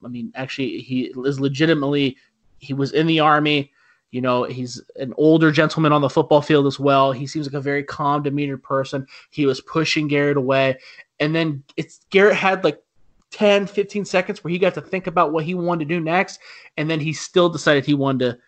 I 0.05 0.09
mean, 0.09 0.33
actually, 0.35 0.79
he 0.79 1.13
is 1.25 1.39
legitimately 1.39 2.17
he 2.59 2.75
was 2.75 2.93
in 2.93 3.07
the 3.07 3.21
army. 3.21 3.73
You 4.11 4.21
know, 4.21 4.43
he's 4.43 4.83
an 4.97 5.15
older 5.17 5.51
gentleman 5.51 5.93
on 5.93 6.03
the 6.03 6.11
football 6.11 6.43
field 6.43 6.67
as 6.67 6.79
well. 6.79 7.13
He 7.13 7.27
seems 7.27 7.47
like 7.47 7.55
a 7.55 7.61
very 7.61 7.83
calm 7.83 8.23
demeanor 8.23 8.59
person. 8.59 9.07
He 9.31 9.47
was 9.47 9.61
pushing 9.63 10.07
Garrett 10.07 10.37
away. 10.37 10.79
And 11.19 11.35
then 11.35 11.63
it's 11.77 12.01
Garrett 12.11 12.37
had 12.37 12.63
like 12.63 12.79
10, 13.33 13.67
15 13.67 14.05
seconds 14.05 14.45
where 14.45 14.51
he 14.51 14.59
got 14.59 14.75
to 14.75 14.81
think 14.81 15.07
about 15.07 15.33
what 15.33 15.45
he 15.45 15.55
wanted 15.55 15.89
to 15.89 15.95
do 15.95 16.01
next. 16.01 16.39
And 16.77 16.89
then 16.89 17.01
he 17.01 17.13
still 17.13 17.49
decided 17.49 17.85
he 17.85 17.95
wanted 17.95 18.33
to 18.33 18.39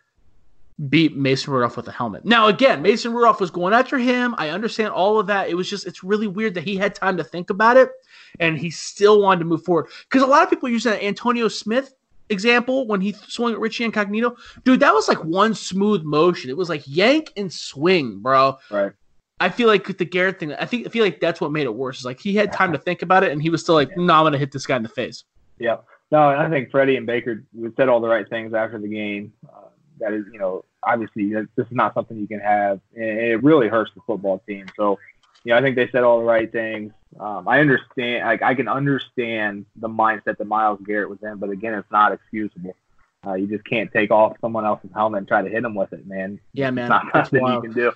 beat 0.89 1.17
Mason 1.17 1.53
Rudolph 1.53 1.77
with 1.77 1.89
a 1.89 1.93
helmet. 1.93 2.25
Now, 2.25 2.49
again, 2.49 2.83
Mason 2.83 3.13
Rudolph 3.13 3.41
was 3.41 3.51
going 3.51 3.75
after 3.75 3.97
him. 3.99 4.35
I 4.39 4.51
understand 4.51 4.91
all 4.91 5.19
of 5.19 5.27
that. 5.29 5.49
It 5.49 5.55
was 5.55 5.69
just, 5.69 5.87
it's 5.87 6.03
really 6.03 6.27
weird 6.27 6.55
that 6.55 6.65
he 6.65 6.77
had 6.77 6.95
time 6.95 7.17
to 7.17 7.25
think 7.25 7.51
about 7.51 7.77
it 7.77 7.91
and 8.41 8.59
he 8.59 8.71
still 8.71 9.23
wanted 9.23 9.41
to 9.41 9.45
move 9.47 9.65
forward. 9.65 9.87
Because 10.09 10.23
a 10.23 10.27
lot 10.27 10.43
of 10.43 10.51
people 10.51 10.69
use 10.69 10.85
that 10.85 11.03
Antonio 11.03 11.49
Smith 11.49 11.95
example 12.31 12.87
when 12.87 13.01
he 13.01 13.13
swung 13.13 13.53
at 13.53 13.61
Richie 13.61 13.85
Incognito. 13.85 14.37
Dude, 14.65 14.81
that 14.81 14.95
was 14.95 15.09
like 15.09 15.23
one 15.25 15.55
smooth 15.55 16.03
motion. 16.03 16.51
It 16.51 16.57
was 16.57 16.69
like 16.69 16.83
yank 16.87 17.33
and 17.37 17.53
swing, 17.53 18.21
bro. 18.21 18.59
Right. 18.71 18.93
I 19.45 19.51
feel 19.51 19.69
like 19.69 19.87
with 19.87 19.99
the 19.99 20.07
Garrett 20.07 20.41
thing, 20.41 20.55
I 20.55 20.65
think 20.65 20.87
I 20.87 20.91
feel 20.91 21.05
like 21.05 21.21
that's 21.21 21.39
what 21.39 21.53
made 21.53 21.65
it 21.65 21.75
worse. 21.75 21.99
Is 21.99 22.05
like 22.07 22.19
he 22.19 22.35
had 22.35 22.51
time 22.51 22.73
to 22.73 22.79
think 22.79 23.03
about 23.03 23.25
it, 23.25 23.31
and 23.31 23.43
he 23.43 23.51
was 23.51 23.61
still 23.61 23.75
like, 23.75 23.95
"No, 23.95 24.15
I'm 24.15 24.25
gonna 24.25 24.39
hit 24.39 24.53
this 24.53 24.65
guy 24.65 24.77
in 24.77 24.83
the 24.83 24.89
face." 24.89 25.25
Yeah, 25.59 25.77
no, 26.11 26.29
I 26.31 26.49
think 26.49 26.71
Freddie 26.71 26.97
and 26.97 27.07
Baker 27.07 27.45
said 27.77 27.89
all 27.89 28.01
the 28.01 28.09
right 28.09 28.29
things 28.29 28.55
after 28.55 28.79
the 28.79 28.89
game. 28.89 29.33
Uh, 29.47 29.69
that 30.01 30.13
is, 30.13 30.25
you 30.33 30.39
know, 30.39 30.65
obviously 30.83 31.33
this 31.35 31.47
is 31.59 31.73
not 31.73 31.93
something 31.93 32.17
you 32.17 32.27
can 32.27 32.41
have, 32.41 32.81
and 32.95 33.05
it 33.05 33.43
really 33.43 33.69
hurts 33.69 33.91
the 33.95 34.01
football 34.07 34.43
team. 34.49 34.67
So, 34.77 34.99
you 35.45 35.51
know, 35.51 35.59
I 35.59 35.61
think 35.61 35.77
they 35.77 35.89
said 35.91 36.05
all 36.05 36.19
the 36.19 36.25
right 36.25 36.51
things. 36.51 36.93
Um, 37.21 37.47
I 37.47 37.61
understand, 37.61 38.27
like 38.27 38.43
I 38.43 38.55
can 38.55 38.69
understand 38.69 39.67
the 39.77 39.89
mindset 39.89 40.39
that 40.39 40.47
Myles 40.47 40.81
Garrett 40.87 41.11
was 41.11 41.19
in, 41.23 41.37
but 41.37 41.51
again, 41.51 41.75
it's 41.75 41.91
not 41.93 42.13
excusable. 42.13 42.75
Uh, 43.27 43.35
you 43.35 43.47
just 43.47 43.65
can't 43.65 43.93
take 43.93 44.11
off 44.11 44.37
someone 44.41 44.65
else's 44.65 44.91
helmet 44.95 45.19
and 45.19 45.29
try 45.29 45.43
to 45.43 45.49
hit 45.49 45.65
him 45.65 45.75
with 45.75 45.93
it, 45.93 46.07
man. 46.07 46.41
Yeah, 46.53 46.71
man. 46.71 46.85
It's 46.85 47.15
not 47.15 47.27
something 47.27 47.47
you 47.47 47.61
can 47.61 47.73
do. 47.73 47.93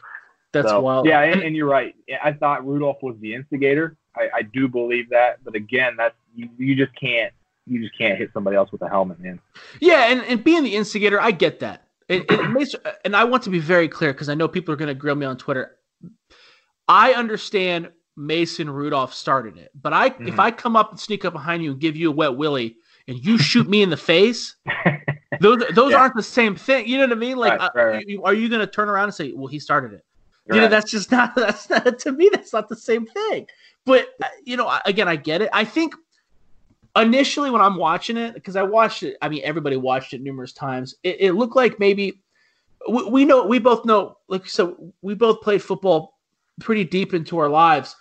That's 0.53 0.69
so, 0.69 0.81
wild. 0.81 1.07
Yeah, 1.07 1.21
and, 1.21 1.43
and, 1.43 1.55
you're 1.55 1.69
right. 1.69 1.95
I 2.23 2.33
thought 2.33 2.67
Rudolph 2.67 3.03
was 3.03 3.17
the 3.21 3.35
instigator. 3.35 3.97
I, 4.17 4.29
I 4.37 4.43
do 4.43 4.67
believe 4.67 5.11
that, 5.11 5.45
but 5.45 5.55
again, 5.55 5.95
that's 5.97 6.15
you, 6.35 6.49
you 6.57 6.75
just 6.75 6.99
can't 6.99 7.33
you 7.67 7.83
just 7.83 7.97
can't 7.99 8.19
hit 8.19 8.31
somebody 8.33 8.57
else 8.57 8.73
with 8.73 8.83
a 8.83 8.89
helmet, 8.89 9.21
man. 9.21 9.41
Yeah, 9.81 10.11
and, 10.11 10.23
and 10.23 10.43
being 10.43 10.65
the 10.65 10.75
instigator, 10.75 11.21
I 11.21 11.31
get 11.31 11.61
that. 11.61 11.85
It, 12.09 12.25
it 12.31 12.51
makes, 12.51 12.75
and 13.05 13.15
I 13.15 13.25
want 13.25 13.43
to 13.43 13.51
be 13.51 13.59
very 13.59 13.87
clear 13.87 14.13
because 14.13 14.31
I 14.31 14.35
know 14.35 14.49
people 14.49 14.73
are 14.73 14.79
going 14.79 14.89
to 14.89 14.95
grill 14.95 15.15
me 15.15 15.27
on 15.27 15.37
Twitter. 15.37 15.77
I 16.89 17.13
understand 17.13 17.91
Mason 18.17 18.71
Rudolph 18.71 19.13
started 19.13 19.59
it, 19.59 19.71
but 19.75 19.93
I 19.93 20.11
mm-hmm. 20.11 20.29
if 20.29 20.39
I 20.39 20.51
come 20.51 20.75
up 20.75 20.91
and 20.91 20.99
sneak 20.99 21.25
up 21.27 21.35
behind 21.35 21.63
you 21.63 21.73
and 21.73 21.81
give 21.81 21.97
you 21.97 22.09
a 22.09 22.15
wet 22.15 22.37
willy 22.37 22.77
and 23.07 23.23
you 23.23 23.37
shoot 23.37 23.69
me 23.69 23.83
in 23.83 23.91
the 23.91 23.97
face, 23.97 24.57
those 25.41 25.63
those 25.75 25.93
yeah. 25.93 25.99
aren't 25.99 26.17
the 26.17 26.23
same 26.23 26.57
thing. 26.57 26.89
You 26.89 26.97
know 26.97 27.05
what 27.05 27.13
I 27.13 27.17
mean? 27.17 27.37
Like, 27.37 27.61
right, 27.61 27.71
right, 27.75 28.07
right. 28.09 28.19
are 28.25 28.35
you 28.35 28.49
going 28.49 28.61
to 28.61 28.67
turn 28.67 28.89
around 28.89 29.05
and 29.05 29.15
say, 29.15 29.33
"Well, 29.33 29.49
he 29.49 29.61
started 29.61 29.93
it"? 29.93 30.05
You're 30.49 30.57
you 30.57 30.63
know, 30.63 30.69
that's 30.69 30.91
just 30.91 31.11
not 31.11 31.35
that's 31.37 31.69
not 31.69 31.99
to 32.01 32.13
me. 32.13 32.31
That's 32.33 32.53
not 32.53 32.69
the 32.69 32.77
same 32.77 33.07
thing. 33.07 33.47
But 33.85 34.09
uh, 34.23 34.27
you 34.45 34.57
know, 34.57 34.79
again, 34.85 35.09
I 35.09 35.17
get 35.17 35.43
it. 35.43 35.51
I 35.53 35.65
think 35.65 35.95
initially 36.97 37.51
when 37.51 37.61
I'm 37.61 37.77
watching 37.77 38.17
it, 38.17 38.35
because 38.35 38.57
I 38.57 38.63
watched 38.63 39.03
it, 39.03 39.17
I 39.23 39.29
mean, 39.29 39.43
everybody 39.45 39.77
watched 39.77 40.15
it 40.15 40.23
numerous 40.23 40.53
times. 40.53 40.95
It, 41.03 41.17
it 41.21 41.33
looked 41.33 41.55
like 41.55 41.79
maybe 41.79 42.23
we, 42.89 43.05
we, 43.05 43.25
know 43.25 43.45
we 43.45 43.59
both 43.59 43.85
know, 43.85 44.17
like 44.29 44.49
so, 44.49 44.93
we 45.03 45.15
both 45.15 45.43
played 45.43 45.63
football 45.63 46.19
pretty 46.61 46.85
deep 46.85 47.15
into 47.15 47.39
our 47.39 47.49
lives. 47.49 47.95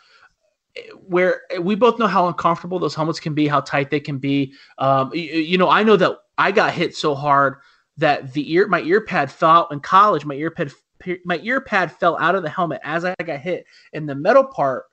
Where 1.07 1.41
we 1.59 1.73
both 1.73 1.97
know 1.97 2.05
how 2.05 2.27
uncomfortable 2.27 2.77
those 2.77 2.93
helmets 2.93 3.19
can 3.19 3.33
be, 3.33 3.47
how 3.47 3.61
tight 3.61 3.89
they 3.89 3.99
can 3.99 4.19
be. 4.19 4.53
Um, 4.77 5.11
you, 5.11 5.21
you 5.21 5.57
know, 5.57 5.69
I 5.69 5.81
know 5.81 5.97
that 5.97 6.17
I 6.37 6.51
got 6.51 6.71
hit 6.71 6.95
so 6.95 7.15
hard 7.15 7.57
that 7.97 8.31
the 8.33 8.53
ear, 8.53 8.67
my 8.67 8.81
ear 8.81 9.01
pad 9.01 9.31
fell 9.31 9.49
out 9.49 9.71
in 9.71 9.79
college. 9.79 10.23
My 10.23 10.35
ear 10.35 10.51
pad 10.51 10.71
my 11.25 11.39
ear 11.43 11.61
pad 11.61 11.91
fell 11.91 12.17
out 12.17 12.35
of 12.35 12.43
the 12.43 12.49
helmet 12.49 12.81
as 12.83 13.05
I 13.05 13.15
got 13.23 13.39
hit, 13.39 13.65
and 13.93 14.07
the 14.07 14.15
metal 14.15 14.43
part 14.45 14.85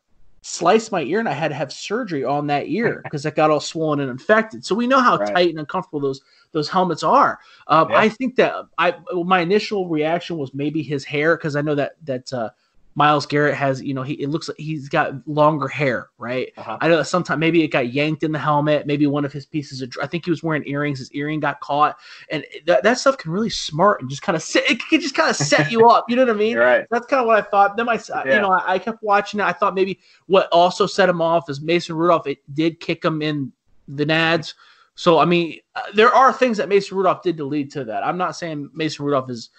sliced 0.46 0.92
my 0.92 1.00
ear 1.02 1.20
and 1.20 1.28
I 1.28 1.32
had 1.32 1.48
to 1.48 1.54
have 1.54 1.72
surgery 1.72 2.22
on 2.22 2.48
that 2.48 2.68
ear 2.68 3.00
because 3.04 3.24
it 3.24 3.34
got 3.34 3.50
all 3.50 3.60
swollen 3.60 4.00
and 4.00 4.10
infected. 4.10 4.62
So 4.64 4.74
we 4.74 4.86
know 4.86 5.00
how 5.00 5.16
Right. 5.16 5.34
tight 5.34 5.48
and 5.48 5.58
uncomfortable 5.58 6.00
those 6.00 6.20
those 6.52 6.68
helmets 6.68 7.02
are. 7.02 7.38
Um, 7.66 7.88
Yeah. 7.88 7.96
I 7.96 8.10
think 8.10 8.36
that 8.36 8.54
I 8.76 8.94
my 9.24 9.40
initial 9.40 9.88
reaction 9.88 10.36
was 10.36 10.52
maybe 10.52 10.82
his 10.82 11.04
hair 11.04 11.36
because 11.36 11.56
I 11.56 11.62
know 11.62 11.74
that 11.76 11.92
that 12.04 12.32
uh, 12.32 12.50
Myles 12.96 13.26
Garrett 13.26 13.54
has 13.54 13.82
you 13.82 13.92
know 13.92 14.02
he 14.02 14.14
it 14.14 14.28
looks 14.28 14.48
like 14.48 14.56
he's 14.56 14.88
got 14.88 15.26
longer 15.26 15.66
hair, 15.66 16.10
right? 16.18 16.52
Uh-huh. 16.56 16.78
I 16.80 16.88
know 16.88 16.96
that 16.98 17.06
sometimes 17.06 17.40
maybe 17.40 17.62
it 17.62 17.68
got 17.68 17.92
yanked 17.92 18.22
in 18.22 18.30
the 18.30 18.38
helmet. 18.38 18.86
Maybe 18.86 19.06
one 19.06 19.24
of 19.24 19.32
his 19.32 19.46
pieces 19.46 19.82
of 19.82 19.92
I 20.00 20.06
think 20.06 20.24
he 20.24 20.30
was 20.30 20.42
wearing 20.42 20.66
earrings. 20.66 21.00
His 21.00 21.10
earring 21.12 21.40
got 21.40 21.60
caught, 21.60 21.96
and 22.30 22.44
that, 22.66 22.84
that 22.84 22.98
stuff 22.98 23.18
can 23.18 23.32
really 23.32 23.50
smart 23.50 24.00
and 24.00 24.08
just 24.08 24.22
kind 24.22 24.36
of 24.36 24.42
set 24.42 24.70
it 24.70 24.80
can 24.88 25.00
just 25.00 25.14
kind 25.14 25.28
of 25.28 25.36
set 25.36 25.72
you 25.72 25.88
up. 25.88 26.04
You 26.08 26.16
know 26.16 26.24
what 26.24 26.34
I 26.34 26.38
mean? 26.38 26.52
You're 26.52 26.64
right. 26.64 26.86
That's 26.90 27.06
kind 27.06 27.20
of 27.20 27.26
what 27.26 27.36
I 27.36 27.42
thought. 27.42 27.76
Then 27.76 27.88
I, 27.88 27.98
you 28.26 28.40
know, 28.40 28.52
I, 28.52 28.74
I 28.74 28.78
kept 28.78 29.02
watching 29.02 29.40
it. 29.40 29.44
I 29.44 29.52
thought 29.52 29.74
maybe 29.74 29.98
what 30.26 30.48
also 30.52 30.86
set 30.86 31.08
him 31.08 31.20
off 31.20 31.50
is 31.50 31.60
Mason 31.60 31.96
Rudolph. 31.96 32.26
It 32.28 32.38
did 32.54 32.78
kick 32.78 33.04
him 33.04 33.22
in 33.22 33.52
the 33.88 34.06
nads. 34.06 34.54
So 34.94 35.18
I 35.18 35.24
mean, 35.24 35.58
uh, 35.74 35.82
there 35.94 36.14
are 36.14 36.32
things 36.32 36.56
that 36.58 36.68
Mason 36.68 36.96
Rudolph 36.96 37.22
did 37.22 37.36
to 37.38 37.44
lead 37.44 37.72
to 37.72 37.84
that. 37.84 38.04
I'm 38.06 38.16
not 38.16 38.36
saying 38.36 38.70
Mason 38.72 39.04
Rudolph 39.04 39.30
is, 39.30 39.50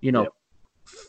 you 0.00 0.10
know, 0.10 0.22
Yep. 0.22 0.32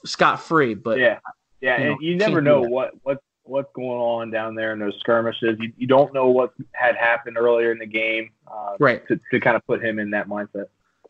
scot 0.05 0.41
free, 0.41 0.75
but 0.75 0.99
yeah, 0.99 1.17
yeah, 1.61 1.77
you 1.77 1.85
know, 1.85 1.91
and 1.93 2.01
you 2.01 2.15
never 2.17 2.41
know 2.41 2.61
what 2.61 2.91
what 3.03 3.23
what's 3.43 3.71
going 3.73 3.99
on 3.99 4.31
down 4.31 4.55
there 4.55 4.73
in 4.73 4.79
those 4.79 4.95
skirmishes. 4.99 5.57
You, 5.59 5.71
you 5.77 5.87
don't 5.87 6.13
know 6.13 6.27
what 6.27 6.53
had 6.73 6.95
happened 6.95 7.37
earlier 7.37 7.71
in 7.71 7.79
the 7.79 7.85
game 7.85 8.29
uh, 8.47 8.75
right. 8.79 9.05
to, 9.07 9.19
to 9.31 9.39
kind 9.39 9.55
of 9.55 9.65
put 9.65 9.83
him 9.83 9.99
in 9.99 10.11
that 10.11 10.27
mindset. 10.27 10.65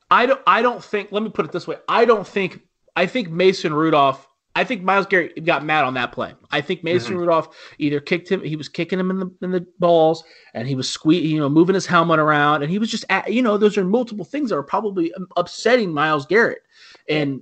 I 0.09 0.25
don't. 0.25 0.41
I 0.45 0.61
don't 0.61 0.83
think. 0.83 1.11
Let 1.11 1.23
me 1.23 1.29
put 1.29 1.45
it 1.45 1.51
this 1.51 1.67
way. 1.67 1.77
I 1.87 2.05
don't 2.05 2.27
think. 2.27 2.61
I 2.95 3.05
think 3.05 3.29
Mason 3.29 3.73
Rudolph. 3.73 4.27
I 4.53 4.65
think 4.65 4.83
Myles 4.83 5.05
Garrett 5.05 5.45
got 5.45 5.63
mad 5.63 5.85
on 5.85 5.93
that 5.93 6.11
play. 6.11 6.33
I 6.51 6.59
think 6.59 6.83
Mason 6.83 7.17
Rudolph 7.17 7.55
either 7.77 8.01
kicked 8.01 8.29
him. 8.29 8.43
He 8.43 8.57
was 8.57 8.67
kicking 8.67 8.99
him 8.99 9.09
in 9.09 9.19
the 9.19 9.31
in 9.41 9.51
the 9.51 9.65
balls, 9.79 10.25
and 10.53 10.67
he 10.67 10.75
was 10.75 10.89
squeezing, 10.89 11.31
you 11.31 11.39
know, 11.39 11.47
moving 11.47 11.73
his 11.73 11.85
helmet 11.85 12.19
around, 12.19 12.61
and 12.61 12.69
he 12.69 12.77
was 12.77 12.91
just, 12.91 13.05
at, 13.09 13.31
you 13.31 13.41
know, 13.41 13.57
those 13.57 13.77
are 13.77 13.85
multiple 13.85 14.25
things 14.25 14.49
that 14.49 14.57
are 14.57 14.63
probably 14.63 15.13
upsetting 15.37 15.93
Myles 15.93 16.25
Garrett, 16.25 16.63
and 17.07 17.41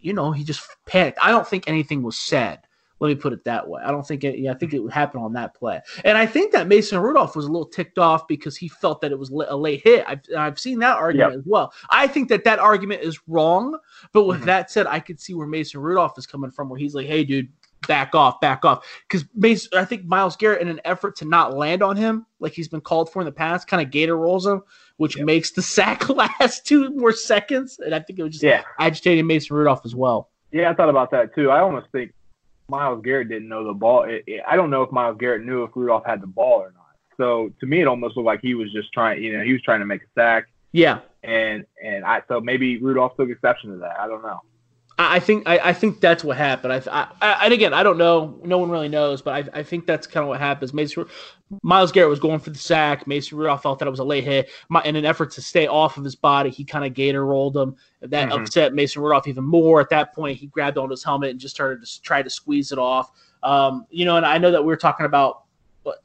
you 0.00 0.12
know, 0.12 0.32
he 0.32 0.44
just 0.44 0.66
panicked. 0.86 1.18
I 1.22 1.30
don't 1.30 1.46
think 1.46 1.68
anything 1.68 2.02
was 2.02 2.18
said. 2.18 2.60
Let 3.00 3.08
me 3.08 3.16
put 3.16 3.32
it 3.32 3.44
that 3.44 3.68
way. 3.68 3.82
I 3.84 3.90
don't 3.90 4.06
think 4.06 4.24
it. 4.24 4.38
Yeah, 4.38 4.52
I 4.52 4.54
think 4.54 4.72
it 4.72 4.78
would 4.78 4.92
happen 4.92 5.20
on 5.20 5.32
that 5.34 5.54
play, 5.54 5.80
and 6.04 6.16
I 6.16 6.26
think 6.26 6.52
that 6.52 6.68
Mason 6.68 6.98
Rudolph 7.00 7.34
was 7.36 7.44
a 7.44 7.50
little 7.50 7.66
ticked 7.66 7.98
off 7.98 8.26
because 8.28 8.56
he 8.56 8.68
felt 8.68 9.00
that 9.00 9.10
it 9.12 9.18
was 9.18 9.30
a 9.30 9.56
late 9.56 9.82
hit. 9.82 10.04
I've 10.06 10.20
I've 10.38 10.58
seen 10.58 10.78
that 10.78 10.96
argument 10.96 11.34
as 11.34 11.42
well. 11.44 11.72
I 11.90 12.06
think 12.06 12.28
that 12.28 12.44
that 12.44 12.60
argument 12.60 13.02
is 13.02 13.18
wrong, 13.26 13.76
but 14.12 14.24
with 14.24 14.42
Mhm. 14.42 14.46
that 14.46 14.70
said, 14.70 14.86
I 14.86 15.00
could 15.00 15.20
see 15.20 15.34
where 15.34 15.46
Mason 15.46 15.80
Rudolph 15.80 16.16
is 16.16 16.26
coming 16.26 16.50
from, 16.52 16.68
where 16.68 16.78
he's 16.78 16.94
like, 16.94 17.06
"Hey, 17.08 17.24
dude, 17.24 17.48
back 17.88 18.14
off, 18.14 18.40
back 18.40 18.64
off," 18.64 18.86
because 19.08 19.26
I 19.76 19.84
think 19.84 20.04
Myles 20.06 20.36
Garrett, 20.36 20.62
in 20.62 20.68
an 20.68 20.80
effort 20.84 21.16
to 21.16 21.24
not 21.26 21.54
land 21.56 21.82
on 21.82 21.96
him 21.96 22.24
like 22.38 22.52
he's 22.52 22.68
been 22.68 22.80
called 22.80 23.10
for 23.10 23.20
in 23.20 23.26
the 23.26 23.32
past, 23.32 23.66
kind 23.66 23.82
of 23.82 23.90
gator 23.90 24.16
rolls 24.16 24.46
him, 24.46 24.62
which 24.96 25.16
Yep. 25.16 25.26
makes 25.26 25.50
the 25.52 25.62
sack 25.62 26.08
last 26.40 26.66
two 26.66 26.90
more 26.90 27.12
seconds, 27.12 27.78
and 27.84 27.94
I 27.94 28.00
think 28.00 28.18
it 28.18 28.22
was 28.22 28.32
just 28.32 28.44
Yeah, 28.44 28.62
agitating 28.78 29.26
Mason 29.26 29.56
Rudolph 29.56 29.82
as 29.84 29.94
well. 29.94 30.30
yeah, 30.52 30.70
I 30.70 30.74
thought 30.74 30.88
about 30.88 31.10
that 31.12 31.34
too. 31.34 31.50
I 31.50 31.60
almost 31.60 31.86
think 31.92 32.12
Myles 32.68 33.02
Garrett 33.04 33.28
didn't 33.28 33.48
know 33.48 33.64
the 33.64 33.72
ball. 33.74 34.04
It, 34.04 34.24
it- 34.26 34.42
I 34.48 34.56
don't 34.56 34.70
know 34.70 34.82
if 34.82 34.90
Myles 34.92 35.16
Garrett 35.18 35.44
knew 35.44 35.64
if 35.64 35.70
Rudolph 35.74 36.04
had 36.06 36.20
the 36.22 36.26
ball 36.26 36.60
or 36.60 36.72
not. 36.72 36.80
So 37.16 37.50
to 37.60 37.66
me, 37.66 37.80
it 37.80 37.86
almost 37.86 38.16
looked 38.16 38.26
like 38.26 38.40
he 38.40 38.54
was 38.54 38.72
just 38.72 38.92
trying. 38.92 39.22
You 39.22 39.36
know, 39.38 39.44
he 39.44 39.52
was 39.52 39.62
trying 39.62 39.80
to 39.80 39.86
make 39.86 40.02
a 40.02 40.06
sack, 40.16 40.46
Yeah, 40.72 41.00
and 41.22 41.64
and 41.82 42.04
I 42.04 42.22
so 42.26 42.40
maybe 42.40 42.78
Rudolph 42.78 43.16
took 43.16 43.28
exception 43.30 43.70
to 43.70 43.76
that. 43.78 44.00
I 44.00 44.08
don't 44.08 44.22
know. 44.22 44.40
I 44.96 45.18
think 45.18 45.48
I, 45.48 45.58
I 45.58 45.72
think 45.72 46.00
that's 46.00 46.22
what 46.22 46.36
happened. 46.36 46.72
I, 46.72 47.08
I, 47.20 47.40
and 47.44 47.52
again 47.52 47.74
I 47.74 47.82
don't 47.82 47.98
know. 47.98 48.38
No 48.44 48.58
one 48.58 48.70
really 48.70 48.88
knows, 48.88 49.22
but 49.22 49.34
I, 49.54 49.60
I 49.60 49.62
think 49.64 49.86
that's 49.86 50.06
kind 50.06 50.22
of 50.22 50.28
what 50.28 50.38
happens. 50.38 50.72
Mason 50.72 51.06
Myles 51.62 51.90
Garrett 51.90 52.10
was 52.10 52.20
going 52.20 52.38
for 52.38 52.50
the 52.50 52.58
sack. 52.58 53.06
Mason 53.06 53.36
Rudolph 53.36 53.62
felt 53.62 53.80
that 53.80 53.88
it 53.88 53.90
was 53.90 53.98
a 53.98 54.04
late 54.04 54.24
hit. 54.24 54.50
My, 54.68 54.82
in 54.84 54.94
an 54.96 55.04
effort 55.04 55.32
to 55.32 55.42
stay 55.42 55.66
off 55.66 55.96
of 55.96 56.04
his 56.04 56.14
body, 56.14 56.50
he 56.50 56.64
kind 56.64 56.84
of 56.84 56.94
gator 56.94 57.26
rolled 57.26 57.56
him. 57.56 57.76
That 58.02 58.28
Mhm. 58.30 58.40
upset 58.40 58.72
Mason 58.74 59.02
Rudolph 59.02 59.26
even 59.26 59.44
more. 59.44 59.80
At 59.80 59.90
that 59.90 60.14
point, 60.14 60.38
he 60.38 60.46
grabbed 60.46 60.78
onto 60.78 60.92
his 60.92 61.02
helmet 61.02 61.30
and 61.30 61.40
just 61.40 61.54
started 61.54 61.84
to 61.84 62.02
try 62.02 62.22
to 62.22 62.30
squeeze 62.30 62.70
it 62.70 62.78
off. 62.78 63.10
Um, 63.42 63.86
you 63.90 64.04
know, 64.04 64.16
and 64.16 64.24
I 64.24 64.38
know 64.38 64.50
that 64.52 64.62
we 64.62 64.66
were 64.68 64.76
talking 64.76 65.06
about. 65.06 65.42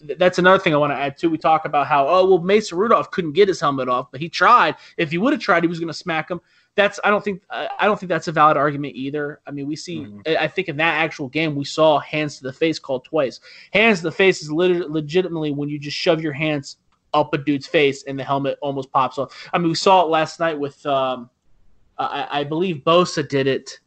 That's 0.01 0.39
another 0.39 0.61
thing 0.61 0.73
I 0.73 0.77
want 0.77 0.91
to 0.91 0.97
add 0.97 1.17
too. 1.17 1.29
We 1.29 1.37
talk 1.37 1.63
about 1.63 1.87
how 1.87 2.05
oh 2.05 2.27
well 2.27 2.39
Mason 2.39 2.77
Rudolph 2.77 3.11
couldn't 3.11 3.31
get 3.31 3.47
his 3.47 3.61
helmet 3.61 3.87
off, 3.87 4.11
but 4.11 4.19
he 4.19 4.27
tried. 4.27 4.75
If 4.97 5.11
he 5.11 5.17
would 5.17 5.31
have 5.31 5.41
tried, 5.41 5.63
he 5.63 5.69
was 5.69 5.79
going 5.79 5.87
to 5.87 5.93
smack 5.93 6.29
him 6.29 6.41
that's 6.79 6.99
I 7.03 7.09
don't 7.09 7.23
think 7.23 7.41
I 7.51 7.85
don't 7.85 7.99
think 7.99 8.09
that's 8.09 8.27
a 8.27 8.31
valid 8.31 8.55
argument 8.57 8.95
either. 8.95 9.41
I 9.45 9.51
mean, 9.51 9.67
we 9.67 9.75
see 9.75 9.99
Mhm. 9.99 10.37
I 10.37 10.47
think 10.47 10.69
in 10.69 10.77
that 10.77 10.95
actual 10.95 11.27
game 11.27 11.55
we 11.55 11.65
saw 11.65 11.99
hands 11.99 12.37
to 12.37 12.43
the 12.43 12.53
face 12.53 12.79
called 12.79 13.03
twice. 13.05 13.39
Hands 13.73 13.97
to 13.99 14.03
the 14.03 14.11
face 14.11 14.41
is 14.41 14.51
lit- 14.51 14.89
legitimately 14.89 15.51
when 15.51 15.67
you 15.69 15.77
just 15.77 15.97
shove 15.97 16.21
your 16.21 16.33
hands 16.33 16.77
up 17.13 17.33
a 17.33 17.37
dude's 17.37 17.67
face 17.67 18.03
and 18.05 18.17
the 18.17 18.23
helmet 18.23 18.57
almost 18.61 18.91
pops 18.91 19.17
off. 19.17 19.49
I 19.53 19.57
mean, 19.57 19.69
we 19.69 19.75
saw 19.75 20.03
it 20.03 20.09
last 20.09 20.39
night 20.39 20.57
with 20.57 20.85
um, 20.85 21.29
I, 21.97 22.27
I 22.39 22.43
believe 22.45 22.77
Bosa 22.85 23.27
did 23.27 23.45
it 23.47 23.79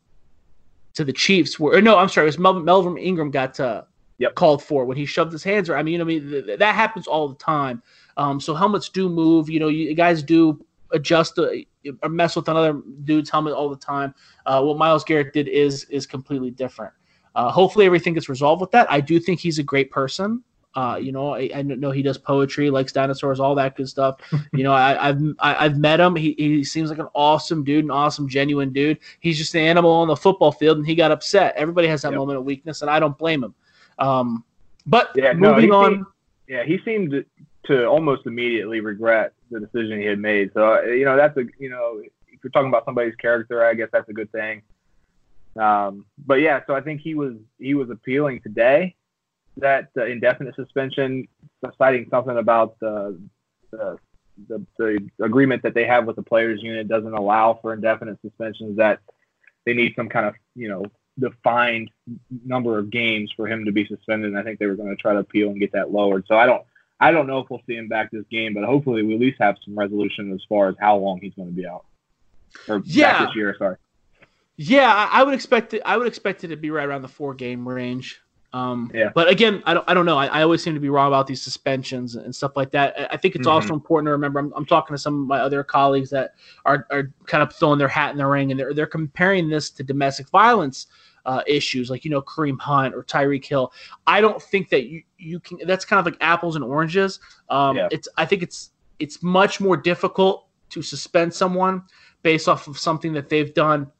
to 0.94 1.05
the 1.05 1.12
Chiefs. 1.12 1.59
Where 1.59 1.81
no, 1.81 1.96
I'm 1.98 2.09
sorry, 2.09 2.26
it 2.26 2.28
was 2.28 2.38
Melvin, 2.38 2.64
Melvin 2.64 2.98
Ingram 2.98 3.31
got 3.31 3.59
uh, 3.59 3.83
Yep. 4.18 4.35
called 4.37 4.62
for 4.62 4.85
when 4.85 4.96
he 4.96 5.07
shoved 5.07 5.33
his 5.33 5.42
hands. 5.42 5.68
around. 5.68 5.81
I 5.81 5.83
mean, 5.83 5.92
you 5.92 5.98
know, 5.98 6.05
I 6.05 6.07
mean 6.07 6.31
th- 6.46 6.59
that 6.59 6.74
happens 6.74 7.07
all 7.07 7.26
the 7.28 7.35
time. 7.37 7.83
Um, 8.18 8.38
so 8.40 8.55
helmets 8.55 8.88
do 8.90 9.09
move. 9.09 9.48
You 9.48 9.59
know, 9.61 9.68
you 9.68 9.94
guys 9.94 10.22
do 10.22 10.64
adjust 10.92 11.35
the, 11.37 11.64
or 12.02 12.08
mess 12.08 12.36
with 12.36 12.48
another 12.48 12.80
dude's 13.04 13.30
helmet 13.30 13.52
all 13.54 13.68
the 13.68 13.76
time. 13.76 14.14
Uh, 14.46 14.62
what 14.62 14.78
Myles 14.78 15.04
Garrett 15.04 15.32
did 15.32 15.48
is 15.48 15.84
is 15.84 16.06
completely 16.06 16.50
different. 16.50 16.92
Uh, 17.34 17.50
hopefully, 17.50 17.86
everything 17.86 18.14
gets 18.14 18.28
resolved 18.28 18.60
with 18.60 18.70
that. 18.72 18.90
I 18.90 19.00
do 19.00 19.18
think 19.18 19.40
he's 19.40 19.58
a 19.58 19.62
great 19.62 19.90
person. 19.90 20.42
Uh, 20.74 20.98
you 21.00 21.12
know, 21.12 21.34
I, 21.34 21.50
I 21.54 21.60
know 21.62 21.90
he 21.90 22.00
does 22.00 22.16
poetry, 22.16 22.70
likes 22.70 22.92
dinosaurs, 22.92 23.40
all 23.40 23.54
that 23.56 23.76
good 23.76 23.88
stuff. 23.88 24.20
you 24.54 24.64
know, 24.64 24.72
I, 24.72 25.08
I've 25.08 25.20
I, 25.38 25.64
I've 25.66 25.76
met 25.78 26.00
him. 26.00 26.16
He, 26.16 26.34
he 26.38 26.64
seems 26.64 26.88
like 26.88 26.98
an 26.98 27.08
awesome 27.14 27.62
dude, 27.62 27.84
an 27.84 27.90
awesome, 27.90 28.26
genuine 28.28 28.72
dude. 28.72 28.98
He's 29.20 29.36
just 29.36 29.54
an 29.54 29.60
animal 29.60 29.90
on 29.90 30.08
the 30.08 30.16
football 30.16 30.50
field, 30.52 30.78
and 30.78 30.86
he 30.86 30.94
got 30.94 31.10
upset. 31.10 31.54
Everybody 31.56 31.88
has 31.88 32.00
that 32.02 32.12
Yep. 32.12 32.18
moment 32.18 32.38
of 32.38 32.44
weakness, 32.44 32.80
and 32.80 32.90
I 32.90 33.00
don't 33.00 33.16
blame 33.18 33.44
him. 33.44 33.54
Um, 33.98 34.44
but 34.86 35.10
Yeah, 35.14 35.34
moving 35.34 35.64
he 35.64 35.70
on, 35.70 35.92
seemed- 35.92 36.06
Yeah, 36.48 36.64
he 36.64 36.78
seemed 36.84 37.22
to 37.64 37.86
almost 37.86 38.26
immediately 38.26 38.80
regret 38.80 39.32
the 39.52 39.60
decision 39.60 39.98
he 39.98 40.06
had 40.06 40.18
made. 40.18 40.50
So 40.54 40.74
uh, 40.74 40.82
you 40.82 41.04
know, 41.04 41.16
that's 41.16 41.36
a 41.36 41.44
you 41.58 41.70
know, 41.70 42.00
if 42.02 42.40
you're 42.42 42.50
talking 42.50 42.68
about 42.68 42.84
somebody's 42.84 43.14
character, 43.16 43.64
I 43.64 43.74
guess 43.74 43.88
that's 43.92 44.08
a 44.08 44.12
good 44.12 44.30
thing. 44.32 44.62
Um, 45.56 46.06
but 46.26 46.40
yeah, 46.40 46.60
so 46.66 46.74
I 46.74 46.80
think 46.80 47.00
he 47.00 47.14
was 47.14 47.34
he 47.58 47.74
was 47.74 47.90
appealing 47.90 48.40
today 48.40 48.94
that 49.58 49.88
uh, 49.96 50.06
indefinite 50.06 50.54
suspension, 50.56 51.28
citing 51.76 52.06
something 52.10 52.38
about 52.38 52.78
the, 52.80 53.18
the 53.70 53.98
the 54.48 54.64
the 54.78 55.10
agreement 55.22 55.62
that 55.62 55.74
they 55.74 55.84
have 55.84 56.06
with 56.06 56.16
the 56.16 56.22
players 56.22 56.62
unit 56.62 56.88
doesn't 56.88 57.12
allow 57.12 57.58
for 57.60 57.74
indefinite 57.74 58.18
suspensions. 58.22 58.76
That 58.78 59.00
they 59.66 59.74
need 59.74 59.94
some 59.94 60.08
kind 60.08 60.26
of 60.26 60.34
you 60.54 60.68
know 60.68 60.84
defined 61.18 61.90
number 62.44 62.78
of 62.78 62.90
games 62.90 63.30
for 63.36 63.46
him 63.46 63.66
to 63.66 63.72
be 63.72 63.86
suspended. 63.86 64.30
And 64.30 64.38
I 64.38 64.42
think 64.42 64.58
they 64.58 64.66
were 64.66 64.76
going 64.76 64.88
to 64.88 64.96
try 64.96 65.12
to 65.12 65.18
appeal 65.18 65.50
and 65.50 65.60
get 65.60 65.72
that 65.72 65.90
lowered. 65.90 66.24
So 66.26 66.36
I 66.36 66.46
don't 66.46 66.62
I 67.02 67.10
don't 67.10 67.26
know 67.26 67.38
if 67.40 67.50
we'll 67.50 67.60
see 67.66 67.74
him 67.76 67.88
back 67.88 68.10
this 68.10 68.24
game, 68.30 68.54
but 68.54 68.64
hopefully 68.64 69.02
we 69.02 69.14
at 69.14 69.20
least 69.20 69.38
have 69.40 69.56
some 69.64 69.76
resolution 69.78 70.32
as 70.32 70.40
far 70.48 70.68
as 70.68 70.76
how 70.80 70.96
long 70.96 71.18
he's 71.20 71.34
going 71.34 71.48
to 71.48 71.54
be 71.54 71.66
out. 71.66 71.84
Or 72.68 72.80
Yeah. 72.84 73.18
back 73.18 73.28
this 73.28 73.36
year, 73.36 73.54
sorry. 73.58 73.76
Yeah, 74.56 75.08
I, 75.10 75.22
would 75.24 75.34
expect 75.34 75.74
it. 75.74 75.82
I 75.84 75.96
would 75.96 76.06
expect 76.06 76.44
it 76.44 76.48
to 76.48 76.56
be 76.56 76.70
right 76.70 76.86
around 76.86 77.02
the 77.02 77.08
four 77.08 77.34
game 77.34 77.66
range. 77.66 78.20
Um, 78.52 78.90
Yeah. 78.94 79.10
But 79.14 79.28
again, 79.28 79.62
I 79.64 79.72
don't. 79.72 79.88
I 79.88 79.94
don't 79.94 80.04
know. 80.04 80.18
I, 80.18 80.26
I 80.26 80.42
always 80.42 80.62
seem 80.62 80.74
to 80.74 80.80
be 80.80 80.90
wrong 80.90 81.08
about 81.08 81.26
these 81.26 81.40
suspensions 81.40 82.16
and 82.16 82.34
stuff 82.34 82.52
like 82.54 82.70
that. 82.72 82.94
I- 83.00 83.14
I 83.14 83.16
think 83.16 83.34
it's 83.34 83.48
Mhm. 83.48 83.50
also 83.50 83.72
important 83.72 84.08
to 84.08 84.12
remember. 84.12 84.38
I'm, 84.40 84.52
I'm 84.54 84.66
talking 84.66 84.94
to 84.94 85.00
some 85.00 85.22
of 85.22 85.26
my 85.26 85.38
other 85.40 85.64
colleagues 85.64 86.10
that 86.10 86.34
are, 86.66 86.86
are 86.90 87.10
kind 87.26 87.42
of 87.42 87.52
throwing 87.54 87.78
their 87.78 87.88
hat 87.88 88.10
in 88.12 88.18
the 88.18 88.26
ring, 88.26 88.50
and 88.50 88.60
they're 88.60 88.74
they're 88.74 88.86
comparing 88.86 89.48
this 89.48 89.70
to 89.70 89.82
domestic 89.82 90.28
violence 90.28 90.86
uh, 91.26 91.42
issues, 91.46 91.90
like 91.90 92.04
you 92.04 92.11
know 92.11 92.22
Kareem 92.22 92.58
Hunt 92.61 92.94
or 92.94 93.02
Tyreek 93.04 93.44
Hill. 93.44 93.72
I 94.06 94.20
don't 94.20 94.40
think 94.42 94.68
that 94.70 94.87
you 94.87 95.02
you 95.18 95.40
can. 95.40 95.58
That's 95.66 95.85
kind 95.85 95.98
of 96.00 96.04
like 96.06 96.16
apples 96.20 96.56
and 96.56 96.64
oranges. 96.64 97.20
Um, 97.48 97.76
Yeah. 97.76 97.88
It's. 97.90 98.08
I 98.16 98.24
think 98.26 98.42
it's 98.42 98.70
it's 98.98 99.22
much 99.22 99.61
more 99.61 99.76
difficult 99.76 100.46
to 100.70 100.82
suspend 100.82 101.32
someone 101.35 101.82
based 102.22 102.48
off 102.48 102.66
of 102.68 102.78
something 102.78 103.12
that 103.12 103.28
they've 103.28 103.52
done 103.54 103.90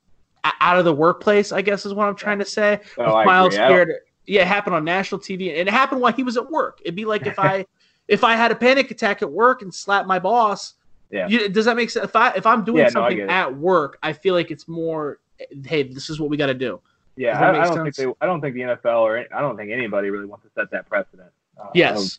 out 0.61 0.79
of 0.79 0.85
the 0.85 0.93
workplace, 0.93 1.53
I 1.53 1.63
guess 1.63 1.87
is 1.87 1.95
what 1.95 2.09
I'm 2.09 2.17
trying 2.17 2.39
to 2.41 2.45
say. 2.45 2.81
Oh, 2.99 3.17
With 3.19 3.27
Myles. 3.27 3.55
Garrett, 3.55 3.89
yeah, 4.27 4.43
it 4.43 4.47
happened 4.49 4.75
on 4.75 4.85
national 4.85 5.21
TV, 5.21 5.51
and 5.59 5.69
it 5.69 5.73
happened 5.73 6.01
while 6.01 6.13
he 6.13 6.23
was 6.23 6.37
at 6.37 6.51
work. 6.51 6.81
It'd 6.85 6.95
be 6.97 7.05
like 7.05 7.27
if 7.27 7.39
I 7.39 7.65
if 8.09 8.25
I 8.25 8.35
had 8.35 8.51
a 8.51 8.57
panic 8.57 8.91
attack 8.91 9.23
at 9.23 9.31
work 9.31 9.63
and 9.63 9.73
slapped 9.73 10.09
my 10.09 10.19
boss. 10.19 10.75
Yeah. 11.11 11.29
you- 11.29 11.49
does 11.51 11.67
that 11.67 11.77
make 11.77 11.91
sense? 11.91 12.05
If 12.07 12.17
I 12.17 12.31
if 12.31 12.47
I'm 12.47 12.65
doing 12.65 12.79
Yeah, 12.79 12.89
something 12.89 13.19
it. 13.19 13.29
at 13.29 13.57
work, 13.57 13.99
I 14.03 14.13
feel 14.13 14.35
like 14.35 14.51
it's 14.51 14.67
more. 14.67 15.21
Hey, 15.67 15.83
this 15.83 16.09
is 16.09 16.21
what 16.21 16.31
we 16.31 16.37
got 16.37 16.47
to 16.47 16.55
do. 16.55 16.81
Yeah, 17.17 17.39
I, 17.39 17.51
I 17.51 17.65
don't 17.65 17.75
sense? 17.85 17.97
think 17.97 18.09
they. 18.09 18.15
I 18.21 18.27
don't 18.27 18.41
think 18.41 18.55
the 18.55 18.61
NFL 18.63 19.01
or 19.03 19.19
I 19.19 19.41
don't 19.41 19.57
think 19.57 19.71
anybody 19.71 20.11
really 20.11 20.27
wants 20.27 20.45
to 20.47 20.51
set 20.59 20.71
that 20.71 20.89
precedent. 20.89 21.31
Uh, 21.61 21.69
Yes. 21.75 22.19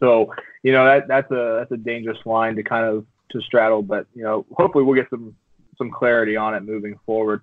So 0.00 0.34
you 0.62 0.72
know 0.72 0.84
that 0.84 1.08
that's 1.08 1.30
a 1.30 1.56
that's 1.60 1.72
a 1.72 1.76
dangerous 1.76 2.18
line 2.26 2.56
to 2.56 2.62
kind 2.62 2.84
of 2.84 3.06
to 3.30 3.40
straddle, 3.40 3.82
but 3.82 4.06
you 4.14 4.22
know 4.22 4.44
hopefully 4.52 4.84
we'll 4.84 4.96
get 4.96 5.08
some 5.08 5.34
some 5.78 5.90
clarity 5.90 6.36
on 6.36 6.54
it 6.54 6.62
moving 6.62 6.98
forward. 7.06 7.42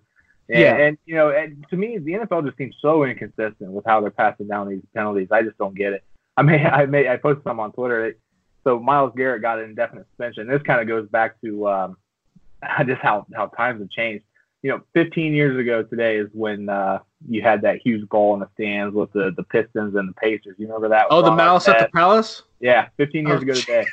And, 0.49 0.59
Yeah. 0.59 0.75
and 0.75 0.97
you 1.05 1.15
know, 1.15 1.29
and 1.31 1.65
to 1.69 1.77
me, 1.77 1.97
the 1.97 2.11
NFL 2.13 2.45
just 2.45 2.57
seems 2.57 2.75
so 2.81 3.03
inconsistent 3.03 3.71
with 3.71 3.85
how 3.85 3.99
they're 4.01 4.11
passing 4.11 4.47
down 4.47 4.69
these 4.69 4.83
penalties. 4.93 5.29
I 5.31 5.41
just 5.41 5.57
don't 5.57 5.75
get 5.75 5.93
it. 5.93 6.03
I 6.37 6.43
may 6.43 6.63
I 6.79 6.85
may 6.85 7.07
I 7.09 7.17
posted 7.17 7.43
some 7.43 7.59
on 7.59 7.71
Twitter. 7.71 8.15
So 8.63 8.79
Myles 8.79 9.13
Garrett 9.17 9.41
got 9.41 9.57
an 9.57 9.65
indefinite 9.65 10.05
suspension. 10.11 10.47
This 10.47 10.61
kind 10.61 10.81
of 10.81 10.87
goes 10.87 11.09
back 11.09 11.41
to 11.41 11.67
um, 11.67 11.97
just 12.85 13.01
how 13.01 13.25
how 13.33 13.47
times 13.47 13.81
have 13.81 13.89
changed. 13.89 14.25
You 14.63 14.71
know, 14.71 14.81
15 14.93 15.33
years 15.33 15.59
ago 15.59 15.81
today 15.81 16.17
is 16.17 16.29
when 16.33 16.69
uh, 16.69 16.99
you 17.27 17.41
had 17.41 17.63
that 17.63 17.81
huge 17.81 18.07
goal 18.09 18.35
in 18.35 18.41
the 18.41 18.49
stands 18.53 18.93
with 18.93 19.11
the 19.11 19.33
the 19.35 19.43
Pistons 19.43 19.95
and 19.95 20.09
the 20.09 20.13
Pacers. 20.13 20.55
You 20.59 20.67
remember 20.67 20.89
that? 20.89 21.07
Oh, 21.09 21.21
the 21.21 21.31
Malice 21.31 21.67
at 21.67 21.79
the 21.79 21.89
Palace. 21.89 22.43
Yeah, 22.59 22.89
15 22.97 23.27
years 23.27 23.39
oh, 23.39 23.41
ago 23.41 23.53
today. 23.53 23.85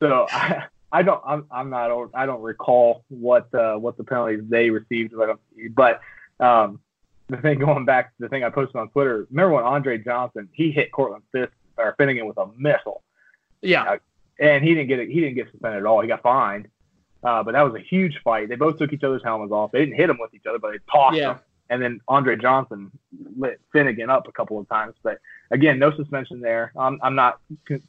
so 0.00 0.26
I, 0.30 0.64
I 0.92 1.02
don't 1.02 1.22
I'm, 1.24 1.46
I'm 1.50 1.70
not 1.70 2.10
I 2.14 2.26
don't 2.26 2.42
recall 2.42 3.04
what 3.08 3.52
uh, 3.54 3.76
what 3.76 3.96
the 3.96 4.04
penalties 4.04 4.40
they 4.48 4.70
received, 4.70 5.14
but 5.74 6.00
um, 6.40 6.80
the 7.28 7.36
thing 7.36 7.58
going 7.58 7.84
back 7.84 8.08
to 8.16 8.22
the 8.24 8.28
thing 8.28 8.44
I 8.44 8.50
posted 8.50 8.76
on 8.76 8.88
Twitter. 8.90 9.26
Remember 9.30 9.54
when 9.54 9.64
Andre 9.64 9.98
Johnson 9.98 10.48
he 10.52 10.70
hit 10.72 10.90
Cortland 10.90 11.22
Fist 11.32 11.52
or 11.76 11.94
Finnegan 11.96 12.26
with 12.26 12.38
a 12.38 12.48
missile? 12.58 13.02
Yeah, 13.62 13.84
uh, 13.84 13.96
and 14.40 14.64
he 14.64 14.74
didn't 14.74 14.88
get 14.88 14.98
it. 14.98 15.08
He 15.08 15.20
didn't 15.20 15.36
get 15.36 15.50
suspended 15.50 15.80
at 15.80 15.86
all. 15.86 16.00
He 16.00 16.08
got 16.08 16.22
fined. 16.22 16.68
Uh, 17.22 17.42
but 17.42 17.52
that 17.52 17.62
was 17.62 17.74
a 17.74 17.84
huge 17.84 18.18
fight. 18.24 18.48
They 18.48 18.56
both 18.56 18.78
took 18.78 18.92
each 18.92 19.04
other's 19.04 19.22
helmets 19.22 19.52
off. 19.52 19.72
They 19.72 19.80
didn't 19.80 19.96
hit 19.96 20.06
them 20.06 20.18
with 20.18 20.32
each 20.34 20.46
other, 20.48 20.58
but 20.58 20.72
they 20.72 20.78
tossed 20.90 21.16
yeah. 21.16 21.34
them. 21.34 21.40
And 21.68 21.82
then 21.82 22.00
Andre 22.08 22.36
Johnson 22.36 22.90
lit 23.38 23.60
Finnegan 23.72 24.10
up 24.10 24.26
a 24.26 24.32
couple 24.32 24.58
of 24.58 24.68
times. 24.68 24.94
But 25.02 25.18
again, 25.50 25.78
no 25.78 25.94
suspension 25.94 26.40
there. 26.40 26.72
I'm, 26.76 26.98
I'm 27.02 27.14
not 27.14 27.40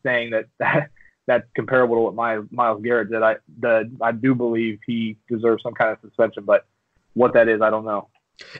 saying 0.03 0.31
that, 0.31 0.45
that 0.59 0.89
that's 1.27 1.47
comparable 1.55 1.95
to 1.95 2.01
what 2.01 2.15
my 2.15 2.39
Myles 2.51 2.81
Garrett 2.83 3.09
did. 3.09 3.21
I 3.21 3.37
the 3.59 3.89
I 4.01 4.11
do 4.11 4.35
believe 4.35 4.79
he 4.85 5.17
deserves 5.29 5.63
some 5.63 5.73
kind 5.73 5.91
of 5.91 5.99
suspension, 6.01 6.43
but 6.43 6.65
what 7.13 7.33
that 7.33 7.47
is, 7.47 7.61
I 7.61 7.69
don't 7.69 7.85
know. 7.85 8.09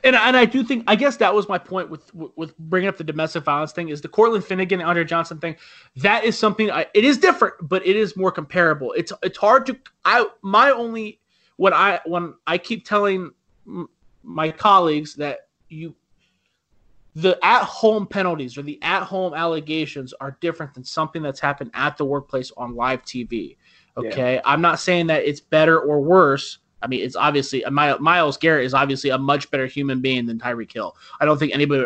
And 0.04 0.16
and 0.16 0.36
I 0.36 0.44
do 0.44 0.62
think 0.62 0.84
I 0.86 0.96
guess 0.96 1.16
that 1.18 1.34
was 1.34 1.48
my 1.48 1.58
point 1.58 1.90
with 1.90 2.12
with 2.14 2.56
bringing 2.58 2.88
up 2.88 2.96
the 2.96 3.04
domestic 3.04 3.44
violence 3.44 3.72
thing 3.72 3.88
is 3.88 4.00
the 4.00 4.08
Cortland 4.08 4.44
Finnegan 4.44 4.80
Andre 4.80 5.04
Johnson 5.04 5.38
thing. 5.38 5.56
That 5.96 6.24
is 6.24 6.38
something 6.38 6.70
I, 6.70 6.86
it 6.94 7.04
is 7.04 7.18
different, 7.18 7.54
but 7.62 7.86
it 7.86 7.96
is 7.96 8.16
more 8.16 8.32
comparable. 8.32 8.92
It's 8.92 9.12
it's 9.22 9.38
hard 9.38 9.66
to 9.66 9.78
I 10.04 10.26
my 10.42 10.70
only 10.70 11.20
when 11.56 11.72
I 11.72 12.00
when 12.04 12.34
I 12.46 12.58
keep 12.58 12.84
telling 12.84 13.30
my 14.22 14.50
colleagues 14.50 15.14
that 15.14 15.48
you 15.68 15.94
the 17.14 17.38
at 17.42 17.62
home 17.64 18.06
penalties 18.06 18.56
or 18.56 18.62
the 18.62 18.78
at 18.82 19.02
home 19.02 19.34
allegations 19.34 20.14
are 20.14 20.38
different 20.40 20.72
than 20.74 20.84
something 20.84 21.22
that's 21.22 21.40
happened 21.40 21.70
at 21.74 21.96
the 21.96 22.04
workplace 22.04 22.50
on 22.56 22.74
live 22.74 23.02
TV. 23.02 23.56
Okay. 23.96 24.34
Yeah. 24.34 24.40
I'm 24.44 24.62
not 24.62 24.80
saying 24.80 25.08
that 25.08 25.24
it's 25.24 25.40
better 25.40 25.78
or 25.78 26.00
worse. 26.00 26.58
I 26.82 26.88
mean, 26.88 27.00
it's 27.00 27.16
obviously 27.16 27.64
Myles 27.70 28.36
Garrett 28.36 28.66
is 28.66 28.74
obviously 28.74 29.10
a 29.10 29.18
much 29.18 29.50
better 29.50 29.66
human 29.66 30.00
being 30.00 30.26
than 30.26 30.38
Tyreek 30.38 30.72
Hill. 30.72 30.96
I 31.20 31.24
don't 31.24 31.38
think 31.38 31.54
anybody, 31.54 31.84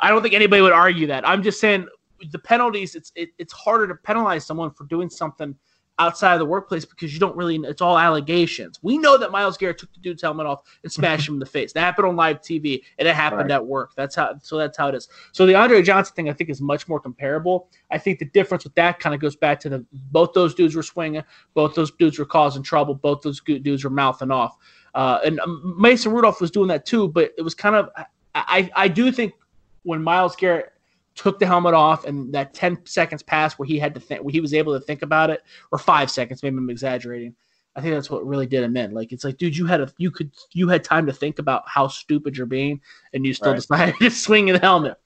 I 0.00 0.08
don't 0.10 0.22
think 0.22 0.34
anybody 0.34 0.62
would 0.62 0.72
argue 0.72 1.06
that. 1.08 1.28
I'm 1.28 1.42
just 1.42 1.60
saying 1.60 1.86
the 2.30 2.38
penalties. 2.38 2.94
It's 2.94 3.12
it, 3.14 3.30
it's 3.38 3.52
harder 3.52 3.88
to 3.88 3.94
penalize 3.94 4.46
someone 4.46 4.70
for 4.70 4.84
doing 4.84 5.10
something 5.10 5.54
outside 5.98 6.34
of 6.34 6.38
the 6.38 6.44
workplace 6.44 6.84
because 6.84 7.12
you 7.12 7.18
don't 7.18 7.36
really 7.36 7.56
it's 7.56 7.82
all 7.82 7.98
allegations. 7.98 8.78
We 8.82 8.98
know 8.98 9.18
that 9.18 9.30
Myles 9.30 9.56
Garrett 9.56 9.78
took 9.78 9.92
the 9.92 10.00
dude's 10.00 10.22
helmet 10.22 10.46
off 10.46 10.60
and 10.82 10.92
smashed 10.92 11.28
him 11.28 11.34
in 11.34 11.40
the 11.40 11.46
face. 11.46 11.72
That 11.72 11.80
happened 11.80 12.06
on 12.06 12.16
live 12.16 12.40
TV 12.40 12.82
and 12.98 13.08
it 13.08 13.14
happened 13.14 13.50
right. 13.50 13.56
at 13.56 13.66
work. 13.66 13.92
That's 13.96 14.14
how 14.14 14.38
so 14.40 14.56
that's 14.56 14.78
how 14.78 14.88
it 14.88 14.94
is. 14.94 15.08
So 15.32 15.46
the 15.46 15.54
Andre 15.54 15.82
Johnson 15.82 16.14
thing 16.14 16.28
I 16.28 16.32
think 16.32 16.50
is 16.50 16.60
much 16.60 16.88
more 16.88 17.00
comparable. 17.00 17.68
I 17.90 17.98
think 17.98 18.18
the 18.18 18.26
difference 18.26 18.64
with 18.64 18.74
that 18.76 19.00
kind 19.00 19.14
of 19.14 19.20
goes 19.20 19.36
back 19.36 19.60
to 19.60 19.68
the 19.68 19.84
both 19.92 20.32
those 20.32 20.54
dudes 20.54 20.74
were 20.74 20.82
swinging, 20.82 21.24
both 21.54 21.74
those 21.74 21.90
dudes 21.90 22.18
were 22.18 22.26
causing 22.26 22.62
trouble, 22.62 22.94
both 22.94 23.22
those 23.22 23.40
dudes 23.40 23.84
were 23.84 23.90
mouthing 23.90 24.30
off. 24.30 24.56
Uh, 24.94 25.18
and 25.24 25.40
um, 25.40 25.76
Mason 25.78 26.12
Rudolph 26.12 26.40
was 26.40 26.50
doing 26.50 26.68
that 26.68 26.86
too, 26.86 27.08
but 27.08 27.32
it 27.36 27.42
was 27.42 27.54
kind 27.54 27.74
of 27.74 27.90
I 28.34 28.70
I 28.74 28.88
do 28.88 29.10
think 29.10 29.34
when 29.82 30.02
Myles 30.02 30.36
Garrett 30.36 30.72
took 31.18 31.38
the 31.40 31.46
helmet 31.46 31.74
off 31.74 32.04
and 32.04 32.32
that 32.32 32.54
10 32.54 32.86
seconds 32.86 33.24
passed 33.24 33.58
where 33.58 33.66
he 33.66 33.78
had 33.78 33.92
to 33.92 34.00
think 34.00 34.22
where 34.22 34.30
he 34.30 34.40
was 34.40 34.54
able 34.54 34.72
to 34.78 34.84
think 34.84 35.02
about 35.02 35.30
it 35.30 35.42
or 35.72 35.78
five 35.78 36.10
seconds 36.10 36.42
maybe 36.42 36.56
i'm 36.56 36.70
exaggerating. 36.70 37.34
I 37.76 37.80
think 37.80 37.94
that's 37.94 38.10
what 38.10 38.26
really 38.26 38.46
did 38.46 38.64
him 38.64 38.76
in. 38.76 38.92
Like 38.92 39.12
it's 39.12 39.24
like 39.24 39.36
dude 39.36 39.56
you 39.56 39.66
had 39.66 39.80
a 39.80 39.92
you 39.98 40.10
could 40.10 40.32
you 40.52 40.68
had 40.68 40.82
time 40.82 41.06
to 41.06 41.12
think 41.12 41.38
about 41.38 41.62
how 41.66 41.86
stupid 41.86 42.36
you're 42.36 42.46
being 42.46 42.80
and 43.12 43.24
you 43.26 43.34
still 43.34 43.52
right. 43.52 43.60
decided 43.60 43.94
to 44.00 44.10
swing 44.10 44.46
the 44.46 44.58
helmet. 44.58 44.96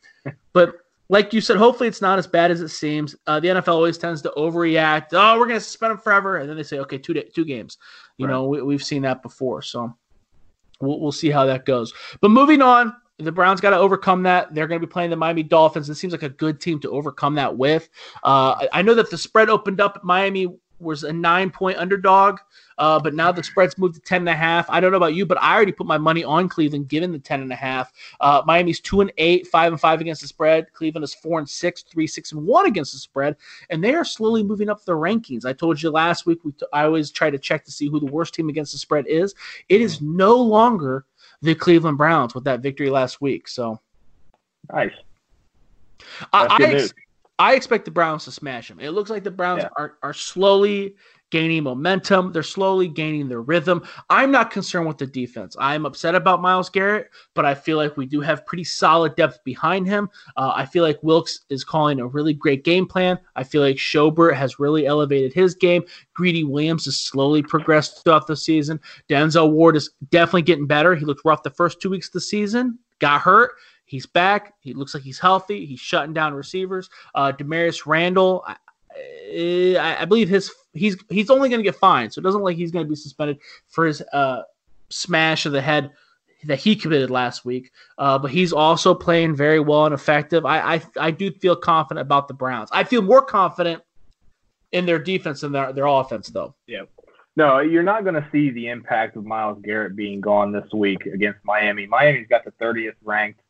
But 0.52 0.76
like 1.08 1.32
you 1.32 1.40
said 1.40 1.56
hopefully 1.56 1.88
it's 1.88 2.00
not 2.02 2.18
as 2.18 2.26
bad 2.26 2.50
as 2.50 2.60
it 2.60 2.68
seems. 2.68 3.16
Uh, 3.26 3.40
the 3.40 3.48
nfl 3.48 3.68
always 3.68 3.98
tends 3.98 4.22
to 4.22 4.32
overreact. 4.36 5.08
Oh 5.12 5.38
we're 5.38 5.46
going 5.46 5.58
to 5.58 5.64
suspend 5.64 5.92
him 5.92 5.98
forever 5.98 6.38
and 6.38 6.48
then 6.48 6.56
they 6.56 6.62
say 6.62 6.78
okay 6.78 6.98
two 6.98 7.14
day, 7.14 7.28
two 7.34 7.44
games. 7.44 7.78
You 8.16 8.26
right. 8.26 8.32
know 8.32 8.46
we, 8.46 8.62
we've 8.62 8.84
seen 8.84 9.02
that 9.02 9.22
before 9.22 9.60
so 9.62 9.94
we'll, 10.80 11.00
we'll 11.00 11.12
see 11.12 11.30
how 11.30 11.44
that 11.46 11.64
goes. 11.64 11.92
But 12.20 12.30
moving 12.30 12.62
on 12.62 12.94
the 13.26 13.32
Browns 13.32 13.60
got 13.60 13.70
to 13.70 13.78
overcome 13.78 14.22
that. 14.24 14.54
They're 14.54 14.66
going 14.66 14.80
to 14.80 14.86
be 14.86 14.90
playing 14.90 15.10
the 15.10 15.16
Miami 15.16 15.42
Dolphins. 15.42 15.88
It 15.88 15.94
seems 15.96 16.12
like 16.12 16.22
a 16.22 16.28
good 16.28 16.60
team 16.60 16.80
to 16.80 16.90
overcome 16.90 17.34
that 17.36 17.56
with. 17.56 17.88
Uh, 18.22 18.66
I 18.72 18.82
know 18.82 18.94
that 18.94 19.10
the 19.10 19.18
spread 19.18 19.48
opened 19.48 19.80
up. 19.80 20.02
Miami 20.02 20.48
was 20.82 21.04
a 21.04 21.12
nine 21.12 21.50
point 21.50 21.78
underdog, 21.78 22.38
uh, 22.78 22.98
but 22.98 23.14
now 23.14 23.32
the 23.32 23.42
spread's 23.42 23.78
moved 23.78 23.94
to 23.94 24.00
10 24.00 24.22
and 24.22 24.28
a 24.28 24.34
half. 24.34 24.68
I 24.68 24.80
don't 24.80 24.90
know 24.90 24.96
about 24.96 25.14
you, 25.14 25.24
but 25.24 25.40
I 25.40 25.54
already 25.54 25.72
put 25.72 25.86
my 25.86 25.98
money 25.98 26.24
on 26.24 26.48
Cleveland 26.48 26.88
given 26.88 27.12
the 27.12 27.18
10 27.18 27.40
and 27.40 27.52
a 27.52 27.56
half. 27.56 27.92
Uh, 28.20 28.42
Miami's 28.44 28.80
two 28.80 29.00
and 29.00 29.12
eight, 29.18 29.46
five 29.46 29.72
and 29.72 29.80
five 29.80 30.00
against 30.00 30.22
the 30.22 30.28
spread. 30.28 30.72
Cleveland 30.72 31.04
is 31.04 31.14
four 31.14 31.38
and 31.38 31.48
six, 31.48 31.82
three, 31.82 32.06
six 32.06 32.32
and 32.32 32.44
one 32.44 32.66
against 32.66 32.92
the 32.92 32.98
spread. 32.98 33.36
And 33.70 33.82
they 33.82 33.94
are 33.94 34.04
slowly 34.04 34.42
moving 34.42 34.68
up 34.68 34.84
the 34.84 34.92
rankings. 34.92 35.44
I 35.46 35.52
told 35.52 35.80
you 35.80 35.90
last 35.90 36.26
week, 36.26 36.40
we 36.44 36.52
t- 36.52 36.66
I 36.72 36.84
always 36.84 37.10
try 37.10 37.30
to 37.30 37.38
check 37.38 37.64
to 37.64 37.72
see 37.72 37.88
who 37.88 38.00
the 38.00 38.06
worst 38.06 38.34
team 38.34 38.48
against 38.48 38.72
the 38.72 38.78
spread 38.78 39.06
is. 39.06 39.34
It 39.68 39.80
is 39.80 40.00
no 40.00 40.36
longer 40.36 41.06
the 41.42 41.54
Cleveland 41.54 41.98
Browns 41.98 42.34
with 42.34 42.44
that 42.44 42.60
victory 42.60 42.88
last 42.88 43.20
week. 43.20 43.48
So 43.48 43.80
nice. 44.72 44.92
I, 46.32 46.46
I, 46.46 46.62
ex- 46.62 46.94
I, 47.38 47.54
expect 47.54 47.84
the 47.84 47.90
Browns 47.90 48.24
to 48.24 48.32
smash 48.32 48.68
them. 48.68 48.80
It 48.80 48.90
looks 48.90 49.10
like 49.10 49.24
the 49.24 49.30
Browns 49.30 49.62
yeah. 49.62 49.68
are, 49.76 49.98
are 50.02 50.14
slowly 50.14 50.96
gaining 51.32 51.62
momentum. 51.62 52.30
They're 52.30 52.42
slowly 52.42 52.86
gaining 52.86 53.26
their 53.26 53.40
rhythm. 53.40 53.82
I'm 54.10 54.30
not 54.30 54.50
concerned 54.50 54.86
with 54.86 54.98
the 54.98 55.06
defense. 55.06 55.56
I'm 55.58 55.86
upset 55.86 56.14
about 56.14 56.42
Myles 56.42 56.68
Garrett, 56.68 57.08
but 57.34 57.46
I 57.46 57.54
feel 57.54 57.78
like 57.78 57.96
we 57.96 58.04
do 58.04 58.20
have 58.20 58.44
pretty 58.44 58.64
solid 58.64 59.16
depth 59.16 59.42
behind 59.42 59.88
him. 59.88 60.10
Uh, 60.36 60.52
I 60.54 60.66
feel 60.66 60.84
like 60.84 61.02
Wilks 61.02 61.40
is 61.48 61.64
calling 61.64 62.00
a 62.00 62.06
really 62.06 62.34
great 62.34 62.64
game 62.64 62.86
plan. 62.86 63.18
I 63.34 63.44
feel 63.44 63.62
like 63.62 63.76
Schobert 63.76 64.34
has 64.34 64.60
really 64.60 64.86
elevated 64.86 65.32
his 65.32 65.54
game. 65.54 65.82
Greedy 66.12 66.44
Williams 66.44 66.84
has 66.84 66.98
slowly 66.98 67.42
progressed 67.42 68.04
throughout 68.04 68.26
the 68.26 68.36
season. 68.36 68.78
Denzel 69.08 69.50
Ward 69.50 69.74
is 69.74 69.90
definitely 70.10 70.42
getting 70.42 70.66
better. 70.66 70.94
He 70.94 71.06
looked 71.06 71.24
rough 71.24 71.42
the 71.42 71.50
first 71.50 71.80
two 71.80 71.88
weeks 71.88 72.08
of 72.08 72.12
the 72.12 72.20
season, 72.20 72.78
got 72.98 73.22
hurt. 73.22 73.52
He's 73.86 74.04
back. 74.04 74.52
He 74.60 74.74
looks 74.74 74.92
like 74.92 75.02
he's 75.02 75.18
healthy. 75.18 75.64
He's 75.64 75.80
shutting 75.80 76.12
down 76.12 76.34
receivers. 76.34 76.90
Uh, 77.14 77.32
Damarious 77.32 77.86
Randall, 77.86 78.44
I, 78.46 78.56
I, 78.94 79.96
I 80.00 80.04
believe 80.04 80.28
his 80.28 80.50
he's 80.72 80.96
he's 81.08 81.30
only 81.30 81.48
going 81.48 81.60
to 81.60 81.64
get 81.64 81.76
fined, 81.76 82.12
so 82.12 82.20
it 82.20 82.22
doesn't 82.22 82.42
like 82.42 82.56
he's 82.56 82.70
going 82.70 82.84
to 82.84 82.90
be 82.90 82.96
suspended 82.96 83.38
for 83.68 83.86
his 83.86 84.02
uh, 84.12 84.42
smash 84.90 85.46
of 85.46 85.52
the 85.52 85.62
head 85.62 85.90
that 86.44 86.58
he 86.58 86.74
committed 86.74 87.10
last 87.10 87.44
week. 87.44 87.70
Uh, 87.98 88.18
but 88.18 88.30
he's 88.30 88.52
also 88.52 88.94
playing 88.94 89.36
very 89.36 89.60
well 89.60 89.86
and 89.86 89.94
effective. 89.94 90.44
I, 90.44 90.74
I 90.74 90.82
I 90.98 91.10
do 91.10 91.30
feel 91.30 91.56
confident 91.56 92.02
about 92.02 92.28
the 92.28 92.34
Browns. 92.34 92.68
I 92.72 92.84
feel 92.84 93.02
more 93.02 93.22
confident 93.22 93.82
in 94.72 94.86
their 94.86 94.98
defense 94.98 95.42
than 95.42 95.52
their 95.52 95.72
their 95.72 95.86
offense, 95.86 96.28
though. 96.28 96.54
Yeah. 96.66 96.82
No, 97.34 97.60
you're 97.60 97.82
not 97.82 98.04
going 98.04 98.14
to 98.14 98.28
see 98.30 98.50
the 98.50 98.68
impact 98.68 99.16
of 99.16 99.24
Myles 99.24 99.58
Garrett 99.62 99.96
being 99.96 100.20
gone 100.20 100.52
this 100.52 100.70
week 100.74 101.06
against 101.06 101.38
Miami. 101.44 101.86
Miami's 101.86 102.26
got 102.28 102.44
the 102.44 102.50
30th 102.62 102.92
ranked 103.02 103.40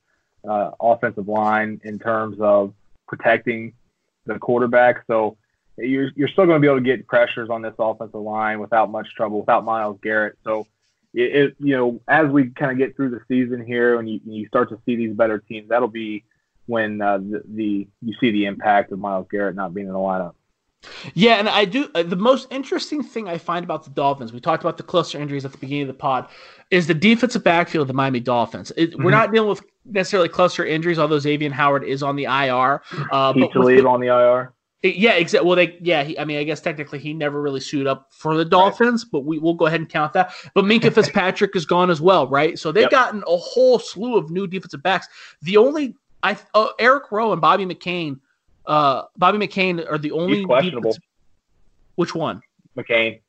uh, 0.49 0.71
offensive 0.81 1.27
line 1.27 1.81
in 1.83 1.99
terms 1.99 2.37
of 2.41 2.75
protecting 3.09 3.73
the 4.27 4.39
quarterback. 4.39 5.03
So 5.09 5.37
you're 5.77 6.11
you're 6.15 6.29
still 6.29 6.47
going 6.47 6.57
to 6.57 6.61
be 6.61 6.67
able 6.67 6.79
to 6.79 6.85
get 6.85 7.07
pressures 7.07 7.51
on 7.51 7.63
this 7.63 7.75
offensive 7.79 8.21
line 8.21 8.61
without 8.61 8.91
much 8.91 9.09
trouble, 9.15 9.41
without 9.41 9.65
Myles 9.65 9.99
Garrett. 10.03 10.39
So 10.45 10.67
it, 11.15 11.37
it 11.37 11.57
you 11.59 11.77
know 11.77 12.01
as 12.09 12.29
we 12.29 12.51
kind 12.51 12.73
of 12.73 12.79
get 12.79 12.97
through 12.97 13.11
the 13.11 13.21
season 13.29 13.65
here 13.65 13.99
and 13.99 14.09
you, 14.09 14.21
you 14.25 14.47
start 14.49 14.69
to 14.71 14.79
see 14.85 14.97
these 14.97 15.15
better 15.15 15.39
teams, 15.39 15.69
that'll 15.69 15.89
be 15.89 16.25
when 16.67 17.01
uh, 17.01 17.19
the, 17.19 17.43
the 17.47 17.89
you 18.01 18.15
see 18.21 18.31
the 18.31 18.47
impact 18.47 18.93
of 18.93 18.99
Myles 18.99 19.27
Garrett 19.31 19.57
not 19.57 19.75
being 19.75 19.87
in 19.87 19.93
the 19.93 19.99
lineup. 19.99 20.35
Yeah, 21.15 21.35
and 21.35 21.49
I 21.49 21.65
do. 21.65 21.89
Uh, 21.95 22.03
the 22.03 22.17
most 22.17 22.49
interesting 22.51 23.03
thing 23.03 23.29
I 23.29 23.39
find 23.39 23.65
about 23.65 23.85
the 23.85 23.91
Dolphins, 23.91 24.33
we 24.33 24.41
talked 24.41 24.65
about 24.65 24.77
the 24.77 24.83
cluster 24.83 25.21
injuries 25.21 25.45
at 25.45 25.53
the 25.53 25.59
beginning 25.59 25.83
of 25.83 25.89
the 25.89 25.95
pod, 25.95 26.29
is 26.71 26.87
the 26.89 26.95
defensive 26.95 27.45
backfield 27.45 27.83
of 27.83 27.89
the 27.89 27.95
Miami 27.95 28.21
Dolphins. 28.21 28.73
It, 28.77 28.91
mm-hmm. 28.91 29.05
We're 29.05 29.13
not 29.13 29.33
dealing 29.33 29.49
with 29.49 29.63
necessarily 29.85 30.29
cluster 30.29 30.65
injuries, 30.65 30.99
although 30.99 31.21
Xavier 31.21 31.51
Howard 31.51 31.85
is 31.85 32.03
on 32.03 32.17
the 32.17 32.25
IR. 32.25 32.83
Uh, 33.13 33.33
to 33.33 33.61
leave 33.61 33.87
on 33.87 34.01
the 34.01 34.09
IR. 34.09 34.53
Yeah, 34.83 35.12
exactly. 35.12 35.47
Well, 35.47 35.57
they 35.57 35.79
yeah. 35.81 36.03
He, 36.03 36.18
I 36.18 36.25
mean, 36.25 36.38
I 36.38 36.45
guess 36.45 36.61
technically 36.61 36.99
he 36.99 37.14
never 37.14 37.40
really 37.40 37.61
suited 37.61 37.87
up 37.87 38.09
for 38.11 38.37
the 38.37 38.45
Dolphins, 38.45 39.05
right. 39.05 39.12
but 39.12 39.21
we 39.21 39.38
will 39.38 39.55
go 39.55 39.66
ahead 39.66 39.79
and 39.79 39.88
count 39.88 40.12
that. 40.14 40.35
But 40.55 40.64
Minkah 40.64 40.92
Fitzpatrick 40.95 41.55
is 41.55 41.64
gone 41.64 41.88
as 41.88 42.01
well, 42.01 42.27
right? 42.27 42.59
So 42.59 42.73
they've 42.73 42.83
yep. 42.83 42.90
gotten 42.90 43.23
a 43.29 43.37
whole 43.37 43.79
slew 43.79 44.16
of 44.16 44.31
new 44.31 44.49
defensive 44.49 44.83
backs. 44.83 45.07
The 45.42 45.57
only 45.57 45.95
I 46.25 46.37
uh, 46.55 46.68
Eric 46.81 47.12
Rowe 47.12 47.33
and 47.33 47.40
Bobby 47.40 47.64
McCain, 47.64 48.18
uh, 48.66 49.05
Bobby 49.16 49.38
McCain 49.38 49.88
are 49.88 49.99
the 49.99 50.11
only 50.11 50.38
He's 50.38 50.47
questionable. 50.47 50.97
Which 51.95 52.14
one? 52.14 52.42
McCain. 52.77 53.21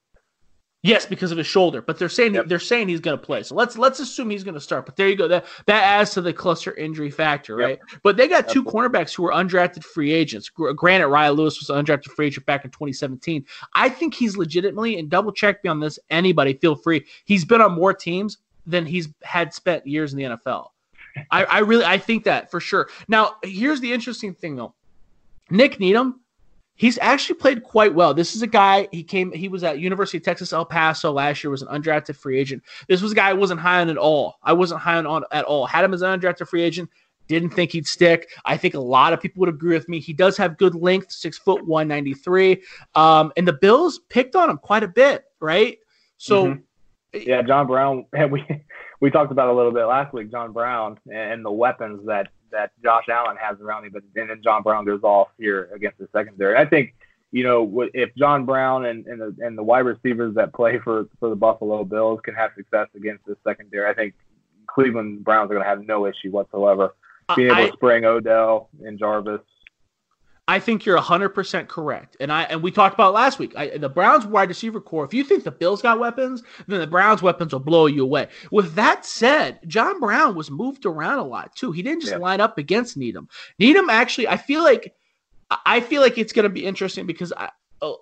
Yes, 0.85 1.05
because 1.05 1.31
of 1.31 1.37
his 1.37 1.47
shoulder, 1.47 1.81
but 1.81 1.97
they're 1.97 2.09
saying 2.09 2.33
yep. 2.33 2.47
they're 2.47 2.59
saying 2.59 2.89
he's 2.89 2.99
going 2.99 3.17
to 3.17 3.25
play. 3.25 3.41
So 3.43 3.55
let's 3.55 3.77
let's 3.77 4.01
assume 4.01 4.29
he's 4.29 4.43
going 4.43 4.53
to 4.53 4.59
start. 4.59 4.85
But 4.85 4.97
there 4.97 5.07
you 5.07 5.15
go. 5.15 5.29
That 5.29 5.45
that 5.65 5.81
adds 5.81 6.11
to 6.11 6.21
the 6.21 6.33
cluster 6.33 6.75
injury 6.75 7.09
factor, 7.09 7.55
right? 7.55 7.79
Yep. 7.91 8.01
But 8.03 8.17
they 8.17 8.27
got 8.27 8.49
two 8.49 8.65
cornerbacks 8.65 9.15
who 9.15 9.23
were 9.23 9.31
undrafted 9.31 9.85
free 9.85 10.11
agents. 10.11 10.49
Granted, 10.49 11.07
Ryan 11.07 11.35
Lewis 11.35 11.57
was 11.57 11.69
an 11.69 11.83
undrafted 11.83 12.11
free 12.11 12.27
agent 12.27 12.45
back 12.45 12.65
in 12.65 12.71
2017. 12.71 13.45
I 13.73 13.87
think 13.87 14.13
he's 14.13 14.35
legitimately 14.35 14.99
and 14.99 15.09
double 15.09 15.31
check 15.31 15.63
me 15.63 15.69
on 15.69 15.79
this. 15.79 15.99
Anybody, 16.09 16.55
feel 16.55 16.75
free. 16.75 17.05
He's 17.23 17.45
been 17.45 17.61
on 17.61 17.71
more 17.71 17.93
teams 17.93 18.39
than 18.65 18.85
he's 18.85 19.07
had 19.21 19.53
spent 19.53 19.87
years 19.87 20.11
in 20.11 20.19
the 20.19 20.25
NFL. 20.25 20.67
I, 21.31 21.45
I 21.45 21.59
really 21.59 21.85
I 21.85 21.97
think 21.97 22.25
that 22.25 22.51
for 22.51 22.59
sure. 22.59 22.89
Now 23.07 23.37
here's 23.41 23.79
the 23.79 23.93
interesting 23.93 24.33
thing 24.33 24.57
though. 24.57 24.73
Nick 25.49 25.79
Needham 25.79 26.19
He's 26.75 26.97
actually 26.99 27.35
played 27.35 27.63
quite 27.63 27.93
well. 27.93 28.13
This 28.13 28.35
is 28.35 28.41
a 28.41 28.47
guy. 28.47 28.87
He 28.91 29.03
came. 29.03 29.31
He 29.31 29.47
was 29.47 29.63
at 29.63 29.79
University 29.79 30.17
of 30.17 30.23
Texas 30.23 30.53
El 30.53 30.65
Paso 30.65 31.11
last 31.11 31.43
year. 31.43 31.51
Was 31.51 31.61
an 31.61 31.67
undrafted 31.67 32.15
free 32.15 32.39
agent. 32.39 32.63
This 32.87 33.01
was 33.01 33.11
a 33.11 33.15
guy 33.15 33.29
I 33.29 33.33
wasn't 33.33 33.59
high 33.59 33.81
on 33.81 33.89
at 33.89 33.97
all. 33.97 34.35
I 34.41 34.53
wasn't 34.53 34.81
high 34.81 34.97
on 34.97 35.23
at 35.31 35.45
all. 35.45 35.67
Had 35.67 35.85
him 35.85 35.93
as 35.93 36.01
an 36.01 36.19
undrafted 36.19 36.47
free 36.47 36.63
agent. 36.63 36.89
Didn't 37.27 37.51
think 37.51 37.71
he'd 37.71 37.87
stick. 37.87 38.29
I 38.43 38.57
think 38.57 38.73
a 38.73 38.79
lot 38.79 39.13
of 39.13 39.21
people 39.21 39.39
would 39.41 39.49
agree 39.49 39.75
with 39.75 39.87
me. 39.87 39.99
He 39.99 40.13
does 40.13 40.35
have 40.37 40.57
good 40.57 40.75
length, 40.75 41.11
six 41.11 41.37
foot 41.37 41.65
one 41.65 41.87
ninety 41.87 42.13
three. 42.13 42.63
Um, 42.95 43.31
and 43.37 43.47
the 43.47 43.53
Bills 43.53 43.99
picked 44.09 44.35
on 44.35 44.49
him 44.49 44.57
quite 44.57 44.83
a 44.83 44.87
bit, 44.87 45.25
right? 45.39 45.77
So, 46.17 46.47
mm-hmm. 46.47 47.19
yeah, 47.29 47.43
John 47.43 47.67
Brown. 47.67 48.05
We 48.29 48.45
we 48.99 49.11
talked 49.11 49.31
about 49.31 49.49
a 49.49 49.53
little 49.53 49.71
bit 49.71 49.83
last 49.85 50.13
week. 50.13 50.31
John 50.31 50.53
Brown 50.53 50.97
and 51.13 51.45
the 51.45 51.51
weapons 51.51 52.05
that 52.07 52.29
that 52.53 52.71
Josh 52.81 53.09
Allen 53.09 53.35
has 53.37 53.59
around 53.59 53.85
him, 53.85 53.91
but 53.91 54.03
and 54.15 54.29
then 54.29 54.41
John 54.41 54.63
Brown 54.63 54.85
goes 54.85 55.03
off 55.03 55.27
here 55.37 55.69
against 55.75 55.97
the 55.97 56.07
secondary. 56.13 56.55
I 56.55 56.65
think 56.65 56.95
you 57.31 57.43
know 57.43 57.89
if 57.93 58.15
John 58.15 58.45
Brown 58.45 58.85
and 58.85 59.05
and 59.05 59.19
the, 59.19 59.35
and 59.45 59.57
the 59.57 59.63
wide 59.63 59.85
receivers 59.85 60.35
that 60.35 60.53
play 60.53 60.79
for 60.79 61.07
for 61.19 61.29
the 61.29 61.35
Buffalo 61.35 61.83
Bills 61.83 62.21
can 62.23 62.33
have 62.35 62.51
success 62.55 62.87
against 62.95 63.25
the 63.25 63.35
secondary, 63.45 63.89
I 63.89 63.93
think 63.93 64.13
Cleveland 64.67 65.23
Browns 65.23 65.51
are 65.51 65.55
going 65.55 65.63
to 65.63 65.69
have 65.69 65.85
no 65.85 66.05
issue 66.05 66.31
whatsoever 66.31 66.95
uh, 67.27 67.35
being 67.35 67.49
able 67.49 67.57
I, 67.57 67.67
to 67.67 67.73
spring 67.73 68.05
Odell 68.05 68.69
and 68.85 68.97
Jarvis 68.97 69.41
I 70.47 70.59
think 70.59 70.85
you're 70.85 70.99
100% 70.99 71.67
correct. 71.69 72.17
And 72.19 72.31
I 72.31 72.43
and 72.43 72.61
we 72.61 72.69
talked 72.69 72.93
about 72.93 73.13
last 73.13 73.39
week. 73.39 73.53
I, 73.55 73.77
the 73.77 73.87
Browns 73.87 74.25
wide 74.25 74.49
receiver 74.49 74.81
corps, 74.81 75.05
if 75.05 75.13
you 75.13 75.23
think 75.23 75.45
the 75.45 75.51
Bills 75.51 75.81
got 75.81 75.99
weapons, 75.99 76.43
then 76.67 76.81
the 76.81 76.87
Browns 76.87 77.21
weapons 77.21 77.53
will 77.53 77.61
blow 77.61 77.85
you 77.85 78.03
away. 78.03 78.27
With 78.51 78.73
that 78.75 79.05
said, 79.05 79.59
John 79.67 79.99
Brown 80.01 80.35
was 80.35 80.51
moved 80.51 80.85
around 80.85 81.19
a 81.19 81.23
lot 81.23 81.55
too. 81.55 81.71
He 81.71 81.81
didn't 81.81 82.01
just 82.01 82.13
yeah. 82.13 82.19
line 82.19 82.41
up 82.41 82.57
against 82.57 82.97
Needham. 82.97 83.29
Needham 83.57 83.89
actually, 83.89 84.27
I 84.27 84.35
feel 84.35 84.63
like 84.63 84.93
I 85.65 85.79
feel 85.79 86.01
like 86.01 86.17
it's 86.17 86.33
going 86.33 86.43
to 86.43 86.49
be 86.49 86.65
interesting 86.65 87.05
because 87.05 87.31
I, 87.31 87.49
oh, 87.81 87.99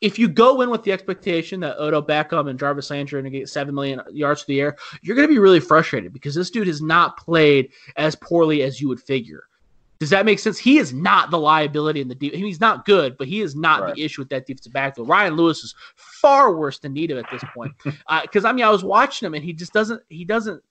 if 0.00 0.16
you 0.16 0.28
go 0.28 0.60
in 0.60 0.70
with 0.70 0.84
the 0.84 0.92
expectation 0.92 1.58
that 1.60 1.76
Odo 1.78 2.00
Beckham 2.00 2.48
and 2.48 2.58
Jarvis 2.58 2.90
Landry 2.90 3.18
are 3.18 3.22
going 3.22 3.32
to 3.32 3.38
get 3.38 3.48
7 3.48 3.74
million 3.74 4.00
yards 4.12 4.42
to 4.42 4.46
the 4.46 4.60
air, 4.60 4.76
you're 5.02 5.16
going 5.16 5.26
to 5.26 5.32
be 5.32 5.40
really 5.40 5.60
frustrated 5.60 6.12
because 6.12 6.36
this 6.36 6.50
dude 6.50 6.68
has 6.68 6.80
not 6.80 7.16
played 7.16 7.72
as 7.96 8.14
poorly 8.14 8.62
as 8.62 8.80
you 8.80 8.86
would 8.88 9.00
figure. 9.00 9.47
Does 10.00 10.10
that 10.10 10.24
make 10.24 10.38
sense? 10.38 10.58
He 10.58 10.78
is 10.78 10.92
not 10.92 11.30
the 11.30 11.38
liability 11.38 12.00
in 12.00 12.06
the 12.06 12.14
deep. 12.14 12.32
He's 12.32 12.60
not 12.60 12.84
good, 12.84 13.18
but 13.18 13.26
he 13.26 13.40
is 13.40 13.56
not 13.56 13.82
right. 13.82 13.94
the 13.94 14.04
issue 14.04 14.20
with 14.20 14.28
that 14.28 14.46
defensive 14.46 14.72
backfield. 14.72 15.08
Ryan 15.08 15.34
Lewis 15.34 15.64
is 15.64 15.74
far 15.96 16.54
worse 16.54 16.78
than 16.78 16.92
Needham 16.92 17.18
at 17.18 17.28
this 17.32 17.42
point. 17.52 17.72
Because 17.82 17.96
uh, 18.44 18.48
I 18.48 18.52
mean, 18.52 18.64
I 18.64 18.70
was 18.70 18.84
watching 18.84 19.26
him, 19.26 19.34
and 19.34 19.44
he 19.44 19.52
just 19.52 19.72
doesn't. 19.72 20.00
He 20.08 20.24
doesn't. 20.24 20.62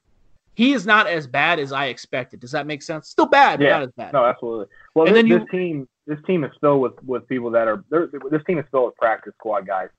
He 0.55 0.71
is 0.73 0.85
not 0.85 1.07
as 1.07 1.27
bad 1.27 1.59
as 1.59 1.71
I 1.71 1.87
expected. 1.87 2.39
Does 2.39 2.51
that 2.51 2.65
make 2.65 2.81
sense? 2.81 3.09
Still 3.09 3.25
bad, 3.25 3.61
yeah. 3.61 3.69
not 3.69 3.81
as 3.83 3.91
bad. 3.97 4.13
No, 4.13 4.25
absolutely. 4.25 4.67
Well, 4.95 5.05
and 5.05 5.15
this, 5.15 5.23
then 5.23 5.27
you, 5.27 5.39
this 5.39 5.47
team, 5.51 5.87
this 6.07 6.19
team 6.25 6.43
is 6.45 6.51
filled 6.61 6.81
with 6.81 7.03
with 7.03 7.27
people 7.27 7.51
that 7.51 7.67
are. 7.67 7.83
This 7.91 8.43
team 8.47 8.59
is 8.59 8.65
filled 8.71 8.85
with 8.85 8.95
practice 8.95 9.33
squad 9.37 9.67
guys. 9.67 9.89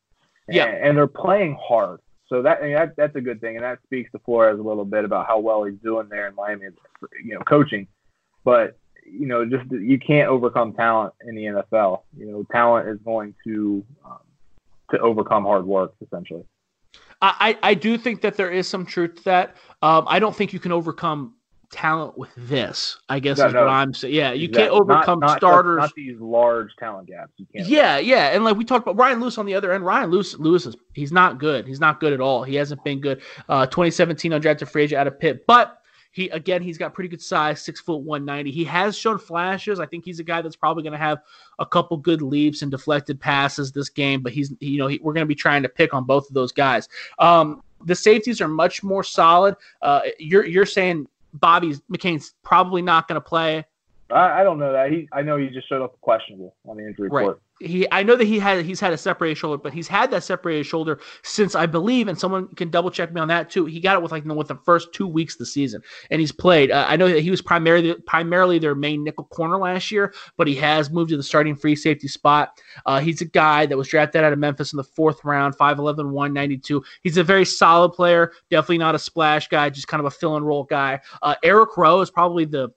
Yeah, 0.49 0.65
and, 0.65 0.87
and 0.87 0.97
they're 0.97 1.07
playing 1.07 1.59
hard. 1.63 2.01
So 2.29 2.43
that, 2.43 2.59
I 2.61 2.63
mean, 2.63 2.75
that 2.75 2.97
that's 2.97 3.15
a 3.15 3.21
good 3.21 3.43
thing, 3.43 3.57
and 3.57 3.65
that 3.65 3.79
speaks 3.85 4.11
to 4.13 4.19
Flores 4.21 4.59
a 4.59 4.63
little 4.63 4.87
bit 4.87 5.05
about 5.05 5.27
how 5.27 5.39
well 5.39 5.65
he's 5.65 5.79
doing 5.83 6.09
there 6.09 6.29
in 6.29 6.35
Miami, 6.35 6.67
you 7.25 7.35
know, 7.35 7.41
coaching. 7.41 7.87
But 8.43 8.79
you 9.11 9.27
know, 9.27 9.45
just 9.45 9.71
you 9.71 9.99
can't 9.99 10.29
overcome 10.29 10.73
talent 10.73 11.15
in 11.27 11.35
the 11.35 11.45
NFL. 11.45 12.03
You 12.17 12.27
know, 12.27 12.47
talent 12.51 12.89
is 12.89 12.99
going 13.05 13.35
to 13.45 13.85
um, 14.05 14.19
to 14.91 14.99
overcome 15.01 15.45
hard 15.45 15.67
work 15.67 15.95
essentially. 16.05 16.45
I, 17.21 17.59
I 17.65 17.75
do 17.75 17.99
think 17.99 18.21
that 18.21 18.37
there 18.37 18.51
is 18.51 18.69
some 18.69 18.87
truth 18.87 19.17
to 19.17 19.25
that. 19.25 19.57
Um, 19.83 20.05
I 20.07 20.21
don't 20.21 20.37
think 20.37 20.53
you 20.53 20.61
can 20.61 20.71
overcome 20.71 21.35
talent 21.71 22.17
with 22.17 22.31
this. 22.37 22.97
I 23.09 23.21
guess 23.21 23.39
no, 23.39 23.47
is 23.47 23.55
no, 23.55 23.61
what 23.65 23.71
I'm 23.71 23.93
saying. 23.93 24.15
Yeah, 24.15 24.33
you 24.33 24.45
exactly. 24.45 24.63
can't 24.63 24.73
overcome 24.73 25.21
not, 25.21 25.27
not, 25.27 25.39
starters. 25.39 25.79
Not 25.79 25.95
these 25.95 26.19
large 26.21 26.75
talent 26.77 27.09
gaps. 27.09 27.33
You 27.37 27.47
can't. 27.53 27.69
Yeah, 27.69 27.99
yeah, 27.99 28.29
and 28.29 28.45
like 28.45 28.57
we 28.57 28.65
talked 28.65 28.87
about 28.87 28.97
Ryan 28.97 29.21
Lewis 29.21 29.39
on 29.39 29.47
the 29.47 29.55
other 29.55 29.73
end. 29.73 29.85
Ryan 29.85 30.11
Lewis, 30.11 30.39
Lewis 30.39 30.67
is 30.67 30.77
he's 30.95 31.13
not 31.13 31.39
good. 31.39 31.67
He's 31.67 31.81
not 31.81 32.01
good 32.01 32.13
at 32.13 32.21
all. 32.21 32.45
He 32.45 32.55
hasn't 32.55 32.83
been 32.85 33.01
good. 33.01 33.21
Uh, 33.49 33.67
2017 33.67 34.33
undrafted 34.33 34.69
free 34.69 34.85
agent 34.85 35.01
out 35.01 35.07
of 35.07 35.19
Pitt, 35.19 35.45
but 35.47 35.83
he 36.19 36.29
again, 36.31 36.63
he's 36.63 36.77
got 36.77 36.95
pretty 36.95 37.09
good 37.09 37.23
size, 37.23 37.63
six 37.63 37.81
foot 37.81 38.03
one 38.03 38.25
ninety. 38.25 38.51
He 38.51 38.65
has 38.65 38.97
shown 38.99 39.19
flashes. 39.19 39.79
I 39.79 39.87
think 39.87 40.05
he's 40.05 40.19
a 40.19 40.25
guy 40.25 40.43
that's 40.43 40.57
probably 40.57 40.83
going 40.83 40.93
to 40.93 40.99
have 40.99 41.21
a 41.59 41.65
couple 41.65 41.97
good 41.97 42.21
leaps 42.21 42.63
and 42.63 42.71
deflected 42.71 43.21
passes 43.21 43.73
this 43.73 43.89
game. 43.89 44.23
But 44.23 44.33
he's, 44.33 44.53
you 44.61 44.79
know, 44.79 44.89
he, 44.89 44.99
we're 45.03 45.13
going 45.13 45.25
to 45.25 45.29
be 45.29 45.35
trying 45.35 45.63
to 45.63 45.69
pick 45.69 45.95
on 45.95 46.05
both 46.05 46.29
of 46.29 46.35
those 46.35 46.53
guys. 46.53 46.89
Um, 47.19 47.63
the 47.85 47.95
safeties 47.95 48.41
are 48.41 48.49
much 48.49 48.83
more 48.83 49.05
solid. 49.05 49.55
Uh, 49.81 50.01
you're 50.19 50.45
you're 50.45 50.67
saying 50.67 51.07
Bobby 51.35 51.77
McCain's 51.91 52.35
probably 52.43 52.83
not 52.83 53.07
going 53.07 53.15
to 53.15 53.21
play. 53.21 53.65
I, 54.11 54.41
I, 54.41 54.43
don't 54.43 54.59
know 54.59 54.73
that. 54.73 54.91
He 54.91 55.09
I 55.13 55.23
know 55.23 55.37
he 55.37 55.49
just 55.49 55.69
showed 55.69 55.83
up 55.83 56.01
questionable 56.01 56.57
on 56.67 56.79
the 56.79 56.87
injury 56.87 57.09
report. 57.09 57.41
He 57.61 57.87
I 57.91 58.03
know 58.03 58.17
that 58.17 58.25
he 58.25 58.39
had 58.39 58.65
he's 58.65 58.81
had 58.81 58.93
a 58.93 58.99
separated 58.99 59.37
shoulder, 59.37 59.61
but 59.61 59.73
he's 59.73 59.89
had 59.89 60.11
that 60.13 60.23
separated 60.23 60.65
shoulder 60.65 61.01
since 61.23 61.55
I 61.55 61.67
believe, 61.67 62.09
and 62.09 62.19
someone 62.19 62.49
can 62.55 62.71
double 62.71 62.91
check 62.91 63.13
me 63.13 63.21
on 63.21 63.29
that 63.29 63.51
too. 63.51 63.67
He 63.67 63.81
got 63.81 63.97
it 63.97 64.03
with 64.03 64.13
like 64.13 64.25
with 64.25 64.49
the 64.49 64.57
first 64.57 64.93
two 64.93 65.07
weeks 65.07 65.35
of 65.35 65.39
the 65.41 65.47
season, 65.47 65.83
and 66.11 66.21
he's 66.21 66.33
played. 66.33 66.71
Uh, 66.71 66.87
I 66.89 66.97
know 66.97 67.09
that 67.09 67.21
he 67.21 67.31
was 67.31 67.43
primarily 67.43 67.95
primarily 68.07 68.59
their 68.59 68.75
main 68.75 69.03
nickel 69.03 69.25
corner 69.25 69.59
last 69.59 69.91
year, 69.91 70.15
but 70.37 70.47
he 70.47 70.55
has 70.57 70.91
moved 70.91 71.11
to 71.11 71.17
the 71.17 71.23
starting 71.23 71.57
free 71.57 71.75
safety 71.75 72.09
spot. 72.09 72.61
Uh, 72.87 73.01
he's 73.01 73.21
a 73.21 73.27
guy 73.27 73.67
that 73.67 73.77
was 73.77 73.89
drafted 73.89 74.23
out 74.23 74.33
of 74.33 74.39
Memphis 74.39 74.73
in 74.73 74.77
the 74.77 74.85
fourth 74.85 75.25
round, 75.25 75.57
5'11", 75.57 76.11
192. 76.11 76.83
He's 77.03 77.17
a 77.17 77.25
very 77.25 77.45
solid 77.45 77.91
player, 77.91 78.33
definitely 78.51 78.79
not 78.79 78.95
a 78.95 78.99
splash 78.99 79.49
guy, 79.49 79.71
just 79.71 79.89
kind 79.89 80.01
of 80.01 80.07
a 80.07 80.11
fill 80.11 80.37
and 80.37 80.47
roll 80.47 80.65
guy. 80.65 81.01
Uh, 81.23 81.35
Eric 81.43 81.77
Rowe 81.77 82.01
is 82.01 82.11
probably 82.11 82.45
the 82.45 82.71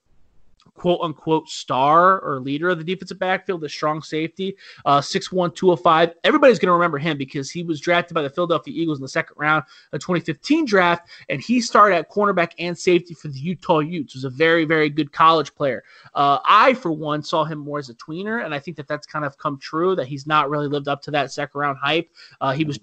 quote 0.73 0.99
unquote 1.01 1.49
star 1.49 2.19
or 2.19 2.39
leader 2.39 2.69
of 2.69 2.77
the 2.77 2.83
defensive 2.83 3.19
backfield, 3.19 3.61
the 3.61 3.69
strong 3.69 4.01
safety, 4.01 4.55
uh, 4.85 4.99
6'1, 4.99 5.53
205. 5.55 6.13
Everybody's 6.23 6.59
going 6.59 6.67
to 6.67 6.73
remember 6.73 6.97
him 6.97 7.17
because 7.17 7.51
he 7.51 7.63
was 7.63 7.79
drafted 7.79 8.15
by 8.15 8.21
the 8.21 8.29
Philadelphia 8.29 8.73
Eagles 8.75 8.97
in 8.97 9.03
the 9.03 9.09
second 9.09 9.35
round 9.37 9.63
of 9.93 9.99
2015 9.99 10.65
draft, 10.65 11.09
and 11.29 11.41
he 11.41 11.61
started 11.61 11.95
at 11.95 12.09
cornerback 12.09 12.53
and 12.59 12.77
safety 12.77 13.13
for 13.13 13.27
the 13.27 13.39
Utah 13.39 13.79
Utes. 13.79 14.15
Was 14.15 14.23
a 14.23 14.29
very, 14.29 14.65
very 14.65 14.89
good 14.89 15.11
college 15.11 15.53
player. 15.55 15.83
Uh, 16.13 16.39
I, 16.45 16.73
for 16.73 16.91
one, 16.91 17.23
saw 17.23 17.43
him 17.43 17.59
more 17.59 17.79
as 17.79 17.89
a 17.89 17.95
tweener, 17.95 18.43
and 18.43 18.53
I 18.53 18.59
think 18.59 18.77
that 18.77 18.87
that's 18.87 19.07
kind 19.07 19.25
of 19.25 19.37
come 19.37 19.57
true 19.57 19.95
that 19.95 20.07
he's 20.07 20.27
not 20.27 20.49
really 20.49 20.67
lived 20.67 20.87
up 20.87 21.01
to 21.03 21.11
that 21.11 21.31
second 21.31 21.59
round 21.59 21.77
hype. 21.77 22.09
Uh, 22.39 22.51
he 22.51 22.63
was 22.63 22.79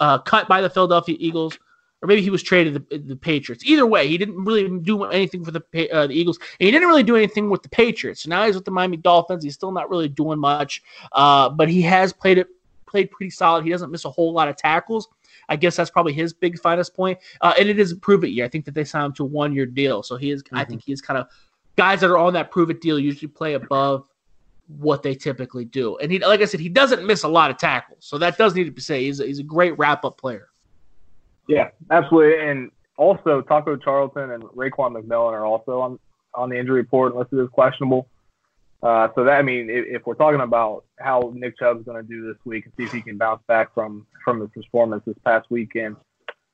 uh, 0.00 0.18
cut 0.18 0.48
by 0.48 0.60
the 0.60 0.70
Philadelphia 0.70 1.16
Eagles 1.18 1.58
or 2.04 2.06
maybe 2.06 2.20
he 2.20 2.28
was 2.28 2.42
traded 2.42 2.74
to 2.74 2.98
the, 2.98 2.98
the, 2.98 3.16
Patriots. 3.16 3.64
Either 3.64 3.86
way, 3.86 4.06
he 4.06 4.18
didn't 4.18 4.44
really 4.44 4.68
do 4.80 5.04
anything 5.04 5.42
for 5.42 5.50
the 5.50 5.90
uh, 5.90 6.06
the 6.06 6.14
Eagles, 6.14 6.38
and 6.60 6.66
he 6.66 6.70
didn't 6.70 6.86
really 6.86 7.02
do 7.02 7.16
anything 7.16 7.48
with 7.48 7.62
the 7.62 7.68
Patriots. 7.70 8.24
So 8.24 8.28
now 8.28 8.44
he's 8.44 8.54
with 8.54 8.66
the 8.66 8.70
Miami 8.70 8.98
Dolphins. 8.98 9.42
He's 9.42 9.54
still 9.54 9.72
not 9.72 9.88
really 9.88 10.08
doing 10.08 10.38
much, 10.38 10.82
uh, 11.12 11.48
but 11.48 11.70
he 11.70 11.80
has 11.80 12.12
played 12.12 12.36
it 12.36 12.48
played 12.86 13.10
pretty 13.10 13.30
solid. 13.30 13.64
He 13.64 13.70
doesn't 13.70 13.90
miss 13.90 14.04
a 14.04 14.10
whole 14.10 14.34
lot 14.34 14.48
of 14.48 14.56
tackles. 14.56 15.08
I 15.48 15.56
guess 15.56 15.76
that's 15.76 15.90
probably 15.90 16.12
his 16.12 16.34
big 16.34 16.58
finest 16.58 16.94
point. 16.94 17.18
Uh, 17.40 17.54
and 17.58 17.68
it 17.70 17.78
is 17.78 17.92
a 17.92 17.96
prove 17.96 18.22
it 18.22 18.28
year. 18.28 18.44
I 18.44 18.48
think 18.48 18.66
that 18.66 18.74
they 18.74 18.84
signed 18.84 19.06
him 19.06 19.12
to 19.14 19.22
a 19.22 19.26
one 19.26 19.54
year 19.54 19.64
deal. 19.64 20.02
So 20.02 20.16
he 20.16 20.30
is. 20.30 20.42
Mm-hmm. 20.42 20.56
I 20.56 20.64
think 20.64 20.82
he 20.84 20.92
is 20.92 21.00
kind 21.00 21.18
of 21.18 21.26
guys 21.76 22.00
that 22.00 22.10
are 22.10 22.18
on 22.18 22.34
that 22.34 22.50
prove 22.50 22.68
it 22.68 22.82
deal 22.82 22.98
usually 22.98 23.28
play 23.28 23.54
above 23.54 24.06
what 24.66 25.02
they 25.02 25.14
typically 25.14 25.64
do. 25.64 25.96
And 25.98 26.12
he, 26.12 26.18
like 26.18 26.40
I 26.40 26.44
said, 26.44 26.60
he 26.60 26.68
doesn't 26.68 27.06
miss 27.06 27.22
a 27.22 27.28
lot 27.28 27.50
of 27.50 27.58
tackles. 27.58 28.04
So 28.04 28.18
that 28.18 28.38
does 28.38 28.54
need 28.54 28.64
to 28.64 28.70
be 28.70 28.80
said. 28.80 29.00
He's 29.00 29.20
a, 29.20 29.26
he's 29.26 29.38
a 29.38 29.44
great 29.44 29.76
wrap 29.78 30.04
up 30.04 30.18
player. 30.18 30.48
Yeah, 31.48 31.70
absolutely. 31.90 32.48
And 32.48 32.70
also, 32.96 33.40
Taco 33.42 33.76
Charlton 33.76 34.30
and 34.30 34.42
Raekwon 34.44 34.96
McMillan 34.96 35.32
are 35.32 35.44
also 35.44 35.80
on, 35.80 35.98
on 36.34 36.48
the 36.48 36.58
injury 36.58 36.76
report 36.76 37.16
listed 37.16 37.40
as 37.40 37.48
questionable. 37.50 38.08
Uh, 38.82 39.08
so 39.14 39.24
that 39.24 39.38
I 39.38 39.42
mean, 39.42 39.70
if, 39.70 39.86
if, 39.86 40.06
we're 40.06 40.14
talking 40.14 40.42
about 40.42 40.84
how 40.98 41.32
Nick 41.34 41.58
Chubb's 41.58 41.84
going 41.84 42.00
to 42.00 42.06
do 42.06 42.26
this 42.26 42.36
week 42.44 42.66
and 42.66 42.74
see 42.76 42.84
if 42.84 42.92
he 42.92 43.00
can 43.00 43.16
bounce 43.16 43.42
back 43.46 43.72
from 43.72 44.06
from 44.22 44.40
his 44.40 44.50
performance 44.50 45.02
this 45.06 45.16
past 45.24 45.50
weekend, 45.50 45.96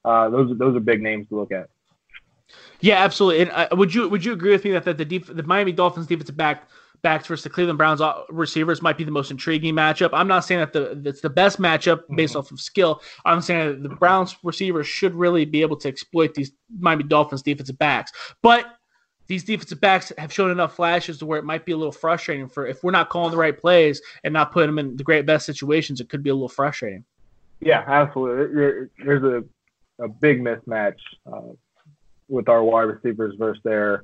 uh, 0.04 0.28
those 0.28 0.52
are, 0.52 0.54
those 0.54 0.76
are 0.76 0.80
big 0.80 1.02
names 1.02 1.28
to 1.28 1.36
look 1.36 1.50
at. 1.50 1.68
Yeah, 2.80 3.02
absolutely. 3.02 3.42
And 3.42 3.50
uh, 3.50 3.68
would 3.72 3.92
you 3.92 4.08
would 4.08 4.24
you 4.24 4.32
agree 4.32 4.52
with 4.52 4.64
me 4.64 4.70
that, 4.72 4.84
that 4.84 4.98
the 4.98 5.04
def- 5.04 5.34
the 5.34 5.42
Miami 5.42 5.72
Dolphins 5.72 6.06
defensive 6.06 6.36
back 6.36 6.68
backs 7.02 7.26
versus 7.26 7.44
the 7.44 7.50
Cleveland 7.50 7.78
Browns 7.78 8.00
receivers 8.28 8.82
might 8.82 8.96
be 8.96 9.04
the 9.04 9.10
most 9.10 9.30
intriguing 9.30 9.74
matchup. 9.74 10.10
I'm 10.12 10.28
not 10.28 10.44
saying 10.44 10.60
that 10.60 10.72
the 10.72 11.08
it's 11.08 11.20
the 11.20 11.30
best 11.30 11.58
matchup 11.60 12.02
based 12.14 12.32
mm-hmm. 12.32 12.40
off 12.40 12.50
of 12.50 12.60
skill. 12.60 13.02
I'm 13.24 13.40
saying 13.40 13.82
that 13.82 13.88
the 13.88 13.94
Browns 13.94 14.36
receivers 14.42 14.86
should 14.86 15.14
really 15.14 15.44
be 15.44 15.62
able 15.62 15.76
to 15.76 15.88
exploit 15.88 16.34
these 16.34 16.52
Miami 16.78 17.04
Dolphins 17.04 17.42
defensive 17.42 17.78
backs. 17.78 18.12
But 18.42 18.66
these 19.26 19.44
defensive 19.44 19.80
backs 19.80 20.12
have 20.18 20.32
shown 20.32 20.50
enough 20.50 20.74
flashes 20.74 21.18
to 21.18 21.26
where 21.26 21.38
it 21.38 21.44
might 21.44 21.64
be 21.64 21.72
a 21.72 21.76
little 21.76 21.92
frustrating 21.92 22.48
for 22.48 22.66
if 22.66 22.82
we're 22.82 22.90
not 22.90 23.10
calling 23.10 23.30
the 23.30 23.36
right 23.36 23.56
plays 23.56 24.02
and 24.24 24.32
not 24.32 24.52
putting 24.52 24.68
them 24.68 24.78
in 24.78 24.96
the 24.96 25.04
great 25.04 25.24
best 25.24 25.46
situations, 25.46 26.00
it 26.00 26.08
could 26.08 26.22
be 26.22 26.30
a 26.30 26.34
little 26.34 26.48
frustrating. 26.48 27.04
Yeah, 27.60 27.84
absolutely. 27.86 28.88
There's 29.04 29.22
a 29.22 29.44
a 30.00 30.08
big 30.08 30.40
mismatch 30.40 30.96
uh, 31.30 31.52
with 32.28 32.48
our 32.48 32.62
wide 32.64 32.82
receivers 32.82 33.34
versus 33.38 33.62
their 33.64 34.02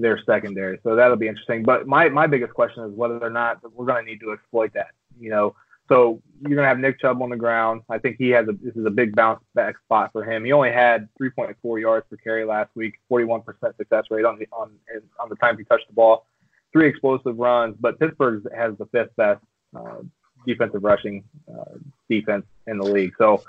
their 0.00 0.20
secondary. 0.24 0.78
So 0.82 0.96
that'll 0.96 1.16
be 1.16 1.28
interesting. 1.28 1.62
But 1.62 1.86
my 1.86 2.08
my 2.08 2.26
biggest 2.26 2.54
question 2.54 2.84
is 2.84 2.92
whether 2.92 3.18
or 3.18 3.30
not 3.30 3.60
we're 3.74 3.86
going 3.86 4.04
to 4.04 4.10
need 4.10 4.20
to 4.20 4.32
exploit 4.32 4.72
that. 4.74 4.90
You 5.18 5.30
know, 5.30 5.54
so 5.88 6.22
you're 6.40 6.56
going 6.56 6.64
to 6.64 6.68
have 6.68 6.78
Nick 6.78 7.00
Chubb 7.00 7.20
on 7.20 7.30
the 7.30 7.36
ground. 7.36 7.82
I 7.90 7.98
think 7.98 8.16
he 8.18 8.30
has 8.30 8.46
a 8.48 8.52
this 8.52 8.76
is 8.76 8.86
a 8.86 8.90
big 8.90 9.14
bounce 9.14 9.40
back 9.54 9.76
spot 9.84 10.12
for 10.12 10.24
him. 10.24 10.44
He 10.44 10.52
only 10.52 10.70
had 10.70 11.08
3.4 11.20 11.80
yards 11.80 12.06
per 12.08 12.16
carry 12.16 12.44
last 12.44 12.70
week, 12.74 12.94
41% 13.10 13.44
success 13.76 14.04
rate 14.10 14.24
on 14.24 14.38
the 14.38 14.46
on 14.52 14.70
on 15.18 15.28
the 15.28 15.36
times 15.36 15.58
he 15.58 15.64
touched 15.64 15.88
the 15.88 15.94
ball, 15.94 16.26
three 16.72 16.88
explosive 16.88 17.38
runs. 17.38 17.76
But 17.80 17.98
Pittsburgh 17.98 18.46
has 18.54 18.76
the 18.78 18.86
fifth 18.86 19.14
best 19.16 19.40
uh, 19.76 19.98
defensive 20.46 20.84
rushing 20.84 21.24
uh, 21.52 21.74
defense 22.08 22.46
in 22.66 22.78
the 22.78 22.84
league. 22.84 23.12
So 23.18 23.42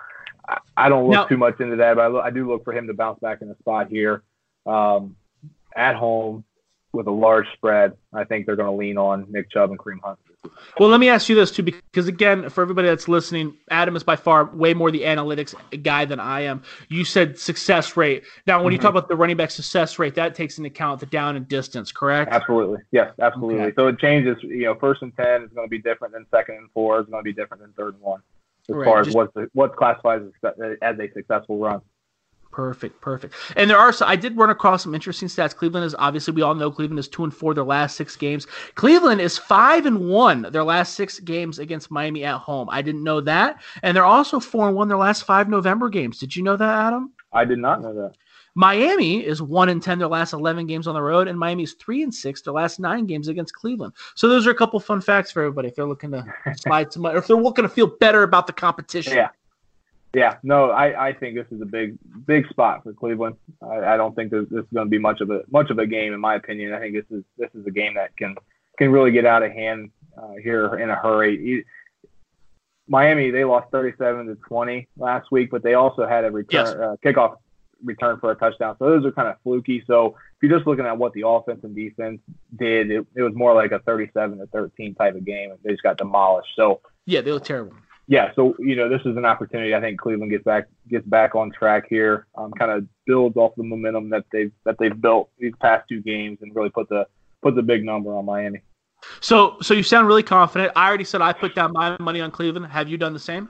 I, 0.47 0.57
I 0.75 0.89
don't 0.89 1.03
look 1.03 1.13
now, 1.13 1.25
too 1.25 1.37
much 1.37 1.59
into 1.59 1.75
that, 1.77 1.95
but 1.95 2.01
I, 2.01 2.07
look, 2.07 2.25
I, 2.25 2.31
do 2.31 2.47
look 2.47 2.63
for 2.63 2.73
him 2.73 2.87
to 2.87 2.93
bounce 2.93 3.19
back 3.19 3.41
in 3.41 3.49
the 3.49 3.55
spot 3.59 3.87
here. 3.89 4.23
Um, 4.65 5.15
at 5.75 5.95
home 5.95 6.43
with 6.93 7.07
a 7.07 7.11
large 7.11 7.45
spread, 7.53 7.93
I 8.13 8.25
think 8.25 8.45
they're 8.45 8.57
going 8.57 8.69
to 8.69 8.75
lean 8.75 8.97
on 8.97 9.25
Nick 9.29 9.49
Chubb 9.49 9.69
and 9.69 9.79
Kareem 9.79 10.01
Hunt. 10.03 10.19
Well, 10.79 10.89
let 10.89 10.99
me 10.99 11.07
ask 11.07 11.29
you 11.29 11.35
this 11.35 11.51
too, 11.51 11.61
because 11.63 12.07
again, 12.07 12.49
for 12.49 12.63
everybody 12.63 12.87
that's 12.87 13.07
listening, 13.07 13.55
Adam 13.69 13.95
is 13.95 14.03
by 14.03 14.15
far 14.15 14.45
way 14.45 14.73
more 14.73 14.89
the 14.89 15.03
analytics 15.03 15.53
guy 15.83 16.03
than 16.03 16.19
I 16.19 16.41
am. 16.41 16.63
You 16.89 17.05
said 17.05 17.37
success 17.37 17.95
rate. 17.95 18.23
Now, 18.47 18.57
when 18.57 18.65
mm-hmm. 18.65 18.71
you 18.73 18.77
talk 18.79 18.89
about 18.89 19.07
the 19.07 19.15
running 19.15 19.37
back 19.37 19.51
success 19.51 19.99
rate, 19.99 20.15
that 20.15 20.33
takes 20.33 20.57
into 20.57 20.67
account 20.69 20.99
the 20.99 21.05
down 21.05 21.35
and 21.35 21.47
distance, 21.47 21.91
correct? 21.91 22.33
Absolutely. 22.33 22.79
Yes, 22.91 23.13
absolutely. 23.21 23.61
Okay. 23.61 23.75
So 23.77 23.87
it 23.87 23.99
changes. 23.99 24.35
You 24.41 24.63
know, 24.63 24.75
first 24.75 25.03
and 25.03 25.15
ten 25.15 25.43
is 25.43 25.51
going 25.53 25.67
to 25.67 25.71
be 25.71 25.79
different 25.79 26.13
than 26.13 26.25
second 26.31 26.55
and 26.55 26.71
four 26.71 26.99
is 26.99 27.05
going 27.05 27.23
to 27.23 27.23
be 27.23 27.33
different 27.33 27.61
than 27.61 27.71
third 27.73 27.93
and 27.93 28.01
one, 28.01 28.21
as 28.67 28.75
right. 28.75 28.85
far 28.85 28.99
as 29.01 29.07
Just, 29.07 29.15
what's 29.15 29.33
what's 29.53 29.75
classified 29.75 30.23
as, 30.23 30.53
as 30.81 30.99
a 30.99 31.13
successful 31.13 31.59
run. 31.59 31.81
Perfect, 32.51 32.99
perfect. 32.99 33.33
And 33.55 33.69
there 33.69 33.77
are, 33.77 33.93
I 34.01 34.15
did 34.15 34.35
run 34.35 34.49
across 34.49 34.83
some 34.83 34.93
interesting 34.93 35.29
stats. 35.29 35.55
Cleveland 35.55 35.85
is 35.85 35.95
obviously 35.97 36.33
we 36.33 36.41
all 36.41 36.53
know 36.53 36.69
Cleveland 36.69 36.99
is 36.99 37.07
two 37.07 37.23
and 37.23 37.33
four 37.33 37.53
their 37.53 37.63
last 37.63 37.95
six 37.95 38.15
games. 38.15 38.45
Cleveland 38.75 39.21
is 39.21 39.37
five 39.37 39.85
and 39.85 40.09
one 40.09 40.41
their 40.51 40.63
last 40.63 40.95
six 40.95 41.19
games 41.19 41.59
against 41.59 41.91
Miami 41.91 42.25
at 42.25 42.37
home. 42.37 42.67
I 42.69 42.81
didn't 42.81 43.03
know 43.03 43.21
that. 43.21 43.61
And 43.83 43.95
they're 43.95 44.03
also 44.03 44.39
four 44.39 44.67
and 44.67 44.75
one 44.75 44.89
their 44.89 44.97
last 44.97 45.23
five 45.23 45.47
November 45.49 45.87
games. 45.87 46.19
Did 46.19 46.35
you 46.35 46.43
know 46.43 46.57
that, 46.57 46.87
Adam? 46.87 47.13
I 47.31 47.45
did 47.45 47.59
not 47.59 47.81
know 47.81 47.93
that. 47.93 48.15
Miami 48.55 49.25
is 49.25 49.41
one 49.41 49.69
and 49.69 49.81
ten 49.81 49.97
their 49.97 50.09
last 50.09 50.33
eleven 50.33 50.67
games 50.67 50.87
on 50.87 50.93
the 50.93 51.01
road, 51.01 51.29
and 51.29 51.39
Miami 51.39 51.63
is 51.63 51.73
three 51.73 52.03
and 52.03 52.13
six 52.13 52.41
their 52.41 52.53
last 52.53 52.79
nine 52.79 53.05
games 53.05 53.29
against 53.29 53.53
Cleveland. 53.53 53.93
So 54.15 54.27
those 54.27 54.45
are 54.45 54.51
a 54.51 54.55
couple 54.55 54.79
fun 54.79 54.99
facts 54.99 55.31
for 55.31 55.41
everybody 55.41 55.69
if 55.69 55.75
they're 55.75 55.87
looking 55.87 56.11
to 56.11 56.25
slide 56.55 56.91
some, 56.91 57.05
or 57.05 57.15
if 57.15 57.27
they're 57.27 57.37
looking 57.37 57.63
to 57.63 57.69
feel 57.69 57.87
better 57.87 58.23
about 58.23 58.47
the 58.47 58.53
competition. 58.53 59.13
Yeah, 59.15 59.29
yeah, 60.13 60.37
no, 60.43 60.71
I, 60.71 61.07
I 61.07 61.13
think 61.13 61.35
this 61.35 61.47
is 61.51 61.61
a 61.61 61.65
big 61.65 61.97
big 62.25 62.47
spot 62.49 62.83
for 62.83 62.93
Cleveland. 62.93 63.37
I, 63.61 63.93
I 63.93 63.97
don't 63.97 64.13
think 64.13 64.31
this, 64.31 64.45
this 64.49 64.63
is 64.63 64.71
going 64.73 64.87
to 64.87 64.89
be 64.89 64.99
much 64.99 65.21
of 65.21 65.29
a 65.29 65.41
much 65.49 65.69
of 65.69 65.79
a 65.79 65.87
game 65.87 66.13
in 66.13 66.19
my 66.19 66.35
opinion. 66.35 66.73
I 66.73 66.79
think 66.79 66.95
this 66.95 67.17
is 67.17 67.23
this 67.37 67.49
is 67.53 67.65
a 67.65 67.71
game 67.71 67.93
that 67.95 68.15
can 68.17 68.35
can 68.77 68.91
really 68.91 69.11
get 69.11 69.25
out 69.25 69.41
of 69.41 69.51
hand 69.53 69.91
uh, 70.21 70.33
here 70.43 70.75
in 70.75 70.89
a 70.89 70.95
hurry. 70.95 71.65
Miami 72.87 73.31
they 73.31 73.45
lost 73.45 73.71
37 73.71 74.27
to 74.27 74.35
20 74.35 74.89
last 74.97 75.31
week, 75.31 75.49
but 75.49 75.63
they 75.63 75.75
also 75.75 76.05
had 76.05 76.25
a 76.25 76.31
return 76.31 76.65
yes. 76.65 76.75
uh, 76.75 76.95
kickoff 77.03 77.37
return 77.81 78.19
for 78.19 78.31
a 78.31 78.35
touchdown. 78.35 78.75
So 78.79 78.89
those 78.89 79.05
are 79.05 79.13
kind 79.13 79.29
of 79.29 79.35
fluky. 79.43 79.81
So 79.87 80.07
if 80.07 80.13
you're 80.49 80.57
just 80.57 80.67
looking 80.67 80.85
at 80.85 80.97
what 80.97 81.13
the 81.13 81.25
offense 81.25 81.63
and 81.63 81.73
defense 81.73 82.19
did, 82.57 82.91
it, 82.91 83.07
it 83.15 83.21
was 83.21 83.33
more 83.33 83.55
like 83.55 83.71
a 83.71 83.79
37 83.79 84.39
to 84.39 84.47
13 84.47 84.93
type 84.95 85.15
of 85.15 85.23
game. 85.23 85.53
They 85.63 85.71
just 85.71 85.83
got 85.83 85.97
demolished. 85.97 86.49
So 86.57 86.81
yeah, 87.05 87.21
they 87.21 87.31
were 87.31 87.39
terrible 87.39 87.77
yeah, 88.07 88.31
so 88.35 88.55
you 88.59 88.75
know 88.75 88.89
this 88.89 89.01
is 89.05 89.17
an 89.17 89.25
opportunity. 89.25 89.75
I 89.75 89.79
think 89.79 89.99
Cleveland 89.99 90.31
gets 90.31 90.43
back 90.43 90.67
gets 90.89 91.05
back 91.05 91.35
on 91.35 91.51
track 91.51 91.85
here. 91.89 92.27
Um, 92.35 92.51
kind 92.51 92.71
of 92.71 92.87
builds 93.05 93.37
off 93.37 93.53
the 93.55 93.63
momentum 93.63 94.09
that 94.09 94.25
they've 94.31 94.51
that 94.65 94.75
they've 94.79 94.99
built 94.99 95.29
these 95.39 95.53
past 95.61 95.87
two 95.87 96.01
games 96.01 96.39
and 96.41 96.55
really 96.55 96.69
put 96.69 96.89
the 96.89 97.07
put 97.41 97.55
the 97.55 97.61
big 97.61 97.83
number 97.83 98.13
on 98.13 98.25
Miami. 98.25 98.61
So 99.19 99.57
so 99.61 99.73
you 99.73 99.83
sound 99.83 100.07
really 100.07 100.23
confident. 100.23 100.71
I 100.75 100.87
already 100.87 101.03
said 101.03 101.21
I 101.21 101.33
put 101.33 101.55
down 101.55 101.73
my 101.73 101.97
money 101.99 102.21
on 102.21 102.31
Cleveland. 102.31 102.67
Have 102.67 102.89
you 102.89 102.97
done 102.97 103.13
the 103.13 103.19
same? 103.19 103.49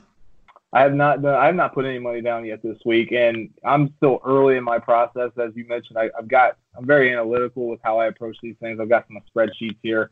I 0.74 0.82
have 0.82 0.94
not 0.94 1.22
done, 1.22 1.36
I 1.36 1.48
have 1.48 1.56
not 1.56 1.74
put 1.74 1.86
any 1.86 2.00
money 2.00 2.22
down 2.22 2.46
yet 2.46 2.64
this 2.64 2.78
week, 2.86 3.12
and 3.12 3.50
I'm 3.66 3.94
still 3.98 4.22
early 4.26 4.56
in 4.56 4.64
my 4.64 4.80
process. 4.80 5.32
As 5.38 5.52
you 5.56 5.68
mentioned, 5.68 5.98
I, 5.98 6.10
have 6.16 6.30
got 6.30 6.58
I'm 6.78 6.86
very 6.86 7.12
analytical 7.12 7.68
with 7.68 7.80
how 7.84 8.00
I 8.00 8.08
approach 8.08 8.38
these 8.42 8.56
things. 8.62 8.80
I've 8.80 8.90
got 8.90 9.06
some 9.08 9.20
spreadsheets 9.36 9.78
here. 9.84 10.12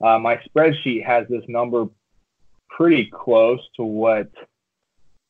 Uh, 0.00 0.18
my 0.18 0.40
spreadsheet 0.48 1.04
has 1.04 1.28
this 1.28 1.44
number 1.46 1.86
pretty 2.80 3.10
close 3.12 3.60
to 3.76 3.84
what, 3.84 4.30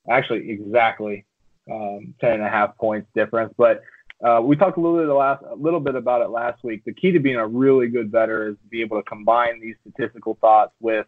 actually 0.09 0.49
exactly 0.51 1.27
um, 1.69 2.15
10 2.21 2.35
and 2.35 2.43
a 2.45 2.49
half 2.49 2.77
points 2.77 3.09
difference. 3.13 3.53
But 3.59 3.83
uh, 4.25 4.41
we 4.41 4.55
talked 4.55 4.79
a 4.79 4.81
little 4.81 5.05
bit 5.05 5.13
last, 5.13 5.43
a 5.51 5.57
little 5.57 5.81
bit 5.81 5.97
about 5.97 6.23
it 6.23 6.31
last 6.31 6.63
week. 6.63 6.85
The 6.85 6.95
key 6.95 7.11
to 7.11 7.19
being 7.19 7.35
a 7.35 7.47
really 7.47 7.89
good 7.89 8.13
bettor 8.13 8.51
is 8.51 8.55
to 8.63 8.69
be 8.69 8.83
able 8.83 8.99
to 8.99 9.03
combine 9.03 9.61
these 9.61 9.75
statistical 9.81 10.39
thoughts 10.41 10.73
with 10.81 11.07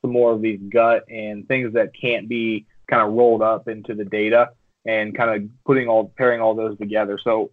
some 0.00 0.12
more 0.12 0.32
of 0.32 0.40
these 0.40 0.60
gut 0.72 1.04
and 1.10 1.46
things 1.46 1.74
that 1.74 1.90
can't 1.94 2.26
be 2.26 2.64
kind 2.88 3.06
of 3.06 3.12
rolled 3.12 3.42
up 3.42 3.68
into 3.68 3.94
the 3.94 4.06
data 4.06 4.52
and 4.86 5.14
kind 5.14 5.44
of 5.44 5.50
putting 5.66 5.88
all 5.88 6.10
pairing 6.16 6.40
all 6.40 6.54
those 6.54 6.78
together. 6.78 7.18
So 7.22 7.50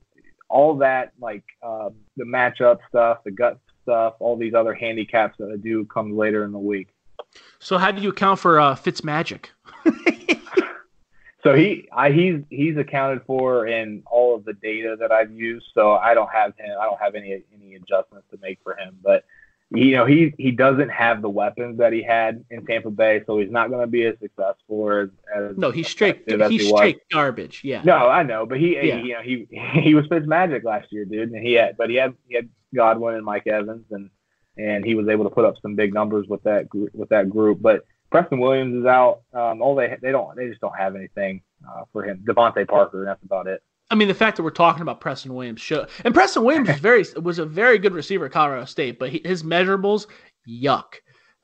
all 0.48 0.78
that 0.78 1.12
like 1.20 1.44
uh, 1.62 1.90
the 2.16 2.24
matchup 2.24 2.78
stuff, 2.88 3.18
the 3.26 3.32
gut 3.32 3.60
stuff, 3.84 4.14
all 4.20 4.38
these 4.38 4.54
other 4.54 4.74
handicaps 4.74 5.38
that 5.40 5.52
I 5.52 5.58
do 5.58 5.84
come 5.86 6.16
later 6.16 6.46
in 6.46 6.54
the 6.54 6.58
week. 6.58 6.88
So 7.60 7.78
how 7.78 7.92
do 7.92 8.02
you 8.02 8.10
account 8.10 8.40
for 8.40 8.60
uh, 8.60 8.76
Fitz 8.76 9.04
magic? 9.04 9.52
so 11.44 11.54
he 11.54 11.88
I, 11.94 12.12
he's 12.12 12.42
he's 12.50 12.78
accounted 12.78 13.22
for 13.26 13.68
in 13.68 14.04
all 14.06 14.36
of 14.36 14.46
the 14.46 14.54
data 14.54 14.96
that 15.00 15.12
I've 15.12 15.32
used. 15.32 15.68
So 15.74 15.94
I 15.94 16.14
don't 16.14 16.32
have 16.32 16.54
him. 16.58 16.76
I 16.80 16.86
don't 16.86 17.00
have 17.00 17.16
any 17.16 17.44
any 17.54 17.76
adjustments 17.76 18.28
to 18.32 18.40
make 18.42 18.60
for 18.64 18.78
him. 18.78 18.98
But 19.04 19.26
you 19.72 19.92
know 19.92 20.06
he 20.06 20.34
he 20.38 20.52
doesn't 20.52 20.90
have 20.90 21.22
the 21.22 21.30
weapons 21.30 21.78
that 21.78 21.94
he 21.94 22.02
had 22.02 22.44
in 22.50 22.66
Tampa 22.66 22.90
Bay, 22.90 23.22
so 23.28 23.38
he's 23.38 23.52
not 23.52 23.70
going 23.70 23.82
to 23.82 23.88
be 23.88 24.06
as 24.06 24.16
successful 24.20 24.92
as, 24.92 25.10
as 25.36 25.58
no. 25.58 25.72
He's 25.72 25.88
straight. 25.88 26.24
He's 26.26 26.48
he 26.48 26.60
straight 26.60 27.02
garbage. 27.12 27.62
Yeah. 27.64 27.84
No, 27.84 28.10
I 28.10 28.24
know, 28.24 28.46
but 28.46 28.60
he, 28.60 28.76
yeah. 28.76 28.82
he 28.82 29.08
you 29.08 29.14
know 29.14 29.22
he 29.22 29.48
he 29.82 29.94
was 29.94 30.08
Fitz 30.08 30.26
magic 30.26 30.64
last 30.64 30.92
year, 30.92 31.06
dude, 31.06 31.32
and 31.32 31.46
he 31.46 31.54
had 31.54 31.78
but 31.78 31.90
he 31.90 31.98
had 31.98 32.16
he 32.28 32.36
had 32.36 32.50
Godwin 32.76 33.16
and 33.16 33.26
Mike 33.26 33.48
Evans 33.48 33.86
and 33.92 34.10
and 34.60 34.86
he 34.86 34.96
was 34.96 35.08
able 35.08 35.24
to 35.24 35.30
put 35.30 35.46
up 35.46 35.56
some 35.62 35.76
big 35.76 35.94
numbers 35.94 36.28
with 36.28 36.44
that 36.44 36.68
group, 36.68 36.94
with 36.94 37.10
that 37.10 37.30
group. 37.30 37.62
But 37.62 37.86
Preston 38.12 38.40
Williams 38.40 38.82
is 38.82 38.86
out. 38.86 39.22
Um, 39.34 39.62
all 39.62 39.76
they 39.76 39.96
they 40.02 40.12
don't 40.12 40.36
they 40.36 40.48
just 40.48 40.62
don't 40.62 40.76
have 40.78 40.96
anything 40.96 41.42
uh, 41.68 41.84
for 41.94 42.04
him. 42.04 42.24
DeVante 42.28 42.68
Parker, 42.68 43.06
that's 43.06 43.24
about 43.24 43.48
it. 43.48 43.62
I 43.92 43.96
mean, 43.96 44.08
the 44.08 44.14
fact 44.14 44.38
that 44.38 44.44
we're 44.44 44.52
talking 44.52 44.82
about 44.84 45.02
Preston 45.02 45.34
Williams 45.34 45.62
show, 45.62 45.88
and 46.04 46.14
Preston 46.14 46.44
Williams 46.44 46.70
was 46.70 46.80
very 46.80 47.06
was 47.22 47.40
a 47.40 47.46
very 47.46 47.80
good 47.80 47.94
receiver 47.94 48.26
at 48.26 48.32
Colorado 48.32 48.66
State, 48.66 49.00
but 49.00 49.10
he, 49.10 49.22
his 49.24 49.44
measurables, 49.44 50.08
yuck. 50.48 50.96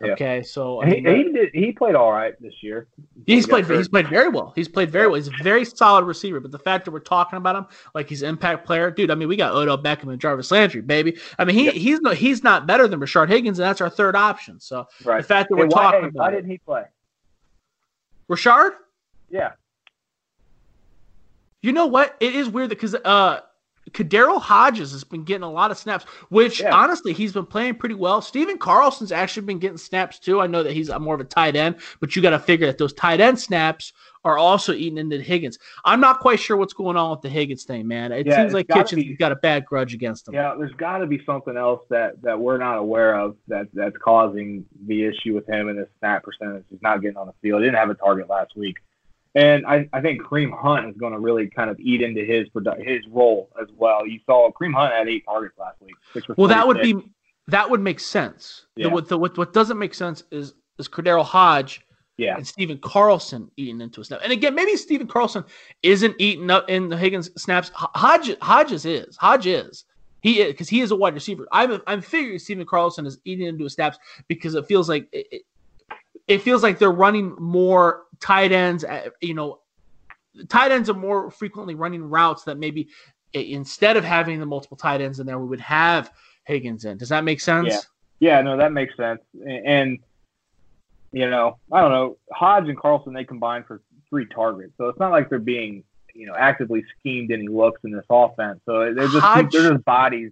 Okay, 0.03 0.43
so 0.43 0.81
I 0.81 0.87
mean, 0.87 1.05
he, 1.05 1.15
he, 1.15 1.23
did, 1.31 1.49
he 1.53 1.71
played 1.71 1.95
all 1.95 2.11
right 2.11 2.39
this 2.41 2.61
year. 2.61 2.87
He's 3.25 3.47
played 3.47 3.65
he's 3.65 3.87
played 3.87 4.09
very 4.09 4.27
well. 4.27 4.51
He's 4.53 4.67
played 4.67 4.91
very 4.91 5.07
well. 5.07 5.15
He's 5.15 5.29
a 5.29 5.43
very 5.43 5.63
solid 5.63 6.03
receiver. 6.03 6.41
But 6.41 6.51
the 6.51 6.59
fact 6.59 6.83
that 6.83 6.91
we're 6.91 6.99
talking 6.99 7.37
about 7.37 7.55
him 7.55 7.65
like 7.93 8.09
he's 8.09 8.21
an 8.21 8.27
impact 8.27 8.65
player, 8.65 8.91
dude. 8.91 9.09
I 9.09 9.15
mean, 9.15 9.29
we 9.29 9.37
got 9.37 9.53
Odell 9.53 9.81
Beckham 9.81 10.11
and 10.11 10.19
Jarvis 10.19 10.51
Landry, 10.51 10.81
baby. 10.81 11.17
I 11.39 11.45
mean, 11.45 11.55
he 11.55 11.71
he's 11.71 12.01
no 12.01 12.11
he's 12.11 12.43
not 12.43 12.67
better 12.67 12.89
than 12.89 12.99
Rashard 12.99 13.29
Higgins, 13.29 13.57
and 13.57 13.65
that's 13.65 13.79
our 13.79 13.89
third 13.89 14.17
option. 14.17 14.59
So 14.59 14.85
right. 15.05 15.21
the 15.21 15.27
fact 15.27 15.47
that 15.49 15.55
we're 15.55 15.67
why, 15.67 15.83
talking 15.83 16.01
hey, 16.01 16.07
about 16.07 16.19
why 16.19 16.31
didn't 16.31 16.49
he 16.49 16.57
play? 16.57 16.83
Rashard? 18.29 18.71
Yeah. 19.29 19.53
You 21.61 21.71
know 21.71 21.85
what? 21.85 22.17
It 22.19 22.35
is 22.35 22.49
weird 22.49 22.67
because 22.67 22.95
uh 22.95 23.39
KhaDarel 23.91 24.41
Hodges 24.41 24.91
has 24.91 25.03
been 25.03 25.23
getting 25.23 25.43
a 25.43 25.51
lot 25.51 25.71
of 25.71 25.77
snaps, 25.77 26.05
which 26.29 26.59
yeah. 26.59 26.73
honestly 26.73 27.13
he's 27.13 27.33
been 27.33 27.45
playing 27.45 27.75
pretty 27.75 27.95
well. 27.95 28.21
Stephen 28.21 28.57
Carlson's 28.57 29.11
actually 29.11 29.45
been 29.45 29.59
getting 29.59 29.77
snaps 29.77 30.19
too. 30.19 30.41
I 30.41 30.47
know 30.47 30.63
that 30.63 30.73
he's 30.73 30.89
more 30.99 31.15
of 31.15 31.21
a 31.21 31.25
tight 31.25 31.55
end, 31.55 31.75
but 31.99 32.15
you 32.15 32.21
got 32.21 32.31
to 32.31 32.39
figure 32.39 32.67
that 32.67 32.77
those 32.77 32.93
tight 32.93 33.21
end 33.21 33.39
snaps 33.39 33.93
are 34.25 34.39
also 34.39 34.73
eating 34.73 34.97
into 34.97 35.21
Higgins. 35.21 35.59
I'm 35.85 36.01
not 36.01 36.19
quite 36.19 36.39
sure 36.39 36.57
what's 36.57 36.73
going 36.73 36.97
on 36.97 37.11
with 37.11 37.21
the 37.21 37.29
Higgins 37.29 37.63
thing, 37.63 37.87
man. 37.87 38.11
It 38.11 38.25
yeah, 38.25 38.37
seems 38.37 38.53
like 38.53 38.67
Kitchens 38.67 39.03
be, 39.03 39.15
got 39.15 39.31
a 39.31 39.35
bad 39.35 39.65
grudge 39.65 39.93
against 39.93 40.27
him. 40.27 40.33
Yeah, 40.33 40.55
there's 40.57 40.73
got 40.73 40.97
to 40.97 41.05
be 41.05 41.23
something 41.25 41.55
else 41.55 41.81
that 41.91 42.21
that 42.23 42.39
we're 42.39 42.57
not 42.57 42.79
aware 42.79 43.15
of 43.15 43.37
that 43.47 43.67
that's 43.73 43.95
causing 44.03 44.65
the 44.87 45.05
issue 45.05 45.35
with 45.35 45.47
him 45.47 45.69
and 45.69 45.77
his 45.77 45.87
snap 45.99 46.23
percentage. 46.23 46.65
He's 46.71 46.81
not 46.81 47.01
getting 47.03 47.17
on 47.17 47.27
the 47.27 47.33
field. 47.41 47.61
He 47.61 47.67
didn't 47.67 47.77
have 47.77 47.91
a 47.91 47.95
target 47.95 48.27
last 48.27 48.55
week. 48.55 48.77
And 49.35 49.65
I, 49.65 49.89
I 49.91 49.99
think 49.99 50.21
Kareem 50.21 50.57
Hunt 50.57 50.87
is 50.87 50.95
going 50.95 51.11
to 51.11 51.19
really 51.19 51.49
kind 51.49 51.69
of 51.69 51.77
eat 51.79 52.01
into 52.01 52.23
his 52.23 52.47
his 52.79 53.05
role 53.07 53.49
as 53.61 53.67
well. 53.75 54.07
You 54.07 54.19
saw 54.25 54.49
Kareem 54.51 54.73
Hunt 54.73 54.93
had 54.93 55.09
eight 55.09 55.25
targets 55.25 55.57
last 55.59 55.77
week. 55.81 55.95
well, 56.37 56.47
that 56.47 56.65
would 56.65 56.81
be 56.81 56.95
that 57.47 57.69
would 57.69 57.81
make 57.81 57.99
sense. 57.99 58.65
Yeah. 58.75 58.85
The, 58.87 58.89
what, 58.89 59.09
the, 59.09 59.17
what 59.17 59.37
what 59.37 59.53
doesn't 59.53 59.77
make 59.77 59.93
sense 59.93 60.23
is 60.31 60.53
is 60.79 60.87
KhaDarel 60.87 61.25
Hodge 61.25 61.85
yeah. 62.17 62.37
and 62.37 62.47
Stephen 62.47 62.77
Carlson 62.77 63.51
eating 63.57 63.81
into 63.81 64.01
a 64.01 64.05
snap. 64.05 64.21
And 64.23 64.31
again, 64.31 64.55
maybe 64.55 64.75
Stephen 64.77 65.07
Carlson 65.07 65.43
isn't 65.83 66.15
eating 66.17 66.49
up 66.49 66.69
in 66.69 66.89
the 66.89 66.97
Higgins 66.97 67.29
snaps. 67.41 67.71
Hodge 67.73 68.37
Hodges 68.39 68.85
is 68.85 69.17
Hodge 69.17 69.47
is. 69.47 69.85
He 70.21 70.41
is 70.41 70.53
because 70.53 70.69
he 70.69 70.81
is 70.81 70.91
a 70.91 70.95
wide 70.95 71.13
receiver. 71.13 71.45
I'm 71.51 71.81
I'm 71.87 72.01
figuring 72.01 72.39
Stephen 72.39 72.65
Carlson 72.65 73.05
is 73.05 73.19
eating 73.25 73.47
into 73.47 73.65
his 73.65 73.73
snaps 73.73 73.97
because 74.27 74.55
it 74.55 74.65
feels 74.65 74.89
like 74.89 75.07
it, 75.11 75.43
it 76.27 76.41
feels 76.41 76.63
like 76.63 76.79
they're 76.79 76.91
running 76.91 77.35
more 77.39 78.04
tight 78.19 78.51
ends, 78.51 78.83
uh, 78.83 79.09
you 79.21 79.33
know, 79.33 79.59
tight 80.49 80.71
ends 80.71 80.89
are 80.89 80.93
more 80.93 81.31
frequently 81.31 81.75
running 81.75 82.03
routes 82.03 82.43
that 82.43 82.57
maybe 82.57 82.89
instead 83.33 83.97
of 83.97 84.03
having 84.03 84.39
the 84.39 84.45
multiple 84.45 84.77
tight 84.77 85.01
ends 85.01 85.19
in 85.19 85.25
there, 85.25 85.39
we 85.39 85.47
would 85.47 85.59
have 85.59 86.11
Higgins 86.45 86.85
in. 86.85 86.97
Does 86.97 87.09
that 87.09 87.23
make 87.23 87.41
sense? 87.41 87.69
Yeah. 87.69 87.79
Yeah, 88.19 88.41
no, 88.41 88.55
that 88.55 88.71
makes 88.71 88.95
sense. 88.95 89.19
And, 89.45 89.99
you 91.11 91.29
know, 91.29 91.57
I 91.71 91.81
don't 91.81 91.91
know, 91.91 92.17
Hodge 92.31 92.69
and 92.69 92.77
Carlson 92.77 93.13
they 93.13 93.25
combined 93.25 93.65
for 93.65 93.81
three 94.09 94.25
targets, 94.25 94.73
so 94.77 94.87
it's 94.87 94.99
not 94.99 95.11
like 95.11 95.29
they're 95.29 95.39
being 95.39 95.83
you 96.15 96.25
know 96.25 96.33
actively 96.35 96.83
schemed 96.97 97.31
any 97.31 97.47
looks 97.47 97.81
in 97.83 97.91
this 97.91 98.05
offense. 98.09 98.61
So 98.65 98.93
they're 98.93 99.07
just 99.07 99.19
Hodge, 99.19 99.51
they're 99.51 99.73
just 99.73 99.85
bodies, 99.85 100.31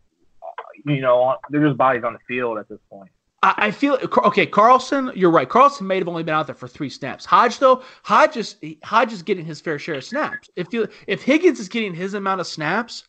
you 0.85 1.01
know, 1.01 1.35
they're 1.49 1.65
just 1.65 1.77
bodies 1.77 2.03
on 2.03 2.13
the 2.13 2.19
field 2.27 2.57
at 2.57 2.69
this 2.69 2.79
point. 2.89 3.11
I 3.45 3.71
feel 3.71 3.99
okay. 4.25 4.45
Carlson, 4.45 5.11
you're 5.15 5.29
right. 5.29 5.47
Carlson 5.47 5.85
may 5.85 5.97
have 5.97 6.07
only 6.07 6.23
been 6.23 6.33
out 6.33 6.47
there 6.47 6.55
for 6.55 6.69
three 6.69 6.89
snaps. 6.89 7.25
Hodge, 7.25 7.59
though, 7.59 7.83
Hodge 8.03 8.37
is 8.37 8.55
Hodge 8.85 9.11
is 9.11 9.21
getting 9.21 9.45
his 9.45 9.59
fair 9.59 9.77
share 9.77 9.95
of 9.95 10.05
snaps. 10.05 10.49
If 10.55 10.71
you 10.71 10.87
if 11.07 11.23
Higgins 11.23 11.59
is 11.59 11.67
getting 11.67 11.93
his 11.93 12.13
amount 12.13 12.39
of 12.39 12.47
snaps, 12.47 13.03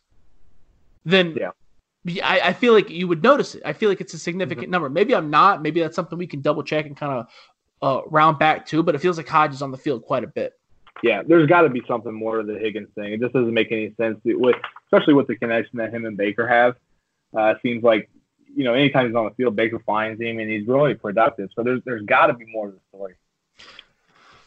then 1.05 1.37
yeah. 1.39 1.51
I, 2.21 2.49
I 2.49 2.53
feel 2.53 2.73
like 2.73 2.89
you 2.89 3.07
would 3.07 3.23
notice 3.23 3.55
it. 3.55 3.61
I 3.65 3.71
feel 3.71 3.87
like 3.87 4.01
it's 4.01 4.13
a 4.13 4.19
significant 4.19 4.65
mm-hmm. 4.65 4.71
number. 4.71 4.89
Maybe 4.89 5.15
I'm 5.15 5.29
not. 5.29 5.61
Maybe 5.61 5.79
that's 5.79 5.95
something 5.95 6.17
we 6.17 6.27
can 6.27 6.41
double 6.41 6.63
check 6.63 6.85
and 6.85 6.97
kind 6.97 7.13
of 7.13 7.27
uh, 7.81 8.09
round 8.09 8.37
back 8.37 8.65
to. 8.67 8.83
But 8.83 8.93
it 8.93 8.99
feels 8.99 9.15
like 9.15 9.29
Hodge 9.29 9.53
is 9.53 9.61
on 9.61 9.71
the 9.71 9.77
field 9.77 10.03
quite 10.03 10.25
a 10.25 10.27
bit. 10.27 10.53
Yeah, 11.01 11.23
there's 11.25 11.47
got 11.47 11.61
to 11.61 11.69
be 11.69 11.81
something 11.87 12.13
more 12.13 12.41
to 12.41 12.43
the 12.43 12.59
Higgins 12.59 12.89
thing. 12.95 13.13
It 13.13 13.21
just 13.21 13.33
doesn't 13.33 13.53
make 13.53 13.71
any 13.71 13.93
sense, 13.95 14.19
with, 14.25 14.55
especially 14.91 15.13
with 15.13 15.27
the 15.27 15.35
connection 15.37 15.77
that 15.77 15.93
him 15.93 16.05
and 16.05 16.17
Baker 16.17 16.47
have. 16.47 16.75
Uh, 17.37 17.53
seems 17.61 17.83
like 17.83 18.09
you 18.55 18.63
know, 18.63 18.73
anytime 18.73 19.07
he's 19.07 19.15
on 19.15 19.25
the 19.25 19.31
field, 19.31 19.55
Baker 19.55 19.79
finds 19.79 20.21
him 20.21 20.39
and 20.39 20.49
he's 20.49 20.67
really 20.67 20.95
productive. 20.95 21.49
So 21.55 21.63
there's 21.63 21.81
there's 21.85 22.03
got 22.03 22.27
to 22.27 22.33
be 22.33 22.45
more 22.47 22.67
to 22.67 22.73
the 22.73 22.79
story. 22.89 23.15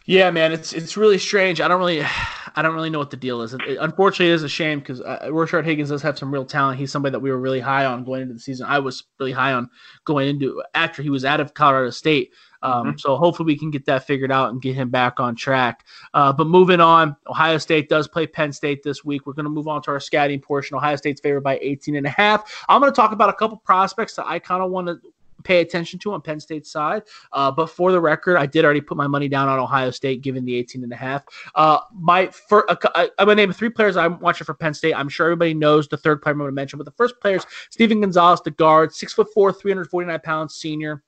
Yeah, 0.08 0.30
man, 0.30 0.52
it's 0.52 0.72
it's 0.72 0.96
really 0.96 1.18
strange. 1.18 1.60
I 1.60 1.68
don't 1.68 1.78
really, 1.78 2.02
I 2.02 2.62
don't 2.62 2.74
really 2.74 2.88
know 2.88 2.98
what 2.98 3.10
the 3.10 3.18
deal 3.18 3.42
is. 3.42 3.52
It, 3.52 3.60
it, 3.68 3.78
unfortunately, 3.78 4.32
it 4.32 4.36
is 4.36 4.42
a 4.42 4.48
shame 4.48 4.78
because 4.78 5.02
uh, 5.02 5.62
Higgins 5.62 5.90
does 5.90 6.00
have 6.00 6.18
some 6.18 6.32
real 6.32 6.46
talent. 6.46 6.78
He's 6.78 6.90
somebody 6.90 7.12
that 7.12 7.20
we 7.20 7.30
were 7.30 7.38
really 7.38 7.60
high 7.60 7.84
on 7.84 8.04
going 8.04 8.22
into 8.22 8.32
the 8.32 8.40
season. 8.40 8.66
I 8.66 8.78
was 8.78 9.04
really 9.20 9.32
high 9.32 9.52
on 9.52 9.68
going 10.06 10.28
into 10.28 10.62
after 10.74 11.02
he 11.02 11.10
was 11.10 11.26
out 11.26 11.40
of 11.40 11.52
Colorado 11.52 11.90
State. 11.90 12.30
Um, 12.62 12.88
mm-hmm. 12.88 12.96
So 12.98 13.16
hopefully 13.16 13.46
we 13.46 13.58
can 13.58 13.70
get 13.70 13.84
that 13.86 14.06
figured 14.06 14.32
out 14.32 14.50
and 14.50 14.60
get 14.60 14.74
him 14.74 14.90
back 14.90 15.20
on 15.20 15.34
track. 15.34 15.86
Uh, 16.14 16.32
but 16.32 16.46
moving 16.46 16.80
on, 16.80 17.16
Ohio 17.26 17.58
State 17.58 17.88
does 17.88 18.08
play 18.08 18.26
Penn 18.26 18.52
State 18.52 18.82
this 18.82 19.04
week. 19.04 19.26
We're 19.26 19.32
going 19.32 19.44
to 19.44 19.50
move 19.50 19.68
on 19.68 19.82
to 19.82 19.90
our 19.90 20.00
scouting 20.00 20.40
portion. 20.40 20.76
Ohio 20.76 20.96
State's 20.96 21.20
favored 21.20 21.42
by 21.42 21.58
18 21.62 21.96
and 21.96 22.06
a 22.06 22.10
half. 22.10 22.64
I'm 22.68 22.80
going 22.80 22.92
to 22.92 22.96
talk 22.96 23.12
about 23.12 23.30
a 23.30 23.34
couple 23.34 23.56
prospects 23.58 24.14
that 24.14 24.26
I 24.26 24.38
kind 24.38 24.62
of 24.62 24.70
want 24.70 24.88
to 24.88 25.00
pay 25.44 25.60
attention 25.60 25.98
to 26.00 26.12
on 26.12 26.20
Penn 26.20 26.40
State's 26.40 26.70
side. 26.70 27.02
Uh, 27.32 27.50
but 27.50 27.66
for 27.66 27.92
the 27.92 28.00
record, 28.00 28.36
I 28.36 28.46
did 28.46 28.64
already 28.64 28.80
put 28.80 28.96
my 28.96 29.06
money 29.06 29.28
down 29.28 29.48
on 29.48 29.58
Ohio 29.58 29.90
State 29.90 30.22
given 30.22 30.44
the 30.44 30.54
18 30.56 30.82
and 30.82 30.92
a 30.92 30.96
half. 30.96 31.24
Uh, 31.54 31.78
my 31.92 32.26
for, 32.28 32.70
uh, 32.70 32.76
I'm 32.94 33.26
going 33.26 33.36
to 33.36 33.46
name 33.46 33.52
three 33.52 33.70
players 33.70 33.96
I'm 33.96 34.18
watching 34.20 34.44
for 34.44 34.54
Penn 34.54 34.74
State. 34.74 34.94
I'm 34.94 35.08
sure 35.08 35.26
everybody 35.26 35.54
knows 35.54 35.88
the 35.88 35.96
third 35.96 36.22
player 36.22 36.32
I'm 36.32 36.38
going 36.38 36.48
to 36.48 36.54
mention, 36.54 36.78
but 36.78 36.84
the 36.84 36.92
first 36.92 37.20
player 37.20 37.36
is 37.36 37.46
Steven 37.70 38.00
Gonzalez, 38.00 38.40
the 38.42 38.50
guard, 38.50 38.92
six 38.94 39.12
foot 39.12 39.28
four, 39.32 39.52
349 39.52 40.20
pounds, 40.20 40.54
senior. 40.54 41.02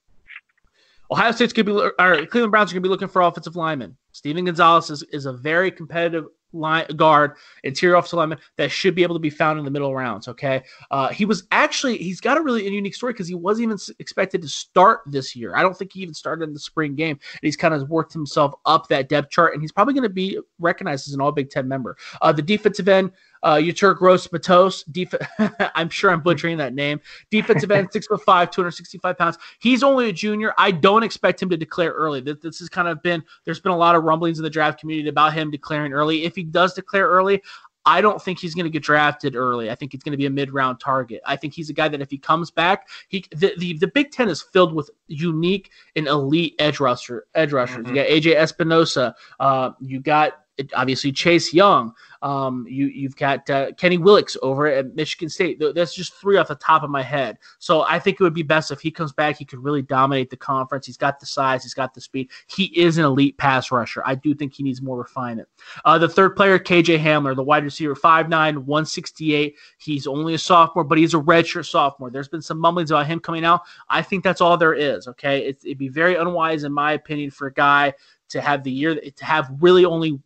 Ohio 1.10 1.32
State's 1.32 1.52
going 1.52 1.66
to 1.66 1.74
be, 1.74 1.80
or 1.80 2.26
Cleveland 2.26 2.52
Browns 2.52 2.70
are 2.70 2.74
going 2.74 2.82
to 2.82 2.88
be 2.88 2.90
looking 2.90 3.08
for 3.08 3.22
offensive 3.22 3.56
linemen. 3.56 3.96
Steven 4.12 4.44
Gonzalez 4.44 4.90
is, 4.90 5.02
is 5.12 5.26
a 5.26 5.32
very 5.32 5.70
competitive 5.70 6.26
line 6.52 6.86
guard, 6.96 7.36
interior 7.64 7.96
offensive 7.96 8.18
lineman 8.18 8.38
that 8.56 8.70
should 8.70 8.94
be 8.94 9.02
able 9.02 9.14
to 9.14 9.20
be 9.20 9.30
found 9.30 9.58
in 9.58 9.64
the 9.64 9.70
middle 9.70 9.94
rounds. 9.94 10.28
Okay, 10.28 10.62
uh, 10.90 11.08
he 11.08 11.24
was 11.24 11.44
actually 11.50 11.96
he's 11.98 12.20
got 12.20 12.36
a 12.36 12.42
really 12.42 12.64
unique 12.68 12.94
story 12.94 13.12
because 13.12 13.28
he 13.28 13.34
wasn't 13.34 13.64
even 13.64 13.78
expected 13.98 14.42
to 14.42 14.48
start 14.48 15.00
this 15.06 15.34
year. 15.34 15.56
I 15.56 15.62
don't 15.62 15.76
think 15.76 15.92
he 15.92 16.00
even 16.00 16.14
started 16.14 16.44
in 16.44 16.52
the 16.52 16.60
spring 16.60 16.94
game, 16.94 17.18
and 17.32 17.40
he's 17.42 17.56
kind 17.56 17.74
of 17.74 17.88
worked 17.88 18.12
himself 18.12 18.54
up 18.66 18.88
that 18.88 19.08
depth 19.08 19.30
chart, 19.30 19.54
and 19.54 19.62
he's 19.62 19.72
probably 19.72 19.94
going 19.94 20.04
to 20.04 20.08
be 20.08 20.38
recognized 20.58 21.08
as 21.08 21.14
an 21.14 21.20
All 21.20 21.32
Big 21.32 21.50
Ten 21.50 21.68
member. 21.68 21.96
Uh, 22.22 22.32
the 22.32 22.42
defensive 22.42 22.88
end 22.88 23.12
uh, 23.42 23.56
Yetur 23.56 23.96
Gross-Matos, 23.96 24.84
def- 24.84 25.14
I'm 25.74 25.88
sure 25.88 26.10
I'm 26.10 26.20
butchering 26.20 26.58
that 26.58 26.74
name. 26.74 27.00
Defensive 27.30 27.70
end, 27.70 27.88
six 27.92 28.06
foot 28.06 28.22
five, 28.22 28.50
265 28.50 29.16
pounds. 29.16 29.38
He's 29.58 29.82
only 29.82 30.08
a 30.08 30.12
junior. 30.12 30.52
I 30.58 30.70
don't 30.70 31.02
expect 31.02 31.42
him 31.42 31.48
to 31.50 31.56
declare 31.56 31.92
early. 31.92 32.20
This, 32.20 32.36
this 32.42 32.58
has 32.58 32.68
kind 32.68 32.88
of 32.88 33.02
been, 33.02 33.22
there's 33.44 33.60
been 33.60 33.72
a 33.72 33.76
lot 33.76 33.94
of 33.94 34.04
rumblings 34.04 34.38
in 34.38 34.44
the 34.44 34.50
draft 34.50 34.80
community 34.80 35.08
about 35.08 35.32
him 35.32 35.50
declaring 35.50 35.92
early. 35.92 36.24
If 36.24 36.34
he 36.34 36.42
does 36.42 36.74
declare 36.74 37.08
early, 37.08 37.42
I 37.86 38.00
don't 38.00 38.20
think 38.20 38.38
he's 38.38 38.54
going 38.54 38.64
to 38.64 38.70
get 38.70 38.82
drafted 38.82 39.34
early. 39.34 39.70
I 39.70 39.74
think 39.74 39.92
he's 39.92 40.02
going 40.02 40.12
to 40.12 40.18
be 40.18 40.26
a 40.26 40.30
mid-round 40.30 40.80
target. 40.80 41.22
I 41.24 41.36
think 41.36 41.54
he's 41.54 41.70
a 41.70 41.72
guy 41.72 41.88
that 41.88 42.00
if 42.00 42.10
he 42.10 42.18
comes 42.18 42.50
back, 42.50 42.88
he 43.08 43.24
the 43.30 43.54
the, 43.56 43.78
the 43.78 43.88
Big 43.88 44.10
Ten 44.10 44.28
is 44.28 44.42
filled 44.42 44.74
with 44.74 44.90
unique 45.06 45.70
and 45.96 46.06
elite 46.06 46.56
edge 46.58 46.78
rusher 46.78 47.26
edge 47.34 47.52
rushers. 47.52 47.86
Mm-hmm. 47.86 47.96
You 47.96 48.02
got 48.02 48.10
AJ 48.10 48.36
Epenesa. 48.36 49.14
Uh, 49.38 49.70
you 49.80 50.00
got 50.00 50.44
obviously 50.74 51.12
Chase 51.12 51.52
Young. 51.52 51.94
Um, 52.22 52.66
you 52.68 52.86
you've 52.86 53.16
got 53.16 53.48
uh, 53.48 53.72
Kenny 53.72 53.96
Willekes 53.96 54.36
over 54.42 54.66
at 54.66 54.94
Michigan 54.94 55.30
State. 55.30 55.62
That's 55.74 55.94
just 55.94 56.14
three 56.14 56.36
off 56.36 56.48
the 56.48 56.54
top 56.56 56.82
of 56.82 56.90
my 56.90 57.02
head. 57.02 57.38
So 57.58 57.82
I 57.82 57.98
think 57.98 58.20
it 58.20 58.22
would 58.22 58.34
be 58.34 58.42
best 58.42 58.70
if 58.70 58.80
he 58.80 58.90
comes 58.90 59.12
back. 59.12 59.38
He 59.38 59.44
could 59.46 59.64
really 59.64 59.80
dominate 59.80 60.28
the 60.28 60.36
conference. 60.36 60.84
He's 60.84 60.98
got 60.98 61.18
the 61.18 61.24
size. 61.24 61.62
He's 61.62 61.72
got 61.72 61.94
the 61.94 62.00
speed. 62.00 62.28
He 62.46 62.64
is 62.78 62.98
an 62.98 63.04
elite 63.04 63.38
pass 63.38 63.70
rusher. 63.70 64.02
I 64.04 64.16
do 64.16 64.34
think 64.34 64.52
he 64.52 64.62
needs 64.62 64.82
more 64.82 64.98
refinement. 64.98 65.48
Uh, 65.84 65.96
the 65.96 66.08
third 66.08 66.36
player, 66.36 66.58
KJ 66.58 67.00
Hamler, 67.00 67.34
the 67.34 67.42
wide 67.42 67.64
receiver, 67.64 67.94
5'9", 67.94 68.28
168. 68.30 69.56
He's 69.78 70.06
only 70.06 70.34
a 70.34 70.38
sophomore, 70.38 70.84
but 70.84 70.98
he's 70.98 71.14
a 71.14 71.18
redshirt 71.18 71.66
sophomore. 71.66 72.10
There's 72.10 72.28
been 72.28 72.42
some 72.42 72.58
mumblings 72.58 72.90
about 72.90 73.06
him 73.06 73.20
coming 73.20 73.44
out. 73.46 73.62
I 73.88 74.02
think 74.02 74.24
that's 74.24 74.42
all 74.42 74.58
there 74.58 74.74
is. 74.74 75.08
Okay, 75.08 75.46
it'd 75.46 75.78
be 75.78 75.88
very 75.88 76.16
unwise, 76.16 76.64
in 76.64 76.72
my 76.72 76.92
opinion, 76.92 77.30
for 77.30 77.46
a 77.46 77.52
guy 77.52 77.94
to 78.28 78.40
have 78.40 78.62
the 78.62 78.70
year 78.70 78.94
to 78.94 79.24
have 79.24 79.50
really 79.60 79.84
only 79.84 80.20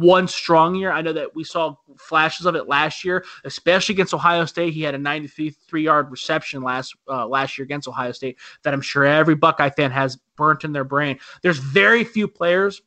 one 0.00 0.26
strong 0.26 0.74
year. 0.74 0.90
I 0.90 1.02
know 1.02 1.12
that 1.12 1.34
we 1.34 1.44
saw 1.44 1.76
flashes 1.98 2.46
of 2.46 2.56
it 2.56 2.68
last 2.68 3.04
year, 3.04 3.24
especially 3.44 3.94
against 3.94 4.14
Ohio 4.14 4.44
State. 4.44 4.72
He 4.72 4.82
had 4.82 4.94
a 4.94 4.98
93 4.98 5.82
yard 5.82 6.10
reception 6.10 6.62
last 6.62 6.94
uh, 7.08 7.26
last 7.26 7.58
year 7.58 7.64
against 7.64 7.86
Ohio 7.86 8.12
State 8.12 8.38
that 8.62 8.74
I'm 8.74 8.80
sure 8.80 9.04
every 9.04 9.34
Buckeye 9.34 9.70
fan 9.70 9.90
has 9.90 10.16
burnt 10.36 10.64
in 10.64 10.72
their 10.72 10.84
brain. 10.84 11.18
There's 11.42 11.58
very 11.58 12.04
few 12.04 12.26
players 12.26 12.82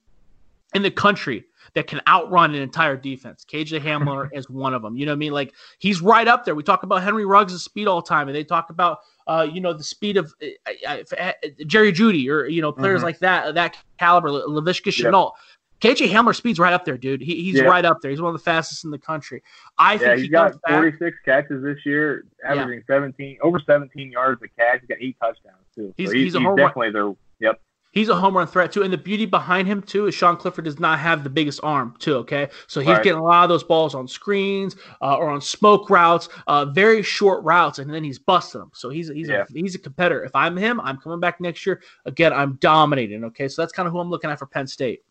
in 0.74 0.82
the 0.82 0.91
country 0.91 1.45
that 1.76 1.88
can 1.88 2.01
outrun 2.07 2.53
an 2.53 2.61
entire 2.61 2.95
defense. 2.95 3.45
KJ 3.49 3.82
Hamler 3.82 4.30
is 4.34 4.49
one 4.49 4.74
of 4.74 4.82
them. 4.82 4.95
You 4.95 5.05
know 5.05 5.11
what 5.11 5.18
I 5.18 5.20
mean? 5.20 5.34
Like 5.34 5.53
he's 5.80 6.01
right 6.01 6.28
up 6.28 6.45
there. 6.45 6.55
We 6.55 6.64
talk 6.64 6.84
about 6.84 7.03
Henry 7.03 7.26
Ruggs' 7.26 7.64
speed 7.64 7.88
all 7.88 8.01
the 8.01 8.07
time, 8.07 8.28
and 8.28 8.36
they 8.36 8.43
talk 8.43 8.70
about 8.70 8.99
uh, 9.28 9.47
you 9.51 9.61
know 9.61 9.74
the 9.74 9.84
speed 9.84 10.18
of 10.18 10.34
uh, 10.41 10.97
uh, 11.18 11.34
Jerry 11.66 11.91
Jeudy 11.91 12.30
or 12.30 12.45
you 12.45 12.61
know 12.61 12.72
players 12.72 12.97
mm-hmm. 12.97 13.05
like 13.05 13.20
that 13.20 13.55
that 13.55 13.78
caliber, 13.97 14.30
Laviska 14.30 14.91
Shenault. 14.91 15.32
Yep. 15.32 15.52
KJ 15.84 16.09
Hamler 16.09 16.34
speed's 16.34 16.59
right 16.59 16.71
up 16.71 16.86
there, 16.86 16.97
dude. 16.97 17.21
He, 17.21 17.43
he's 17.43 17.55
yeah. 17.55 17.63
right 17.63 17.84
up 17.84 17.99
there. 18.01 18.09
He's 18.09 18.21
one 18.21 18.34
of 18.34 18.39
the 18.39 18.43
fastest 18.43 18.86
in 18.86 18.91
the 18.91 18.97
country. 18.97 19.43
I 19.77 19.93
yeah, 19.93 19.99
think 19.99 20.19
he 20.19 20.27
got 20.29 20.55
46 20.65 20.99
back. 21.01 21.13
catches 21.25 21.61
this 21.61 21.86
year, 21.86 22.25
averaging 22.45 22.84
yeah. 22.88 22.95
17 22.95 23.38
over 23.41 23.59
17 23.59 24.09
yards 24.09 24.41
a 24.41 24.47
catch. 24.47 24.79
He's 24.79 24.88
got 24.88 24.97
eight 25.01 25.17
touchdowns 25.19 25.57
too. 25.75 25.93
He's, 25.97 26.07
so 26.07 26.13
he's, 26.13 26.34
he's, 26.34 26.41
he's 26.41 26.55
definitely 26.55 26.91
their 26.91 27.13
yep. 27.41 27.59
He's 27.91 28.07
a 28.09 28.15
home 28.15 28.36
run 28.38 28.47
threat 28.47 28.71
too, 28.71 28.81
and 28.81 28.91
the 28.91 28.97
beauty 28.97 29.25
behind 29.25 29.67
him 29.67 29.81
too 29.81 30.07
is 30.07 30.15
Sean 30.15 30.38
Clifford 30.38 30.65
does 30.65 30.79
not 30.79 30.99
have 30.99 31.25
the 31.25 31.29
biggest 31.29 31.59
arm 31.63 31.95
too. 31.99 32.15
Okay, 32.15 32.47
so 32.67 32.79
he's 32.79 32.89
right. 32.89 33.03
getting 33.03 33.19
a 33.19 33.23
lot 33.23 33.43
of 33.43 33.49
those 33.49 33.63
balls 33.63 33.93
on 33.93 34.07
screens 34.07 34.77
uh, 35.01 35.17
or 35.17 35.29
on 35.29 35.41
smoke 35.41 35.89
routes, 35.89 36.29
uh, 36.47 36.63
very 36.65 37.03
short 37.03 37.43
routes, 37.43 37.79
and 37.79 37.93
then 37.93 38.05
he's 38.05 38.17
busting 38.17 38.61
them. 38.61 38.71
So 38.73 38.89
he's 38.89 39.09
he's 39.09 39.27
yeah. 39.27 39.43
a, 39.47 39.53
he's 39.53 39.75
a 39.75 39.79
competitor. 39.79 40.23
If 40.23 40.34
I'm 40.34 40.55
him, 40.55 40.79
I'm 40.79 40.97
coming 40.97 41.19
back 41.19 41.41
next 41.41 41.65
year 41.65 41.81
again. 42.05 42.31
I'm 42.31 42.55
dominating. 42.61 43.25
Okay, 43.25 43.49
so 43.49 43.61
that's 43.61 43.73
kind 43.73 43.86
of 43.86 43.91
who 43.91 43.99
I'm 43.99 44.09
looking 44.09 44.31
at 44.31 44.39
for 44.39 44.47
Penn 44.47 44.65
State. 44.65 45.03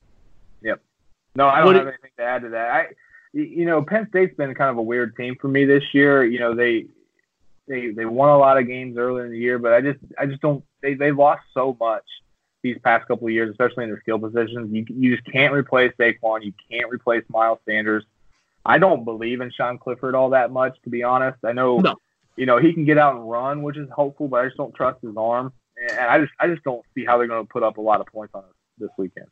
Yep. 0.62 0.80
No, 1.34 1.46
I 1.46 1.58
don't 1.58 1.66
what 1.66 1.76
have 1.76 1.86
anything 1.86 2.10
to 2.18 2.22
add 2.22 2.42
to 2.42 2.48
that. 2.50 2.68
I, 2.70 2.86
you 3.32 3.64
know, 3.64 3.82
Penn 3.82 4.06
State's 4.10 4.36
been 4.36 4.54
kind 4.54 4.70
of 4.70 4.76
a 4.76 4.82
weird 4.82 5.16
team 5.16 5.36
for 5.40 5.48
me 5.48 5.64
this 5.64 5.84
year. 5.92 6.24
You 6.24 6.38
know, 6.38 6.54
they 6.54 6.86
they 7.66 7.90
they 7.90 8.04
won 8.04 8.28
a 8.28 8.38
lot 8.38 8.58
of 8.58 8.66
games 8.66 8.96
early 8.98 9.24
in 9.24 9.30
the 9.30 9.38
year, 9.38 9.58
but 9.58 9.72
I 9.72 9.80
just 9.80 9.98
I 10.18 10.26
just 10.26 10.42
don't 10.42 10.64
they 10.82 10.94
they 10.94 11.12
lost 11.12 11.42
so 11.54 11.76
much 11.80 12.04
these 12.62 12.78
past 12.84 13.08
couple 13.08 13.26
of 13.26 13.32
years, 13.32 13.50
especially 13.50 13.84
in 13.84 13.90
their 13.90 14.00
skill 14.00 14.18
positions. 14.18 14.72
You 14.72 14.84
you 14.88 15.16
just 15.16 15.30
can't 15.30 15.54
replace 15.54 15.92
Saquon. 15.98 16.44
You 16.44 16.52
can't 16.70 16.90
replace 16.90 17.24
Miles 17.28 17.58
Sanders. 17.66 18.04
I 18.64 18.78
don't 18.78 19.04
believe 19.04 19.40
in 19.40 19.50
Sean 19.50 19.78
Clifford 19.78 20.14
all 20.14 20.30
that 20.30 20.52
much, 20.52 20.76
to 20.84 20.90
be 20.90 21.02
honest. 21.02 21.38
I 21.44 21.52
know, 21.52 21.78
no. 21.78 21.96
you 22.36 22.46
know, 22.46 22.58
he 22.58 22.72
can 22.72 22.84
get 22.84 22.96
out 22.96 23.16
and 23.16 23.28
run, 23.28 23.62
which 23.62 23.76
is 23.76 23.88
hopeful, 23.90 24.28
but 24.28 24.40
I 24.40 24.44
just 24.46 24.56
don't 24.56 24.74
trust 24.74 25.02
his 25.02 25.16
arm, 25.16 25.52
and 25.76 25.98
I 25.98 26.20
just 26.20 26.32
I 26.38 26.46
just 26.46 26.62
don't 26.62 26.84
see 26.94 27.04
how 27.04 27.18
they're 27.18 27.26
going 27.26 27.44
to 27.44 27.52
put 27.52 27.62
up 27.62 27.78
a 27.78 27.80
lot 27.80 28.00
of 28.00 28.06
points 28.06 28.34
on 28.34 28.44
us 28.44 28.50
this 28.78 28.90
weekend. 28.96 29.26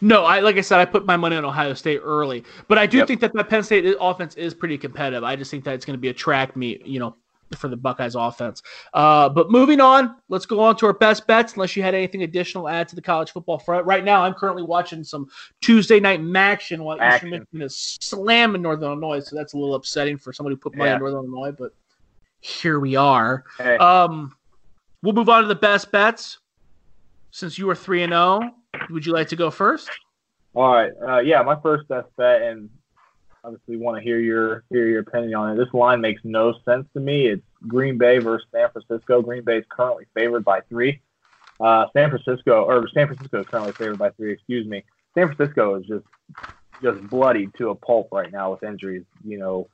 No, 0.00 0.24
I 0.24 0.40
like 0.40 0.56
I 0.56 0.60
said, 0.62 0.80
I 0.80 0.84
put 0.84 1.04
my 1.04 1.16
money 1.16 1.36
on 1.36 1.44
Ohio 1.44 1.74
State 1.74 2.00
early, 2.02 2.44
but 2.68 2.78
I 2.78 2.86
do 2.86 2.98
yep. 2.98 3.06
think 3.06 3.20
that 3.20 3.32
that 3.34 3.48
Penn 3.48 3.62
State 3.62 3.96
offense 4.00 4.34
is 4.34 4.54
pretty 4.54 4.78
competitive. 4.78 5.22
I 5.24 5.36
just 5.36 5.50
think 5.50 5.64
that 5.64 5.74
it's 5.74 5.84
going 5.84 5.96
to 5.96 6.00
be 6.00 6.08
a 6.08 6.14
track 6.14 6.56
meet, 6.56 6.86
you 6.86 6.98
know, 6.98 7.16
for 7.54 7.68
the 7.68 7.76
Buckeyes 7.76 8.14
offense. 8.14 8.62
Uh, 8.94 9.28
but 9.28 9.50
moving 9.50 9.80
on, 9.80 10.16
let's 10.28 10.46
go 10.46 10.60
on 10.60 10.76
to 10.76 10.86
our 10.86 10.92
best 10.92 11.26
bets. 11.26 11.54
Unless 11.54 11.76
you 11.76 11.82
had 11.82 11.94
anything 11.94 12.22
additional 12.22 12.64
to 12.64 12.70
add 12.70 12.88
to 12.88 12.96
the 12.96 13.02
college 13.02 13.30
football 13.30 13.58
front, 13.58 13.86
right 13.86 14.04
now 14.04 14.22
I'm 14.22 14.34
currently 14.34 14.62
watching 14.62 15.04
some 15.04 15.28
Tuesday 15.60 16.00
night 16.00 16.20
action 16.34 16.82
while 16.82 17.00
action. 17.00 17.28
Eastern 17.28 17.40
Michigan 17.40 17.62
is 17.62 17.98
slamming 18.00 18.62
Northern 18.62 18.88
Illinois, 18.88 19.20
so 19.20 19.36
that's 19.36 19.52
a 19.52 19.58
little 19.58 19.74
upsetting 19.74 20.16
for 20.16 20.32
somebody 20.32 20.54
who 20.54 20.60
put 20.60 20.74
money 20.74 20.90
yeah. 20.90 20.94
on 20.94 21.00
Northern 21.00 21.18
Illinois. 21.18 21.52
But 21.52 21.72
here 22.40 22.80
we 22.80 22.96
are. 22.96 23.44
Hey. 23.58 23.76
Um, 23.76 24.34
we'll 25.02 25.14
move 25.14 25.28
on 25.28 25.42
to 25.42 25.48
the 25.48 25.54
best 25.54 25.92
bets. 25.92 26.38
Since 27.30 27.58
you 27.58 27.68
are 27.68 27.74
three 27.74 28.02
and 28.02 28.12
zero, 28.12 28.40
oh, 28.42 28.50
would 28.90 29.06
you 29.06 29.12
like 29.12 29.28
to 29.28 29.36
go 29.36 29.50
first? 29.50 29.90
All 30.54 30.72
right. 30.72 30.92
Uh, 31.06 31.18
yeah, 31.18 31.42
my 31.42 31.60
first 31.60 31.86
best 31.88 32.08
bet, 32.16 32.42
and 32.42 32.70
obviously 33.44 33.76
want 33.76 33.96
to 33.96 34.02
hear 34.02 34.18
your 34.18 34.64
hear 34.70 34.88
your 34.88 35.00
opinion 35.00 35.34
on 35.34 35.52
it. 35.52 35.56
This 35.56 35.72
line 35.72 36.00
makes 36.00 36.20
no 36.24 36.54
sense 36.64 36.86
to 36.94 37.00
me. 37.00 37.26
It's 37.28 37.42
Green 37.66 37.98
Bay 37.98 38.18
versus 38.18 38.46
San 38.52 38.68
Francisco. 38.70 39.22
Green 39.22 39.44
Bay 39.44 39.58
is 39.58 39.64
currently 39.68 40.06
favored 40.14 40.44
by 40.44 40.60
three. 40.68 41.00
Uh, 41.60 41.86
San 41.92 42.10
Francisco 42.10 42.64
or 42.64 42.88
San 42.88 43.06
Francisco 43.06 43.40
is 43.40 43.46
currently 43.48 43.72
favored 43.72 43.98
by 43.98 44.10
three. 44.10 44.32
Excuse 44.32 44.66
me. 44.66 44.84
San 45.14 45.26
Francisco 45.34 45.76
is 45.76 45.86
just 45.86 46.04
just 46.82 47.00
bloodied 47.08 47.52
to 47.58 47.70
a 47.70 47.74
pulp 47.74 48.08
right 48.12 48.30
now 48.30 48.50
with 48.50 48.62
injuries. 48.62 49.04
You 49.24 49.38
know, 49.38 49.68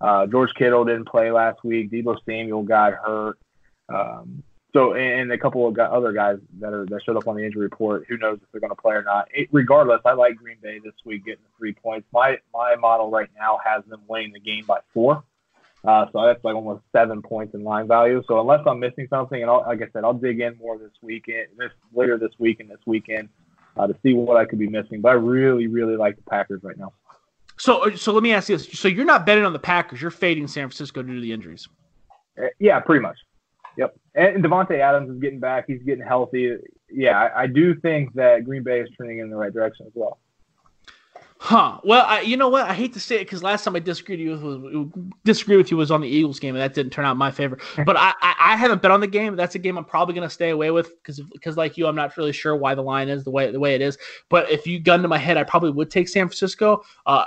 uh, 0.00 0.26
George 0.26 0.54
Kittle 0.54 0.84
didn't 0.84 1.08
play 1.08 1.30
last 1.30 1.62
week. 1.64 1.90
Deebo 1.90 2.16
Samuel 2.24 2.62
got 2.62 2.94
hurt. 2.94 3.38
Um, 3.88 4.42
so, 4.76 4.92
and 4.92 5.32
a 5.32 5.38
couple 5.38 5.66
of 5.66 5.78
other 5.78 6.12
guys 6.12 6.36
that 6.60 6.74
are 6.74 6.84
that 6.84 7.00
showed 7.02 7.16
up 7.16 7.26
on 7.26 7.34
the 7.34 7.42
injury 7.42 7.62
report. 7.62 8.04
Who 8.10 8.18
knows 8.18 8.38
if 8.42 8.52
they're 8.52 8.60
going 8.60 8.74
to 8.74 8.76
play 8.76 8.94
or 8.94 9.02
not? 9.02 9.26
It, 9.32 9.48
regardless, 9.50 10.02
I 10.04 10.12
like 10.12 10.36
Green 10.36 10.58
Bay 10.62 10.80
this 10.84 10.92
week 11.06 11.24
getting 11.24 11.44
the 11.44 11.50
three 11.56 11.72
points. 11.72 12.06
My 12.12 12.36
my 12.52 12.76
model 12.76 13.10
right 13.10 13.30
now 13.40 13.58
has 13.64 13.82
them 13.86 14.02
winning 14.06 14.34
the 14.34 14.40
game 14.40 14.66
by 14.66 14.80
four. 14.92 15.24
Uh, 15.82 16.04
so 16.12 16.26
that's 16.26 16.44
like 16.44 16.54
almost 16.54 16.82
seven 16.92 17.22
points 17.22 17.54
in 17.54 17.64
line 17.64 17.88
value. 17.88 18.22
So 18.28 18.38
unless 18.38 18.60
I'm 18.66 18.78
missing 18.78 19.06
something, 19.08 19.40
and 19.40 19.50
I'll, 19.50 19.64
like 19.66 19.80
I 19.80 19.88
said, 19.94 20.04
I'll 20.04 20.12
dig 20.12 20.40
in 20.40 20.58
more 20.58 20.76
this 20.76 20.92
weekend, 21.00 21.46
this 21.56 21.70
later 21.94 22.18
this 22.18 22.32
week 22.38 22.60
and 22.60 22.68
this 22.68 22.80
weekend 22.84 23.30
uh, 23.78 23.86
to 23.86 23.96
see 24.02 24.12
what 24.12 24.36
I 24.36 24.44
could 24.44 24.58
be 24.58 24.68
missing. 24.68 25.00
But 25.00 25.10
I 25.10 25.14
really, 25.14 25.68
really 25.68 25.96
like 25.96 26.16
the 26.16 26.22
Packers 26.28 26.62
right 26.62 26.76
now. 26.76 26.92
So, 27.56 27.94
so 27.96 28.12
let 28.12 28.22
me 28.22 28.34
ask 28.34 28.50
you 28.50 28.58
this: 28.58 28.68
so 28.78 28.88
you're 28.88 29.06
not 29.06 29.24
betting 29.24 29.46
on 29.46 29.54
the 29.54 29.58
Packers, 29.58 30.02
you're 30.02 30.10
fading 30.10 30.46
San 30.48 30.68
Francisco 30.68 31.02
due 31.02 31.14
to 31.14 31.20
the 31.22 31.32
injuries. 31.32 31.66
Uh, 32.38 32.48
yeah, 32.58 32.78
pretty 32.80 33.00
much. 33.00 33.16
Yep. 33.76 33.96
And 34.14 34.42
Davante 34.42 34.78
Adams 34.78 35.10
is 35.10 35.18
getting 35.18 35.40
back. 35.40 35.64
He's 35.66 35.82
getting 35.82 36.04
healthy. 36.04 36.56
Yeah, 36.90 37.18
I, 37.18 37.42
I, 37.42 37.46
do 37.46 37.74
think 37.80 38.14
that 38.14 38.44
Green 38.44 38.62
Bay 38.62 38.80
is 38.80 38.88
turning 38.96 39.18
in 39.18 39.28
the 39.28 39.36
right 39.36 39.52
direction 39.52 39.86
as 39.86 39.92
well. 39.94 40.18
Huh. 41.38 41.78
Well, 41.84 42.04
I, 42.06 42.22
you 42.22 42.36
know 42.36 42.48
what? 42.48 42.64
I 42.64 42.72
hate 42.72 42.94
to 42.94 43.00
say 43.00 43.16
it 43.16 43.24
because 43.24 43.42
last 43.42 43.64
time 43.64 43.76
I 43.76 43.78
disagreed 43.78 44.26
with 44.26 44.42
you 44.42 44.90
was, 44.92 45.08
disagree 45.24 45.56
with 45.58 45.70
you 45.70 45.76
was 45.76 45.90
on 45.90 46.00
the 46.00 46.08
Eagles 46.08 46.40
game, 46.40 46.54
and 46.54 46.62
that 46.62 46.72
didn't 46.72 46.92
turn 46.92 47.04
out 47.04 47.12
in 47.12 47.18
my 47.18 47.30
favor. 47.30 47.58
But 47.84 47.96
I, 47.96 48.14
I, 48.22 48.34
I 48.40 48.56
haven't 48.56 48.80
bet 48.80 48.90
on 48.90 49.00
the 49.00 49.06
game. 49.06 49.36
That's 49.36 49.54
a 49.54 49.58
game 49.58 49.76
I'm 49.76 49.84
probably 49.84 50.14
going 50.14 50.26
to 50.26 50.32
stay 50.32 50.50
away 50.50 50.70
with 50.70 50.90
because 50.96 51.20
because 51.32 51.56
like 51.58 51.76
you, 51.76 51.86
I'm 51.86 51.94
not 51.94 52.16
really 52.16 52.32
sure 52.32 52.56
why 52.56 52.74
the 52.74 52.82
line 52.82 53.08
is 53.08 53.24
the 53.24 53.30
way 53.30 53.50
the 53.52 53.60
way 53.60 53.74
it 53.74 53.82
is. 53.82 53.98
But 54.30 54.50
if 54.50 54.66
you 54.66 54.80
gun 54.80 55.02
to 55.02 55.08
my 55.08 55.18
head, 55.18 55.36
I 55.36 55.44
probably 55.44 55.70
would 55.70 55.90
take 55.90 56.08
San 56.08 56.26
Francisco. 56.26 56.82
Uh, 57.04 57.26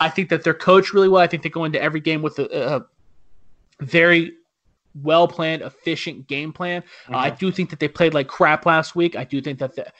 I 0.00 0.08
think 0.08 0.28
that 0.30 0.42
they're 0.42 0.54
coached 0.54 0.92
really 0.92 1.08
well. 1.08 1.22
I 1.22 1.26
think 1.28 1.42
they 1.42 1.48
go 1.48 1.64
into 1.64 1.80
every 1.80 2.00
game 2.00 2.22
with 2.22 2.38
a, 2.40 2.76
a 2.76 3.84
very 3.84 4.32
well 5.02 5.28
planned, 5.28 5.62
efficient 5.62 6.26
game 6.26 6.52
plan. 6.52 6.82
Mm-hmm. 6.82 7.14
Uh, 7.14 7.18
I 7.18 7.30
do 7.30 7.50
think 7.50 7.70
that 7.70 7.80
they 7.80 7.88
played 7.88 8.14
like 8.14 8.28
crap 8.28 8.66
last 8.66 8.96
week. 8.96 9.16
I 9.16 9.24
do 9.24 9.40
think 9.40 9.58
that 9.58 9.74
the, 9.76 9.92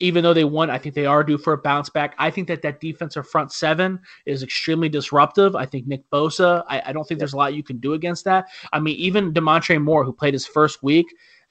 even 0.00 0.22
though 0.22 0.34
they 0.34 0.44
won, 0.44 0.68
I 0.68 0.78
think 0.78 0.94
they 0.94 1.06
are 1.06 1.24
due 1.24 1.38
for 1.38 1.54
a 1.54 1.58
bounce 1.58 1.88
back. 1.88 2.14
I 2.18 2.30
think 2.30 2.46
that 2.48 2.60
that 2.62 2.80
defensive 2.80 3.26
front 3.28 3.52
seven 3.52 4.00
is 4.26 4.42
extremely 4.42 4.88
disruptive. 4.88 5.56
I 5.56 5.64
think 5.64 5.86
Nick 5.86 6.08
Bosa, 6.10 6.62
I, 6.68 6.82
I 6.86 6.92
don't 6.92 7.08
think 7.08 7.18
there's 7.18 7.32
a 7.32 7.38
lot 7.38 7.54
you 7.54 7.62
can 7.62 7.78
do 7.78 7.94
against 7.94 8.24
that. 8.26 8.48
I 8.72 8.80
mean, 8.80 8.96
even 8.96 9.32
Damontre 9.32 9.82
Moore, 9.82 10.04
who 10.04 10.12
played 10.12 10.34
his 10.34 10.46
first 10.46 10.82
week, 10.82 11.06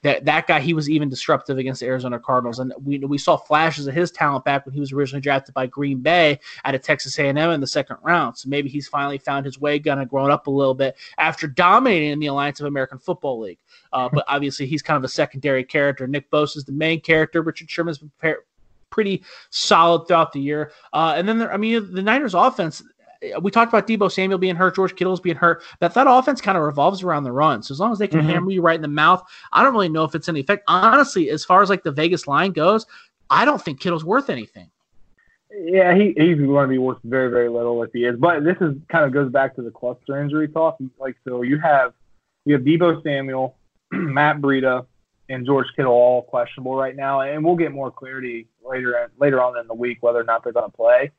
that 0.06 0.24
that 0.24 0.46
guy 0.46 0.60
he 0.60 0.72
was 0.72 0.88
even 0.88 1.08
disruptive 1.08 1.58
against 1.58 1.80
the 1.80 1.86
Arizona 1.86 2.20
Cardinals, 2.20 2.60
and 2.60 2.72
we 2.80 2.98
we 3.00 3.18
saw 3.18 3.36
flashes 3.36 3.88
of 3.88 3.94
his 3.94 4.12
talent 4.12 4.44
back 4.44 4.64
when 4.64 4.72
he 4.72 4.78
was 4.78 4.92
originally 4.92 5.20
drafted 5.20 5.52
by 5.52 5.66
Green 5.66 5.98
Bay 5.98 6.38
out 6.64 6.76
of 6.76 6.82
Texas 6.82 7.18
A&M 7.18 7.36
in 7.36 7.60
the 7.60 7.66
second 7.66 7.96
round. 8.02 8.38
So 8.38 8.48
maybe 8.48 8.68
he's 8.68 8.86
finally 8.86 9.18
found 9.18 9.44
his 9.44 9.58
way, 9.58 9.80
kind 9.80 10.00
of 10.00 10.08
grown 10.08 10.30
up 10.30 10.46
a 10.46 10.50
little 10.50 10.74
bit 10.74 10.96
after 11.18 11.48
dominating 11.48 12.10
in 12.10 12.20
the 12.20 12.26
Alliance 12.26 12.60
of 12.60 12.66
American 12.66 13.00
Football 13.00 13.40
League. 13.40 13.58
Uh, 13.92 14.08
but 14.12 14.24
obviously 14.28 14.64
he's 14.66 14.80
kind 14.80 14.96
of 14.96 15.02
a 15.02 15.08
secondary 15.08 15.64
character. 15.64 16.06
Nick 16.06 16.30
Bosa 16.30 16.56
is 16.58 16.64
the 16.64 16.72
main 16.72 17.00
character. 17.00 17.42
Richard 17.42 17.68
Sherman's 17.68 17.98
been 17.98 18.36
pretty 18.90 19.24
solid 19.50 20.06
throughout 20.06 20.32
the 20.32 20.40
year. 20.40 20.70
Uh, 20.92 21.14
and 21.16 21.28
then 21.28 21.38
there, 21.38 21.52
I 21.52 21.56
mean 21.56 21.92
the 21.92 22.02
Niners 22.02 22.34
offense 22.34 22.80
we 23.40 23.50
talked 23.50 23.72
about 23.72 23.86
Deebo 23.86 24.10
Samuel 24.10 24.38
being 24.38 24.56
hurt, 24.56 24.76
George 24.76 24.96
Kittle's 24.96 25.20
being 25.20 25.36
hurt. 25.36 25.62
That 25.80 25.94
that 25.94 26.06
offense 26.08 26.40
kind 26.40 26.56
of 26.56 26.64
revolves 26.64 27.02
around 27.02 27.24
the 27.24 27.32
run. 27.32 27.62
So 27.62 27.72
as 27.72 27.80
long 27.80 27.92
as 27.92 27.98
they 27.98 28.08
can 28.08 28.20
mm-hmm. 28.20 28.28
hammer 28.30 28.50
you 28.50 28.62
right 28.62 28.76
in 28.76 28.82
the 28.82 28.88
mouth, 28.88 29.22
I 29.52 29.62
don't 29.62 29.72
really 29.72 29.88
know 29.88 30.04
if 30.04 30.14
it's 30.14 30.28
any 30.28 30.40
effect. 30.40 30.64
Honestly, 30.68 31.30
as 31.30 31.44
far 31.44 31.62
as 31.62 31.70
like 31.70 31.82
the 31.82 31.92
Vegas 31.92 32.26
line 32.26 32.52
goes, 32.52 32.86
I 33.30 33.44
don't 33.44 33.60
think 33.60 33.80
Kittle's 33.80 34.04
worth 34.04 34.30
anything. 34.30 34.70
Yeah, 35.58 35.94
he, 35.94 36.12
he's 36.16 36.38
going 36.38 36.66
to 36.66 36.68
be 36.68 36.78
worth 36.78 36.98
very, 37.04 37.30
very 37.30 37.48
little 37.48 37.82
if 37.82 37.90
he 37.92 38.04
is. 38.04 38.16
But 38.18 38.44
this 38.44 38.56
is 38.60 38.74
kind 38.88 39.04
of 39.04 39.12
goes 39.12 39.32
back 39.32 39.56
to 39.56 39.62
the 39.62 39.70
cluster 39.70 40.20
injury 40.20 40.48
talk. 40.48 40.76
Like 40.98 41.16
so, 41.26 41.42
you 41.42 41.58
have 41.58 41.94
you 42.44 42.54
have 42.54 42.62
Debo 42.62 43.02
Samuel, 43.02 43.56
Matt 43.90 44.40
Breida, 44.40 44.86
and 45.28 45.46
George 45.46 45.66
Kittle 45.74 45.92
all 45.92 46.22
questionable 46.22 46.76
right 46.76 46.94
now, 46.94 47.20
and 47.20 47.44
we'll 47.44 47.56
get 47.56 47.72
more 47.72 47.90
clarity 47.90 48.48
later 48.64 49.10
later 49.18 49.42
on 49.42 49.58
in 49.58 49.66
the 49.66 49.74
week 49.74 49.98
whether 50.02 50.20
or 50.20 50.24
not 50.24 50.44
they're 50.44 50.52
going 50.52 50.70
to 50.70 50.76
play. 50.76 51.10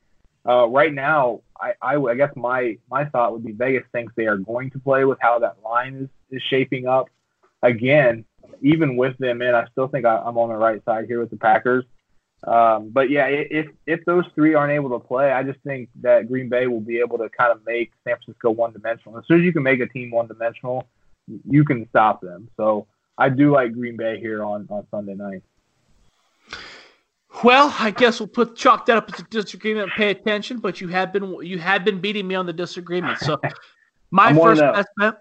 Uh, 0.48 0.68
right 0.68 0.94
now, 0.94 1.42
I, 1.60 1.74
I, 1.82 1.96
I, 1.96 2.16
guess 2.16 2.32
my 2.36 2.78
my 2.90 3.06
thought 3.06 3.34
would 3.34 3.46
be 3.46 3.52
Vegas 3.52 3.84
thinks 3.92 4.14
they 4.16 4.28
are 4.28 4.38
going 4.38 4.70
to 4.72 4.80
play 4.80 5.06
with 5.06 5.18
how 5.22 5.40
that 5.40 5.58
line 5.64 5.96
is, 5.96 6.10
is 6.38 6.44
shaping 6.50 6.88
up. 6.88 7.10
Again, 7.64 8.26
even 8.62 8.96
with 8.96 9.18
them 9.18 9.42
in, 9.42 9.56
I 9.56 9.66
still 9.72 9.88
think 9.88 10.06
I, 10.06 10.18
am 10.18 10.38
on 10.38 10.50
the 10.50 10.56
right 10.56 10.84
side 10.86 11.06
here 11.08 11.20
with 11.20 11.30
the 11.30 11.38
Packers. 11.38 11.86
Um, 12.46 12.90
but 12.92 13.10
yeah, 13.10 13.26
if 13.28 13.68
if 13.88 14.06
those 14.06 14.26
three 14.36 14.54
aren't 14.54 14.74
able 14.74 14.90
to 14.92 15.06
play, 15.06 15.32
I 15.32 15.44
just 15.44 15.60
think 15.62 15.90
that 16.02 16.28
Green 16.28 16.50
Bay 16.50 16.68
will 16.68 16.82
be 16.82 17.00
able 17.00 17.18
to 17.18 17.30
kind 17.30 17.52
of 17.52 17.66
make 17.66 17.92
San 18.04 18.16
Francisco 18.16 18.52
one 18.52 18.74
dimensional. 18.74 19.18
As 19.18 19.26
soon 19.28 19.40
as 19.40 19.44
you 19.44 19.54
can 19.54 19.64
make 19.64 19.80
a 19.80 19.88
team 19.88 20.12
one 20.12 20.28
dimensional, 20.28 20.88
you 21.50 21.66
can 21.66 21.88
stop 21.90 22.22
them. 22.22 22.50
So 22.56 22.88
I 23.18 23.30
do 23.30 23.52
like 23.52 23.74
Green 23.74 23.98
Bay 23.98 24.20
here 24.20 24.44
on 24.44 24.68
on 24.70 24.86
Sunday 24.92 25.16
night. 25.16 25.44
Well, 27.44 27.74
I 27.80 27.92
guess 27.92 28.20
we'll 28.20 28.28
put 28.28 28.56
chalk 28.56 28.86
that 28.88 28.98
up 28.98 29.12
as 29.14 29.20
a 29.20 29.24
disagreement 29.24 29.84
and 29.84 29.92
pay 29.94 30.10
attention. 30.10 30.60
But 30.60 30.82
you 30.82 30.88
have 30.90 31.14
been 31.14 31.36
you 31.42 31.60
have 31.60 31.86
been 31.86 32.00
beating 32.00 32.28
me 32.28 32.36
on 32.36 32.46
the 32.46 32.54
disagreement. 32.54 33.20
So 33.20 33.40
my 34.12 34.34
first 34.34 34.62
oh. 34.62 34.74
best 34.74 34.90
bet. 34.98 35.16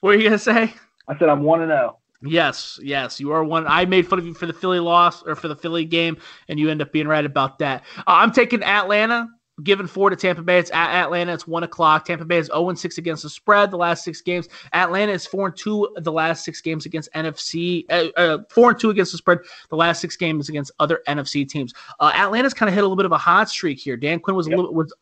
What 0.00 0.14
are 0.14 0.18
you 0.18 0.24
gonna 0.24 0.38
say? 0.38 0.74
I 1.08 1.18
said 1.18 1.28
I'm 1.28 1.42
one 1.42 1.62
and 1.62 1.70
zero. 1.70 1.96
Oh. 1.96 2.00
Yes, 2.22 2.78
yes, 2.82 3.18
you 3.18 3.32
are 3.32 3.42
one. 3.42 3.66
I 3.66 3.86
made 3.86 4.06
fun 4.06 4.18
of 4.18 4.26
you 4.26 4.34
for 4.34 4.44
the 4.44 4.52
Philly 4.52 4.78
loss 4.78 5.22
or 5.22 5.34
for 5.34 5.48
the 5.48 5.56
Philly 5.56 5.86
game, 5.86 6.18
and 6.48 6.60
you 6.60 6.68
end 6.68 6.82
up 6.82 6.92
being 6.92 7.08
right 7.08 7.24
about 7.24 7.58
that. 7.60 7.82
Uh, 7.98 8.02
I'm 8.06 8.30
taking 8.30 8.62
Atlanta 8.62 9.26
given 9.62 9.86
four 9.86 10.10
to 10.10 10.16
Tampa 10.16 10.42
Bay. 10.42 10.58
It's 10.58 10.70
at 10.70 10.90
Atlanta. 11.04 11.32
It's 11.32 11.46
one 11.46 11.62
o'clock. 11.62 12.04
Tampa 12.04 12.24
Bay 12.24 12.38
is 12.38 12.46
0 12.46 12.74
6 12.74 12.98
against 12.98 13.22
the 13.22 13.30
spread 13.30 13.70
the 13.70 13.76
last 13.76 14.04
six 14.04 14.20
games. 14.20 14.48
Atlanta 14.72 15.12
is 15.12 15.26
4 15.26 15.48
and 15.48 15.56
2 15.56 15.96
the 15.98 16.12
last 16.12 16.44
six 16.44 16.60
games 16.60 16.86
against 16.86 17.12
NFC. 17.12 17.84
Uh, 17.90 18.08
uh, 18.16 18.38
4 18.50 18.74
2 18.74 18.90
against 18.90 19.12
the 19.12 19.18
spread 19.18 19.38
the 19.68 19.76
last 19.76 20.00
six 20.00 20.16
games 20.16 20.48
against 20.48 20.70
other 20.78 21.02
NFC 21.08 21.48
teams. 21.48 21.72
Uh, 21.98 22.12
Atlanta's 22.14 22.54
kind 22.54 22.68
of 22.68 22.74
hit 22.74 22.80
a 22.80 22.84
little 22.84 22.96
bit 22.96 23.06
of 23.06 23.12
a 23.12 23.18
hot 23.18 23.48
streak 23.48 23.78
here. 23.78 23.96
Dan 23.96 24.20
Quinn 24.20 24.36
was 24.36 24.48
yep. 24.48 24.58
a 24.58 24.60
little 24.60 24.74
was 24.74 24.92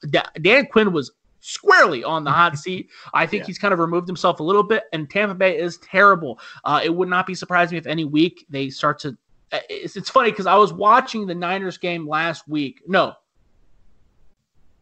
Dan 0.40 0.66
Quinn 0.66 0.92
was 0.92 1.12
squarely 1.40 2.04
on 2.04 2.24
the 2.24 2.30
hot 2.30 2.58
seat. 2.58 2.88
I 3.14 3.26
think 3.26 3.42
yeah. 3.42 3.46
he's 3.48 3.58
kind 3.58 3.72
of 3.72 3.80
removed 3.80 4.06
himself 4.06 4.40
a 4.40 4.42
little 4.42 4.62
bit, 4.62 4.84
and 4.92 5.08
Tampa 5.08 5.34
Bay 5.34 5.58
is 5.58 5.78
terrible. 5.78 6.38
Uh, 6.64 6.80
it 6.82 6.94
would 6.94 7.08
not 7.08 7.26
be 7.26 7.34
surprising 7.34 7.74
me 7.74 7.78
if 7.78 7.86
any 7.86 8.04
week 8.04 8.46
they 8.48 8.70
start 8.70 8.98
to. 9.00 9.16
Uh, 9.50 9.60
it's, 9.70 9.96
it's 9.96 10.10
funny 10.10 10.30
because 10.30 10.46
I 10.46 10.56
was 10.56 10.72
watching 10.72 11.26
the 11.26 11.34
Niners 11.34 11.78
game 11.78 12.06
last 12.06 12.46
week. 12.48 12.82
No, 12.86 13.14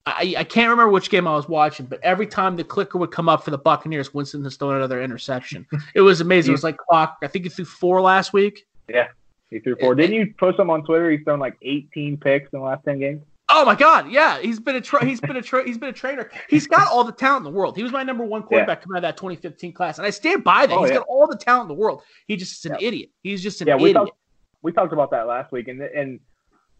I, 0.06 0.36
I 0.38 0.44
can't 0.44 0.70
remember 0.70 0.92
which 0.92 1.10
game 1.10 1.26
I 1.26 1.34
was 1.34 1.48
watching, 1.48 1.86
but 1.86 1.98
every 2.02 2.28
time 2.28 2.54
the 2.54 2.62
clicker 2.62 2.96
would 2.96 3.10
come 3.10 3.28
up 3.28 3.44
for 3.44 3.50
the 3.50 3.58
Buccaneers, 3.58 4.14
Winston 4.14 4.44
has 4.44 4.56
thrown 4.56 4.76
another 4.76 5.02
interception. 5.02 5.66
it 5.94 6.00
was 6.00 6.20
amazing. 6.20 6.52
It 6.52 6.52
was 6.52 6.64
like 6.64 6.76
clock. 6.76 7.18
I 7.22 7.26
think 7.26 7.44
he 7.44 7.48
threw 7.48 7.64
four 7.64 8.00
last 8.00 8.32
week. 8.32 8.66
Yeah, 8.88 9.08
he 9.50 9.58
threw 9.58 9.74
four. 9.76 9.96
Didn't 9.96 10.14
you 10.14 10.32
post 10.38 10.60
him 10.60 10.70
on 10.70 10.84
Twitter? 10.84 11.10
He's 11.10 11.24
thrown 11.24 11.40
like 11.40 11.56
18 11.60 12.18
picks 12.18 12.48
in 12.52 12.60
the 12.60 12.64
last 12.64 12.84
10 12.84 13.00
games. 13.00 13.22
Oh 13.48 13.64
my 13.64 13.76
God! 13.76 14.10
Yeah, 14.10 14.40
he's 14.40 14.58
been 14.58 14.74
a 14.74 14.80
tra- 14.80 15.04
he's 15.04 15.20
been 15.20 15.36
a 15.36 15.42
tra- 15.42 15.64
he's 15.64 15.78
been 15.78 15.88
a 15.88 15.92
trainer. 15.92 16.30
He's 16.48 16.66
got 16.66 16.88
all 16.88 17.04
the 17.04 17.12
talent 17.12 17.46
in 17.46 17.52
the 17.52 17.56
world. 17.56 17.76
He 17.76 17.84
was 17.84 17.92
my 17.92 18.02
number 18.02 18.24
one 18.24 18.42
quarterback 18.42 18.78
yeah. 18.78 18.82
coming 18.82 18.96
out 18.96 19.04
of 19.04 19.08
that 19.08 19.16
2015 19.16 19.72
class, 19.72 19.98
and 19.98 20.06
I 20.06 20.10
stand 20.10 20.42
by 20.42 20.66
that. 20.66 20.74
Oh, 20.74 20.82
he's 20.82 20.90
yeah. 20.90 20.98
got 20.98 21.06
all 21.08 21.28
the 21.28 21.36
talent 21.36 21.62
in 21.62 21.68
the 21.68 21.80
world. 21.80 22.02
He 22.26 22.34
just 22.34 22.58
is 22.58 22.70
an 22.70 22.76
yeah. 22.80 22.88
idiot. 22.88 23.10
He's 23.22 23.44
just 23.44 23.60
an 23.60 23.68
yeah, 23.68 23.76
we 23.76 23.90
idiot. 23.90 23.96
Talked, 23.96 24.18
we 24.62 24.72
talked 24.72 24.92
about 24.92 25.12
that 25.12 25.28
last 25.28 25.52
week, 25.52 25.68
and 25.68 25.80
and 25.80 26.18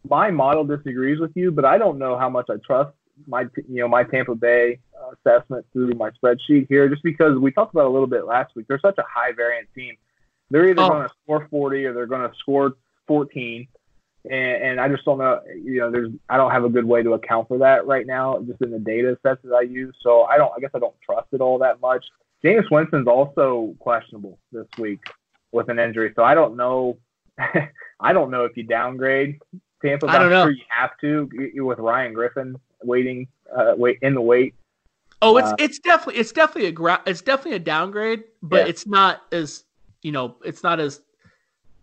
my 0.08 0.32
model 0.32 0.64
disagrees 0.64 1.20
with 1.20 1.30
you, 1.36 1.52
but 1.52 1.64
I 1.64 1.78
don't 1.78 1.98
know 1.98 2.18
how 2.18 2.28
much 2.28 2.46
I 2.50 2.54
trust 2.66 2.90
my 3.26 3.42
you 3.68 3.80
know 3.80 3.88
my 3.88 4.04
Tampa 4.04 4.34
Bay 4.34 4.78
uh, 5.00 5.12
assessment 5.12 5.66
through 5.72 5.92
my 5.92 6.10
spreadsheet 6.10 6.66
here, 6.68 6.88
just 6.88 7.02
because 7.02 7.38
we 7.38 7.50
talked 7.50 7.74
about 7.74 7.86
a 7.86 7.90
little 7.90 8.06
bit 8.06 8.26
last 8.26 8.54
week. 8.54 8.66
They're 8.68 8.80
such 8.80 8.98
a 8.98 9.04
high 9.08 9.32
variant 9.32 9.68
team. 9.74 9.96
They're 10.50 10.68
either 10.68 10.82
oh. 10.82 10.88
going 10.88 11.08
to 11.08 11.14
score 11.22 11.48
40 11.50 11.84
or 11.86 11.92
they're 11.92 12.06
going 12.06 12.28
to 12.28 12.36
score 12.36 12.74
14, 13.08 13.66
and, 14.24 14.32
and, 14.34 14.80
I 14.80 14.88
just 14.88 15.04
don't 15.04 15.18
know. 15.18 15.40
You 15.54 15.80
know, 15.80 15.90
there's 15.90 16.10
I 16.28 16.36
don't 16.36 16.50
have 16.50 16.64
a 16.64 16.68
good 16.68 16.84
way 16.84 17.02
to 17.02 17.14
account 17.14 17.48
for 17.48 17.58
that 17.58 17.86
right 17.86 18.06
now, 18.06 18.40
just 18.46 18.60
in 18.60 18.70
the 18.70 18.78
data 18.78 19.18
sets 19.22 19.40
that 19.44 19.54
I 19.54 19.62
use. 19.62 19.96
So 20.02 20.24
I 20.24 20.36
don't. 20.36 20.52
I 20.56 20.60
guess 20.60 20.70
I 20.74 20.78
don't 20.78 20.94
trust 21.04 21.28
it 21.32 21.40
all 21.40 21.58
that 21.58 21.80
much. 21.80 22.04
Jameis 22.44 22.70
Winston's 22.70 23.08
also 23.08 23.74
questionable 23.78 24.38
this 24.52 24.66
week 24.78 25.00
with 25.52 25.68
an 25.68 25.78
injury, 25.78 26.12
so 26.14 26.22
I 26.22 26.34
don't 26.34 26.56
know. 26.56 26.98
I 28.00 28.12
don't 28.12 28.30
know 28.30 28.44
if 28.44 28.56
you 28.56 28.62
downgrade 28.62 29.40
Tampa. 29.82 30.06
I 30.06 30.18
don't 30.18 30.30
know. 30.30 30.44
Sure 30.44 30.52
you 30.52 30.64
have 30.68 30.98
to 31.00 31.28
with 31.56 31.78
Ryan 31.78 32.12
Griffin 32.12 32.56
waiting, 32.82 33.28
uh, 33.54 33.74
wait 33.76 33.98
in 34.02 34.14
the 34.14 34.20
wait. 34.20 34.54
Oh, 35.22 35.38
it's 35.38 35.48
uh, 35.48 35.56
it's 35.58 35.78
definitely 35.78 36.20
it's 36.20 36.32
definitely 36.32 36.68
a 36.68 36.72
gra- 36.72 37.02
it's 37.06 37.22
definitely 37.22 37.54
a 37.54 37.60
downgrade, 37.60 38.24
but 38.42 38.64
yeah. 38.64 38.70
it's 38.70 38.86
not 38.86 39.22
as 39.32 39.64
you 40.02 40.12
know 40.12 40.36
it's 40.44 40.62
not 40.62 40.78
as 40.78 41.00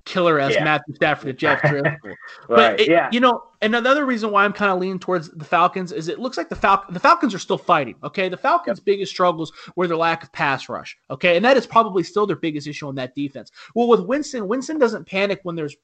killer 0.06 0.40
as 0.40 0.54
Yeah. 0.54 0.64
Matthew 0.64 0.96
Stafford 0.96 1.28
to 1.28 1.34
Jeff 1.34 1.62
Driskel. 1.62 1.96
right. 2.04 2.16
But 2.48 2.80
it- 2.82 2.90
yeah. 2.90 3.10
you 3.12 3.20
know, 3.20 3.44
and 3.62 3.76
another 3.76 4.06
reason 4.06 4.32
why 4.32 4.44
I'm 4.44 4.54
kind 4.54 4.72
of 4.72 4.80
leaning 4.80 5.00
towards 5.00 5.30
the 5.30 5.46
Falcons 5.46 5.92
is 5.92 6.10
it 6.10 6.20
looks 6.20 6.38
like 6.38 6.50
the 6.50 6.56
Fal- 6.56 6.86
the 6.90 7.00
Falcons 7.00 7.34
are 7.34 7.40
still 7.40 7.58
fighting. 7.58 7.96
Okay, 8.04 8.30
the 8.30 8.38
Falcons' 8.38 8.80
biggest 8.80 9.12
struggles 9.12 9.52
were 9.76 9.88
their 9.88 9.98
lack 9.98 10.24
of 10.24 10.32
pass 10.32 10.70
rush. 10.70 10.98
Okay, 11.10 11.36
and 11.36 11.46
that 11.46 11.58
is 11.58 11.66
probably 11.66 12.04
still 12.04 12.28
their 12.28 12.36
biggest 12.36 12.68
issue 12.68 12.88
on 12.88 12.96
that 12.96 13.16
defense. 13.16 13.52
Well, 13.76 13.88
with 13.88 14.02
Winston, 14.02 14.48
Winston 14.48 14.78
doesn't 14.78 15.06
panic 15.08 15.40
when 15.44 15.56
there's 15.56 15.76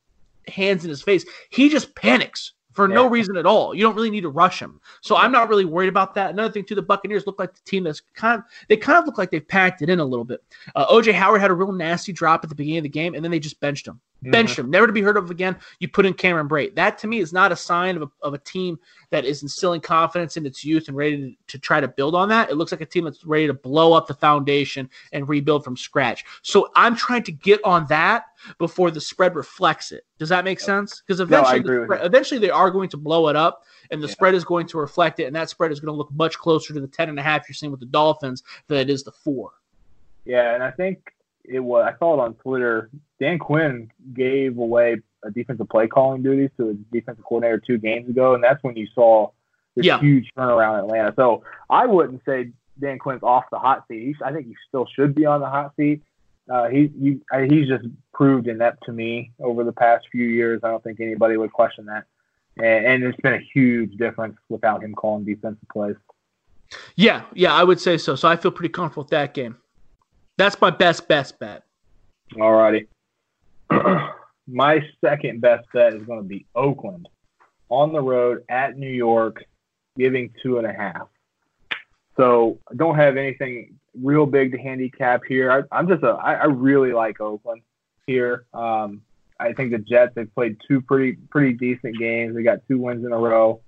hands 0.48 0.84
in 0.84 0.90
his 0.90 1.02
face. 1.02 1.26
He 1.50 1.70
just 1.70 1.96
panics 1.96 2.54
for 2.80 2.88
no 2.88 3.08
reason 3.08 3.36
at 3.36 3.46
all. 3.46 3.76
You 3.76 3.82
don't 3.82 3.96
really 3.96 4.10
need 4.10 4.22
to 4.22 4.30
rush 4.30 4.62
him. 4.62 4.80
So 5.02 5.18
I'm 5.18 5.34
not 5.34 5.50
really 5.50 5.66
worried 5.66 5.90
about 5.90 6.14
that. 6.16 6.30
Another 6.30 6.52
thing 6.52 6.64
too, 6.64 6.76
the 6.76 6.82
Buccaneers 6.82 7.28
look 7.28 7.38
like 7.38 7.54
the 7.54 7.62
team 7.66 7.84
that's 7.84 8.02
kind 8.14 8.40
of 8.40 8.46
they 8.70 8.78
kind 8.78 8.98
of 8.98 9.06
look 9.06 9.18
like 9.18 9.32
they've 9.32 9.46
packed 9.46 9.82
it 9.82 9.90
in 9.90 10.00
a 10.00 10.06
little 10.06 10.24
bit. 10.24 10.42
Uh, 10.76 10.86
OJ 10.88 11.12
Howard 11.14 11.42
had 11.42 11.52
a 11.52 11.54
real 11.54 11.74
nasty 11.74 12.14
drop 12.14 12.44
at 12.44 12.50
the 12.50 12.56
beginning 12.56 12.80
of 12.80 12.84
the 12.84 12.90
game, 12.90 13.16
and 13.16 13.24
then 13.24 13.32
they 13.32 13.40
just 13.40 13.60
benched 13.60 13.86
him 13.86 14.00
benched 14.22 14.60
him, 14.60 14.70
never 14.70 14.88
to 14.88 14.94
be 14.94 15.02
heard 15.02 15.18
of 15.18 15.32
again. 15.32 15.56
You 15.80 15.88
put 15.88 16.06
in 16.06 16.14
Cameron 16.14 16.48
Brate. 16.48 16.76
That 16.76 16.98
to 17.00 17.08
me 17.08 17.20
is 17.20 17.32
not 17.34 17.52
a 17.52 17.56
sign 17.56 17.96
of 17.96 18.04
a, 18.04 18.10
of 18.22 18.34
a 18.34 18.38
team 18.40 18.80
that 19.12 19.26
is 19.26 19.44
instilling 19.44 19.82
confidence 19.82 20.38
in 20.38 20.46
its 20.46 20.64
youth 20.64 20.88
and 20.88 20.98
ready 20.98 21.18
to, 21.48 21.54
to 21.54 21.60
try 21.60 21.80
to 21.80 21.88
build 21.88 22.16
on 22.16 22.30
that. 22.30 22.50
It 22.50 22.56
looks 22.56 22.72
like 22.72 22.82
a 22.82 22.86
team 22.86 23.06
that's 23.06 23.26
ready 23.26 23.48
to 23.48 23.54
blow 23.54 23.94
up 23.94 24.08
the 24.08 24.14
foundation 24.14 24.90
and 25.14 25.28
rebuild 25.28 25.64
from 25.64 25.78
scratch. 25.78 26.26
So 26.42 26.70
I'm 26.76 26.96
trying 26.96 27.24
to 27.24 27.32
get 27.32 27.60
on 27.64 27.86
that 27.88 28.26
before 28.58 28.92
the 28.92 29.02
spread 29.02 29.36
reflects 29.36 29.92
it. 29.92 30.06
Does 30.18 30.30
that 30.30 30.44
make 30.46 30.60
sense? 30.60 31.02
Because 31.02 31.20
eventually, 31.20 31.60
agree 31.60 31.78
the 31.80 31.86
spread- 31.86 32.06
eventually 32.06 32.40
they 32.40 32.50
are 32.50 32.72
going 32.72 32.90
to 32.90 32.98
blow 32.98 33.28
it 33.30 33.36
up, 33.36 33.64
and 33.92 34.02
the 34.02 34.08
Yeah. 34.08 34.14
spread 34.14 34.36
is 34.36 34.44
going 34.44 34.68
to 34.68 34.78
reflect 34.78 35.20
it, 35.20 35.26
and 35.26 35.36
that 35.36 35.50
spread 35.50 35.72
is 35.72 35.80
going 35.80 35.92
to 35.92 35.98
look 35.98 36.12
much 36.14 36.38
closer 36.38 36.74
to 36.74 36.80
the 36.80 36.88
ten 36.88 37.10
and 37.10 37.20
a 37.20 37.24
half 37.24 37.48
you're 37.48 37.56
seeing 37.56 37.72
with 37.72 37.80
the 37.80 37.86
Dolphins 37.88 38.44
than 38.68 38.78
it 38.78 38.90
is 38.90 39.04
the 39.04 39.12
four. 39.12 39.52
Yeah, 40.26 40.54
and 40.54 40.64
I 40.64 40.72
think 40.72 41.14
it 41.50 41.60
was. 41.60 41.92
I 41.94 41.98
saw 41.98 42.14
it 42.14 42.20
on 42.24 42.36
Twitter. 42.36 42.90
Dan 43.20 43.40
Quinn 43.40 43.92
gave 44.14 44.58
away 44.58 44.98
a 45.24 45.32
defensive 45.32 45.68
play 45.68 45.88
calling 45.88 46.24
duties 46.24 46.50
to 46.58 46.70
a 46.70 46.74
defensive 46.96 47.26
coordinator 47.26 47.60
two 47.60 47.78
games 47.78 48.10
ago, 48.10 48.36
and 48.36 48.44
that's 48.44 48.64
when 48.64 48.78
you 48.78 48.88
saw 48.96 49.30
this 49.76 49.86
Yeah. 49.86 50.00
huge 50.00 50.32
turnaround 50.38 50.80
in 50.80 50.86
Atlanta. 50.86 51.14
So 51.16 51.44
I 51.70 51.86
wouldn't 51.86 52.24
say 52.26 52.52
Dan 52.80 53.00
Quinn's 53.00 53.24
off 53.24 53.46
the 53.52 53.60
hot 53.60 53.86
seat. 53.88 54.16
I 54.24 54.32
think 54.32 54.48
he 54.48 54.56
still 54.68 54.86
should 54.96 55.14
be 55.16 55.26
on 55.26 55.42
the 55.42 55.50
hot 55.50 55.74
seat. 55.76 56.02
Uh, 56.50 56.68
he, 56.68 56.92
you, 56.98 57.22
I, 57.32 57.46
he's 57.46 57.68
just 57.68 57.86
proved 58.14 58.48
inept 58.48 58.84
to 58.86 58.92
me 58.92 59.32
over 59.40 59.64
the 59.64 59.72
past 59.74 60.08
few 60.12 60.26
years. 60.26 60.62
I 60.64 60.70
don't 60.70 60.84
think 60.84 61.00
anybody 61.00 61.38
would 61.38 61.52
question 61.52 61.86
that. 61.86 62.06
And, 62.58 62.86
and 62.86 63.04
it's 63.04 63.20
been 63.22 63.34
a 63.34 63.40
huge 63.54 63.98
difference 63.98 64.38
without 64.50 64.84
him 64.84 64.94
calling 64.96 65.26
defensive 65.26 65.68
plays. 65.72 65.96
Yeah, 66.96 67.24
yeah, 67.34 67.54
I 67.54 67.64
would 67.64 67.80
say 67.80 67.98
so. 67.98 68.16
So 68.16 68.28
I 68.28 68.36
feel 68.36 68.52
pretty 68.52 68.72
comfortable 68.72 69.04
with 69.04 69.12
that 69.12 69.34
game. 69.34 69.58
That's 70.40 70.62
my 70.62 70.70
best 70.70 71.06
best 71.10 71.38
bet. 71.38 71.64
Alrighty. 72.34 72.88
My 74.48 74.82
second 75.04 75.42
best 75.42 75.68
bet 75.74 75.94
is 75.94 76.04
going 76.04 76.22
to 76.22 76.26
be 76.26 76.46
Oakland 76.56 77.10
on 77.68 77.92
the 77.92 78.02
road 78.02 78.46
at 78.48 78.78
New 78.78 78.90
York, 78.90 79.44
giving 79.98 80.34
two 80.42 80.58
and 80.58 80.66
a 80.66 80.72
half. 80.72 81.10
So 82.16 82.58
I 82.72 82.76
don't 82.76 82.96
have 82.96 83.18
anything 83.18 83.76
real 84.02 84.26
big 84.26 84.54
to 84.54 84.58
handicap 84.58 85.24
here. 85.28 85.52
I, 85.52 85.78
I'm 85.78 85.90
just 85.90 86.04
a 86.04 86.12
I, 86.12 86.36
I 86.36 86.46
really 86.46 86.94
like 86.94 87.20
Oakland 87.20 87.62
here. 88.08 88.46
Um, 88.54 89.02
I 89.42 89.52
think 89.52 89.72
the 89.72 89.78
Jets 89.78 90.14
they've 90.16 90.34
played 90.34 90.56
two 90.66 90.80
pretty 90.80 91.18
pretty 91.30 91.52
decent 91.52 92.00
games. 92.00 92.34
They 92.34 92.44
got 92.44 92.60
two 92.66 92.78
wins 92.78 93.06
in 93.06 93.12
a 93.12 93.18
row. 93.18 93.60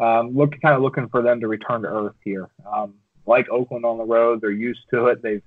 Um, 0.00 0.36
look 0.36 0.60
kind 0.60 0.74
of 0.74 0.82
looking 0.82 1.08
for 1.08 1.22
them 1.22 1.38
to 1.38 1.46
return 1.46 1.82
to 1.82 1.88
earth 1.88 2.16
here. 2.24 2.48
Um, 2.68 2.94
like 3.26 3.48
Oakland 3.48 3.84
on 3.84 3.98
the 3.98 4.04
road, 4.04 4.40
they're 4.40 4.50
used 4.50 4.82
to 4.90 5.06
it. 5.06 5.22
They've 5.22 5.42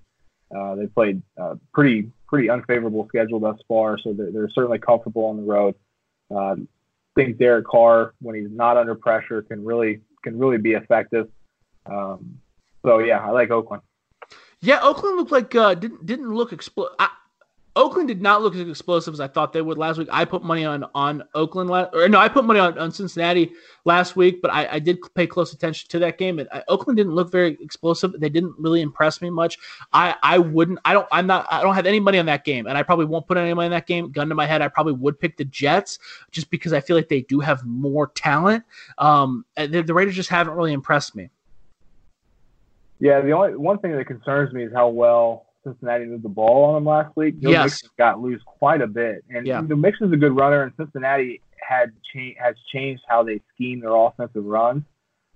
uh, 0.56 0.76
they 0.76 0.88
played 0.88 1.22
uh, 1.40 1.56
pretty 1.74 2.12
pretty 2.28 2.50
unfavorable 2.50 3.08
schedule 3.08 3.40
thus 3.40 3.58
far, 3.68 3.98
so 3.98 4.14
they're, 4.14 4.32
they're 4.32 4.50
certainly 4.50 4.80
comfortable 4.80 5.26
on 5.26 5.38
the 5.38 5.44
road. 5.44 5.76
Uh, 6.34 6.56
think 7.16 7.38
Derek 7.38 7.66
Carr, 7.66 8.14
when 8.22 8.36
he's 8.36 8.52
not 8.52 8.78
under 8.78 8.96
pressure, 8.96 9.42
can 9.42 9.64
really 9.66 10.02
can 10.24 10.38
really 10.38 10.58
be 10.58 10.74
effective. 10.74 11.30
Um, 11.86 12.40
so 12.86 13.00
yeah, 13.00 13.20
I 13.20 13.32
like 13.32 13.52
Oakland. 13.52 13.84
Yeah, 14.62 14.80
Oakland 14.82 15.18
looked 15.18 15.32
like 15.32 15.54
uh, 15.56 15.74
didn't 15.74 16.06
didn't 16.06 16.34
look 16.34 16.52
expl- 16.52 16.90
I, 17.00 17.10
Oakland 17.80 18.10
did 18.10 18.22
not 18.22 18.42
look 18.42 18.56
as 18.56 18.68
explosive 18.68 19.14
as 19.14 19.22
I 19.22 19.30
thought 19.30 19.54
they 19.54 19.62
would 19.62 19.78
last 19.78 19.98
week. 19.98 20.10
I 20.12 20.26
put 20.26 20.44
money 20.44 20.66
on 20.66 20.84
on 20.94 21.24
Oakland 21.34 21.70
or 21.72 22.10
no, 22.10 22.20
I 22.20 22.28
put 22.28 22.44
money 22.44 22.60
on, 22.60 22.78
on 22.78 22.92
Cincinnati 22.92 23.54
last 23.86 24.18
week, 24.18 24.42
but 24.42 24.52
I, 24.52 24.68
I 24.74 24.80
did 24.80 24.98
pay 25.16 25.26
close 25.26 25.54
attention 25.54 25.88
to 25.92 26.00
that 26.00 26.18
game. 26.18 26.40
And 26.40 26.50
I, 26.52 26.62
Oakland 26.68 26.98
didn't 26.98 27.16
look 27.16 27.32
very 27.32 27.58
explosive. 27.62 28.20
They 28.20 28.28
didn't 28.28 28.54
really 28.58 28.82
impress 28.82 29.22
me 29.22 29.30
much. 29.30 29.58
I 29.94 30.14
I 30.22 30.40
wouldn't. 30.40 30.80
I 30.84 30.92
don't. 30.92 31.08
I'm 31.10 31.26
not. 31.26 31.48
I 31.50 31.64
don't 31.64 31.74
have 31.74 31.86
any 31.86 32.02
money 32.02 32.20
on 32.20 32.26
that 32.26 32.44
game, 32.44 32.68
and 32.68 32.78
I 32.78 32.84
probably 32.84 33.06
won't 33.06 33.26
put 33.26 33.38
any 33.38 33.54
money 33.54 33.68
on 33.68 33.72
that 33.72 33.88
game. 33.88 34.12
Gun 34.12 34.28
to 34.28 34.36
my 34.36 34.46
head, 34.46 34.62
I 34.62 34.68
probably 34.68 34.94
would 34.94 35.18
pick 35.18 35.38
the 35.38 35.46
Jets 35.46 36.00
just 36.32 36.50
because 36.50 36.74
I 36.74 36.82
feel 36.82 36.98
like 36.98 37.08
they 37.08 37.22
do 37.22 37.40
have 37.40 37.66
more 37.66 38.08
talent. 38.08 38.66
Um, 38.98 39.46
the, 39.56 39.84
the 39.84 39.94
Raiders 39.94 40.18
just 40.18 40.30
haven't 40.30 40.54
really 40.54 40.74
impressed 40.74 41.16
me. 41.16 41.30
Yeah, 43.00 43.22
the 43.22 43.32
only 43.32 43.56
one 43.56 43.80
thing 43.80 43.96
that 43.96 44.04
concerns 44.04 44.54
me 44.54 44.66
is 44.66 44.74
how 44.74 44.90
well 44.90 45.46
Cincinnati 45.74 46.06
moved 46.06 46.24
the 46.24 46.30
ball 46.30 46.66
on 46.66 46.74
them 46.76 46.86
last 46.86 47.16
week. 47.16 47.40
Joe 47.40 47.50
Yes. 47.52 47.64
Mixon 47.84 47.90
got 47.98 48.22
loose 48.22 48.42
quite 48.46 48.82
a 48.82 48.88
bit, 48.88 49.24
and 49.30 49.46
Yeah. 49.48 49.62
you 49.62 49.68
know, 49.68 49.76
Mixon's 49.76 50.14
a 50.14 50.18
good 50.18 50.36
runner, 50.36 50.64
and 50.64 50.74
Cincinnati 50.78 51.42
had 51.62 51.92
cha- 52.14 52.36
has 52.44 52.56
changed 52.72 53.04
how 53.08 53.24
they 53.24 53.42
scheme 53.54 53.80
their 53.82 53.94
offensive 53.96 54.44
runs, 54.46 54.84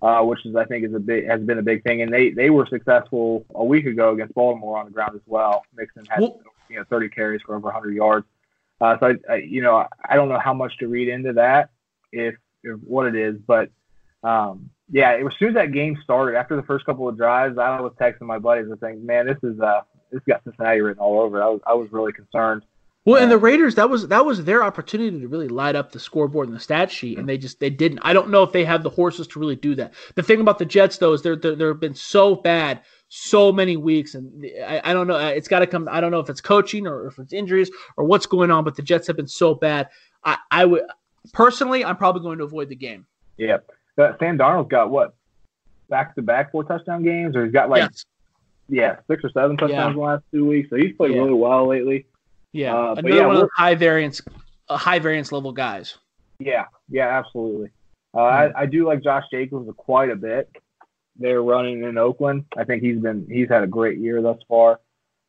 uh, 0.01 0.21
which 0.23 0.45
is 0.45 0.55
I 0.55 0.65
think 0.65 0.85
is 0.85 0.93
a 0.93 0.99
big 0.99 1.25
has 1.27 1.41
been 1.41 1.59
a 1.59 1.63
big 1.63 1.83
thing, 1.83 2.01
and 2.01 2.11
they 2.13 2.31
they 2.31 2.49
were 2.49 2.65
successful 2.65 3.45
a 3.55 3.63
week 3.63 3.85
ago 3.85 4.11
against 4.13 4.33
Baltimore 4.33 4.77
on 4.77 4.85
the 4.85 4.91
ground 4.91 5.15
as 5.15 5.21
well. 5.27 5.63
Mixon 5.75 6.05
had 6.09 6.21
Well- 6.21 6.39
you 6.69 6.77
know 6.77 6.83
30 6.89 7.09
carries 7.09 7.41
for 7.43 7.55
over 7.55 7.67
100 7.67 7.93
yards. 7.93 8.25
Uh, 8.81 8.97
so 8.99 9.07
I, 9.29 9.33
I, 9.33 9.35
you 9.37 9.61
know 9.61 9.85
I 10.09 10.15
don't 10.15 10.29
know 10.29 10.39
how 10.39 10.53
much 10.53 10.77
to 10.79 10.87
read 10.87 11.07
into 11.07 11.33
that 11.33 11.69
if, 12.11 12.35
if 12.63 12.79
what 12.81 13.05
it 13.05 13.15
is, 13.15 13.37
but 13.37 13.69
um, 14.23 14.69
yeah, 14.89 15.11
it, 15.11 15.25
as 15.25 15.33
soon 15.37 15.49
as 15.49 15.53
that 15.55 15.71
game 15.71 15.97
started, 16.03 16.35
after 16.37 16.55
the 16.55 16.63
first 16.63 16.85
couple 16.85 17.07
of 17.07 17.15
drives, 17.17 17.57
I 17.57 17.79
was 17.81 17.93
texting 17.99 18.21
my 18.21 18.39
buddies 18.39 18.69
and 18.69 18.79
saying, 18.79 19.05
"Man, 19.05 19.25
this 19.25 19.37
is 19.43 19.59
uh, 19.59 19.81
this 20.13 20.21
got 20.27 20.43
Cincinnati 20.43 20.81
written 20.81 21.01
all 21.01 21.19
over." 21.19 21.39
it." 21.39 21.43
I 21.43 21.49
was 21.49 21.61
I 21.67 21.73
was 21.73 21.91
really 21.91 22.13
concerned. 22.13 22.63
Well, 23.05 23.21
and 23.21 23.29
the 23.29 23.37
Raiders 23.37 23.75
that 23.75 23.89
was 23.89 24.07
that 24.07 24.25
was 24.25 24.45
their 24.45 24.63
opportunity 24.63 25.19
to 25.19 25.27
really 25.27 25.49
light 25.49 25.75
up 25.75 25.91
the 25.91 25.99
scoreboard 25.99 26.47
and 26.47 26.55
the 26.55 26.61
stat 26.61 26.89
sheet, 26.89 27.17
and 27.17 27.27
they 27.27 27.37
just 27.37 27.59
they 27.59 27.69
didn't. 27.69 27.99
I 28.01 28.13
don't 28.13 28.29
know 28.29 28.43
if 28.43 28.53
they 28.53 28.63
have 28.63 28.81
the 28.81 28.89
horses 28.89 29.27
to 29.27 29.39
really 29.39 29.57
do 29.57 29.75
that. 29.75 29.93
The 30.15 30.23
thing 30.23 30.39
about 30.39 30.57
the 30.57 30.65
Jets 30.65 30.97
though 30.97 31.11
is 31.11 31.21
they're 31.21 31.35
they're 31.35 31.55
they've 31.55 31.79
been 31.79 31.95
so 31.95 32.35
bad 32.35 32.81
so 33.09 33.51
many 33.51 33.75
weeks, 33.75 34.15
and 34.15 34.45
I, 34.65 34.81
I 34.85 34.93
don't 34.93 35.07
know. 35.07 35.17
It's 35.17 35.49
got 35.49 35.59
to 35.59 35.67
come. 35.67 35.89
I 35.91 35.99
don't 35.99 36.11
know 36.11 36.19
if 36.19 36.29
it's 36.29 36.39
coaching 36.39 36.87
or 36.87 37.07
if 37.07 37.19
it's 37.19 37.33
injuries 37.33 37.69
or 37.97 38.05
what's 38.05 38.25
going 38.25 38.51
on, 38.51 38.63
but 38.63 38.75
the 38.75 38.81
Jets 38.81 39.05
have 39.07 39.17
been 39.17 39.27
so 39.27 39.53
bad. 39.53 39.89
I, 40.23 40.37
I 40.49 40.65
would 40.65 40.83
personally, 41.33 41.83
I'm 41.83 41.97
probably 41.97 42.21
going 42.21 42.37
to 42.37 42.43
avoid 42.45 42.69
the 42.69 42.75
game. 42.75 43.05
Yeah, 43.37 43.57
uh, 43.97 44.13
Sam 44.17 44.37
Darnold's 44.37 44.69
got 44.69 44.89
what 44.89 45.13
back 45.89 46.15
to 46.15 46.21
back 46.21 46.51
four 46.51 46.63
touchdown 46.63 47.03
games, 47.03 47.35
or 47.35 47.43
he's 47.43 47.53
got 47.53 47.69
like 47.69 47.81
yes. 47.81 48.05
Yeah 48.69 48.97
six 49.09 49.23
or 49.23 49.29
seven 49.31 49.57
touchdowns 49.57 49.71
Yeah. 49.71 49.87
in 49.89 49.95
the 49.95 50.01
last 50.01 50.23
two 50.31 50.45
weeks. 50.45 50.69
So 50.69 50.75
he's 50.77 50.95
played 50.95 51.11
Yeah. 51.13 51.19
really 51.21 51.33
well 51.33 51.67
lately. 51.67 52.05
Yeah, 52.51 52.75
uh, 52.75 52.95
another 52.97 53.09
yeah, 53.15 53.25
one 53.25 53.37
of 53.37 53.49
high 53.57 53.75
variance, 53.75 54.21
uh, 54.69 54.77
high 54.77 54.99
variance 54.99 55.31
level 55.31 55.51
guys. 55.51 55.97
Yeah, 56.39 56.65
yeah, 56.89 57.07
absolutely. 57.17 57.69
Uh, 58.13 58.19
Hmm. 58.19 58.57
I, 58.57 58.61
I 58.61 58.65
do 58.67 58.85
like 58.85 59.01
Josh 59.03 59.23
Jacobs 59.31 59.67
quite 59.77 60.11
a 60.11 60.15
bit. 60.15 60.49
They're 61.17 61.41
running 61.41 61.83
in 61.83 61.97
Oakland. 61.97 62.45
I 62.57 62.63
think 62.63 62.83
he's 62.83 62.99
been 62.99 63.27
he's 63.29 63.49
had 63.49 63.63
a 63.63 63.67
great 63.67 63.97
year 63.99 64.21
thus 64.21 64.37
far, 64.47 64.79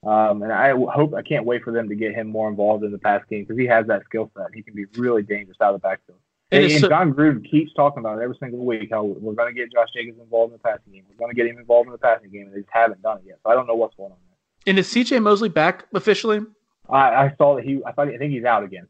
um, 0.07 0.43
and 0.43 0.53
I 0.53 0.71
hope 0.71 1.15
I 1.15 1.23
can't 1.23 1.45
wait 1.47 1.63
for 1.63 1.73
them 1.73 1.89
to 1.89 1.95
get 1.95 2.15
him 2.15 2.27
more 2.29 2.49
involved 2.49 2.85
in 2.85 2.93
the 2.93 2.99
pass 2.99 3.23
game 3.31 3.43
because 3.45 3.59
he 3.59 3.67
has 3.67 3.87
that 3.89 4.05
skill 4.05 4.31
set. 4.37 4.47
He 4.55 4.63
can 4.63 4.75
be 4.75 4.85
really 4.97 5.23
dangerous 5.23 5.57
out 5.63 5.75
of 5.75 5.81
the 5.81 5.87
backfield. 5.89 6.19
And 6.55 6.65
And, 6.73 6.81
so- 6.81 6.89
Jon 6.89 7.13
Gruden 7.13 7.49
keeps 7.51 7.73
talking 7.75 8.01
about 8.01 8.19
it 8.19 8.23
every 8.23 8.37
single 8.41 8.65
week 8.65 8.89
how 8.91 9.05
we're 9.05 9.35
going 9.35 9.55
to 9.55 9.59
get 9.59 9.73
Josh 9.73 9.89
Jacobs 9.95 10.19
involved 10.21 10.53
in 10.53 10.59
the 10.59 10.63
passing 10.63 10.93
game. 10.93 11.05
We're 11.11 11.17
going 11.17 11.31
to 11.31 11.37
get 11.37 11.47
him 11.51 11.59
involved 11.59 11.87
in 11.89 11.93
the 11.93 11.99
passing 11.99 12.31
game, 12.31 12.43
and 12.47 12.53
they 12.53 12.61
just 12.61 12.71
haven't 12.73 13.03
done 13.03 13.19
it 13.19 13.25
yet. 13.27 13.39
So 13.45 13.51
I 13.51 13.55
don't 13.55 13.67
know 13.67 13.75
what's 13.75 13.95
going 13.97 14.13
on 14.13 14.19
there. 14.29 14.37
And 14.73 14.79
is 14.79 14.89
CJ 14.89 15.23
Mosley 15.23 15.49
back 15.49 15.87
officially? 15.95 16.41
I, 16.89 16.97
I 17.27 17.35
saw 17.39 17.57
that 17.57 17.65
he. 17.65 17.81
I 17.87 17.93
thought 17.93 18.09
I 18.09 18.17
think 18.19 18.33
he's 18.33 18.45
out 18.45 18.63
again. 18.65 18.87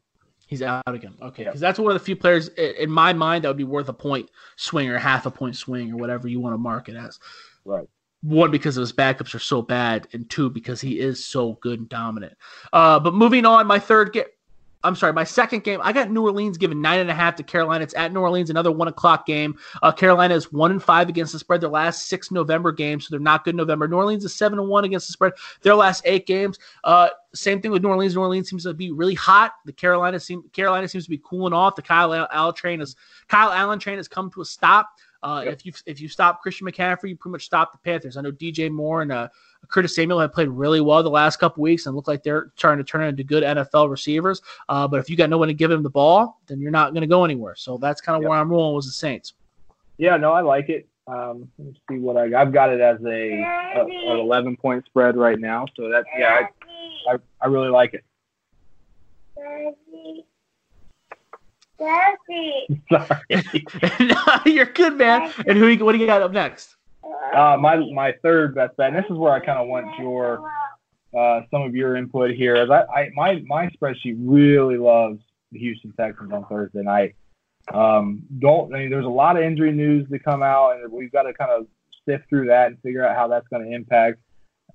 He's 0.47 0.61
out 0.61 0.83
again. 0.87 1.13
Okay, 1.21 1.41
Yeah. 1.43 1.49
because 1.49 1.59
that's 1.61 1.79
one 1.79 1.87
of 1.91 1.99
the 1.99 2.05
few 2.05 2.15
players 2.15 2.49
in 2.49 2.91
my 2.91 3.13
mind 3.13 3.43
that 3.43 3.47
would 3.47 3.57
be 3.57 3.63
worth 3.63 3.89
a 3.89 3.93
point 3.93 4.29
swing 4.57 4.89
or 4.89 4.97
half 4.99 5.25
a 5.25 5.31
point 5.31 5.55
swing 5.55 5.91
or 5.91 5.95
whatever 5.97 6.27
you 6.27 6.39
want 6.39 6.53
to 6.53 6.57
mark 6.59 6.87
it 6.87 6.95
as. 6.95 7.19
Right. 7.65 7.87
One 8.21 8.51
because 8.51 8.75
his 8.75 8.93
backups 8.93 9.33
are 9.33 9.39
so 9.39 9.61
bad, 9.61 10.07
and 10.13 10.29
two 10.29 10.49
because 10.49 10.81
he 10.81 10.99
is 10.99 11.25
so 11.25 11.53
good 11.61 11.79
and 11.79 11.89
dominant. 11.89 12.33
Uh, 12.73 12.99
but 12.99 13.13
moving 13.13 13.45
on, 13.45 13.65
my 13.65 13.79
third 13.79 14.13
game. 14.13 14.25
I'm 14.85 14.95
sorry, 14.95 15.13
my 15.13 15.23
second 15.23 15.63
game. 15.63 15.79
I 15.83 15.91
got 15.91 16.11
New 16.11 16.21
Orleans 16.23 16.57
given 16.57 16.81
nine 16.81 16.99
and 16.99 17.09
a 17.09 17.13
half 17.13 17.35
to 17.37 17.43
Carolina. 17.43 17.83
It's 17.83 17.95
at 17.95 18.13
New 18.13 18.19
Orleans, 18.21 18.49
another 18.49 18.71
one 18.71 18.87
o'clock 18.87 19.25
game. 19.25 19.57
Uh, 19.81 19.91
Carolina 19.91 20.35
is 20.35 20.51
one 20.51 20.71
and 20.71 20.81
five 20.81 21.09
against 21.09 21.33
the 21.33 21.39
spread. 21.39 21.61
Their 21.61 21.69
last 21.69 22.07
six 22.07 22.31
November 22.31 22.71
games, 22.71 23.05
so 23.05 23.07
they're 23.11 23.19
not 23.19 23.43
good 23.43 23.51
in 23.51 23.57
November. 23.57 23.87
New 23.87 23.97
Orleans 23.97 24.23
is 24.23 24.35
seven 24.35 24.59
and 24.59 24.67
one 24.67 24.85
against 24.85 25.07
the 25.07 25.13
spread. 25.13 25.33
Their 25.61 25.75
last 25.75 26.03
eight 26.05 26.27
games. 26.27 26.59
Uh, 26.83 27.09
same 27.33 27.61
thing 27.61 27.71
with 27.71 27.83
New 27.83 27.89
Orleans. 27.89 28.15
New 28.15 28.21
Orleans 28.21 28.49
seems 28.49 28.63
to 28.63 28.73
be 28.73 28.91
really 28.91 29.15
hot. 29.15 29.53
The 29.65 29.73
Carolina 29.73 30.19
seem 30.19 30.43
Carolina 30.53 30.87
seems 30.87 31.05
to 31.05 31.09
be 31.09 31.21
cooling 31.23 31.53
off. 31.53 31.75
The 31.75 31.81
Kyle 31.81 32.13
Allen 32.31 32.53
train 32.55 32.81
is 32.81 32.95
Kyle 33.27 33.51
Allen 33.51 33.79
train 33.79 33.97
has 33.97 34.07
come 34.07 34.31
to 34.31 34.41
a 34.41 34.45
stop. 34.45 34.89
Uh, 35.23 35.41
Yep. 35.45 35.53
If 35.53 35.65
you 35.65 35.73
if 35.87 36.01
you 36.01 36.07
stop 36.07 36.41
Christian 36.43 36.67
McCaffrey, 36.67 37.09
you 37.09 37.17
pretty 37.17 37.31
much 37.31 37.45
stop 37.45 37.71
the 37.71 37.79
Panthers. 37.79 38.15
I 38.15 38.21
know 38.21 38.31
DJ 38.31 38.69
Moore 38.69 39.01
and 39.01 39.11
uh, 39.11 39.27
Curtis 39.69 39.95
Samuel 39.95 40.19
have 40.19 40.33
played 40.33 40.49
really 40.49 40.81
well 40.81 41.01
the 41.03 41.09
last 41.09 41.37
couple 41.37 41.61
weeks 41.63 41.85
and 41.85 41.95
look 41.95 42.07
like 42.07 42.23
they're 42.23 42.51
trying 42.57 42.77
to 42.77 42.83
turn 42.83 43.03
into 43.03 43.23
good 43.23 43.43
NFL 43.43 43.89
receivers. 43.89 44.41
Uh, 44.69 44.87
but 44.87 44.99
if 44.99 45.09
you 45.09 45.15
got 45.15 45.29
no 45.29 45.37
one 45.37 45.47
to 45.47 45.53
give 45.53 45.71
him 45.71 45.83
the 45.83 45.89
ball, 45.89 46.39
then 46.47 46.59
you're 46.59 46.71
not 46.71 46.93
going 46.93 47.01
to 47.01 47.07
go 47.07 47.23
anywhere. 47.25 47.55
So 47.55 47.77
that's 47.77 48.01
kind 48.01 48.15
of 48.15 48.21
Yep. 48.23 48.29
where 48.29 48.39
I'm 48.39 48.49
rolling 48.49 48.75
with 48.75 48.85
the 48.85 48.91
Saints. 48.91 49.33
Yeah, 49.97 50.17
no, 50.17 50.31
I 50.33 50.41
like 50.41 50.69
it. 50.69 50.87
Um, 51.07 51.49
let 51.59 51.67
me 51.67 51.81
see 51.89 51.97
what 51.99 52.17
I 52.17 52.41
I've 52.41 52.51
got 52.51 52.71
it 52.73 52.81
as 52.81 52.99
a, 53.05 53.07
a 53.41 53.85
an 53.85 54.17
11 54.19 54.57
point 54.57 54.83
spread 54.85 55.15
right 55.15 55.39
now. 55.39 55.65
So 55.75 55.87
that's 55.89 56.07
yeah, 56.17 56.47
I, 57.07 57.13
I, 57.13 57.17
I 57.41 57.47
really 57.47 57.69
like 57.69 57.93
it. 57.93 58.03
Sorry. 61.77 62.67
No, 63.99 64.39
you're 64.45 64.65
good, 64.65 64.95
man. 64.97 65.31
And 65.47 65.57
who? 65.57 65.67
you- 65.67 65.83
What 65.83 65.91
do 65.91 65.97
you 65.97 66.05
got 66.07 66.21
up 66.21 66.31
next? 66.31 66.75
Uh, 67.35 67.57
my 67.59 67.77
my 67.93 68.13
third 68.23 68.55
best 68.55 68.75
bet. 68.77 68.87
And 68.87 68.95
this 68.95 69.05
is 69.09 69.17
where 69.17 69.33
I 69.33 69.39
kind 69.39 69.59
of 69.59 69.67
want 69.67 69.87
your 69.99 70.49
uh, 71.17 71.41
some 71.51 71.61
of 71.61 71.75
your 71.75 71.95
input 71.95 72.31
here. 72.31 72.55
As 72.55 72.69
I, 72.69 72.83
I 72.93 73.09
my 73.15 73.41
my 73.45 73.69
spreadsheet 73.69 74.17
really 74.19 74.77
loves 74.77 75.19
the 75.51 75.59
Houston 75.59 75.93
Texans 75.93 76.31
on 76.31 76.45
Thursday 76.45 76.81
night. 76.81 77.15
Um, 77.73 78.23
don't 78.39 78.73
I 78.73 78.79
mean 78.79 78.89
there's 78.89 79.05
a 79.05 79.09
lot 79.09 79.37
of 79.37 79.43
injury 79.43 79.71
news 79.71 80.07
to 80.09 80.19
come 80.19 80.43
out, 80.43 80.75
and 80.75 80.91
we've 80.91 81.11
got 81.11 81.23
to 81.23 81.33
kind 81.33 81.51
of 81.51 81.67
sift 82.07 82.29
through 82.29 82.47
that 82.47 82.67
and 82.67 82.81
figure 82.81 83.05
out 83.05 83.15
how 83.15 83.27
that's 83.27 83.47
going 83.47 83.65
to 83.65 83.75
impact. 83.75 84.19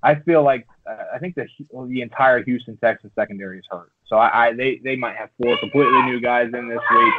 I 0.03 0.15
feel 0.15 0.43
like 0.43 0.67
I 1.13 1.19
think 1.19 1.35
the 1.35 1.45
the 1.87 2.01
entire 2.01 2.43
Houston 2.43 2.77
Texans 2.77 3.13
secondary 3.15 3.59
is 3.59 3.65
hurt, 3.69 3.91
so 4.05 4.15
I, 4.15 4.47
I 4.47 4.53
they 4.53 4.81
they 4.83 4.95
might 4.95 5.15
have 5.15 5.29
four 5.41 5.57
completely 5.59 6.01
new 6.03 6.19
guys 6.19 6.49
in 6.53 6.67
this 6.67 6.79
week. 6.91 7.13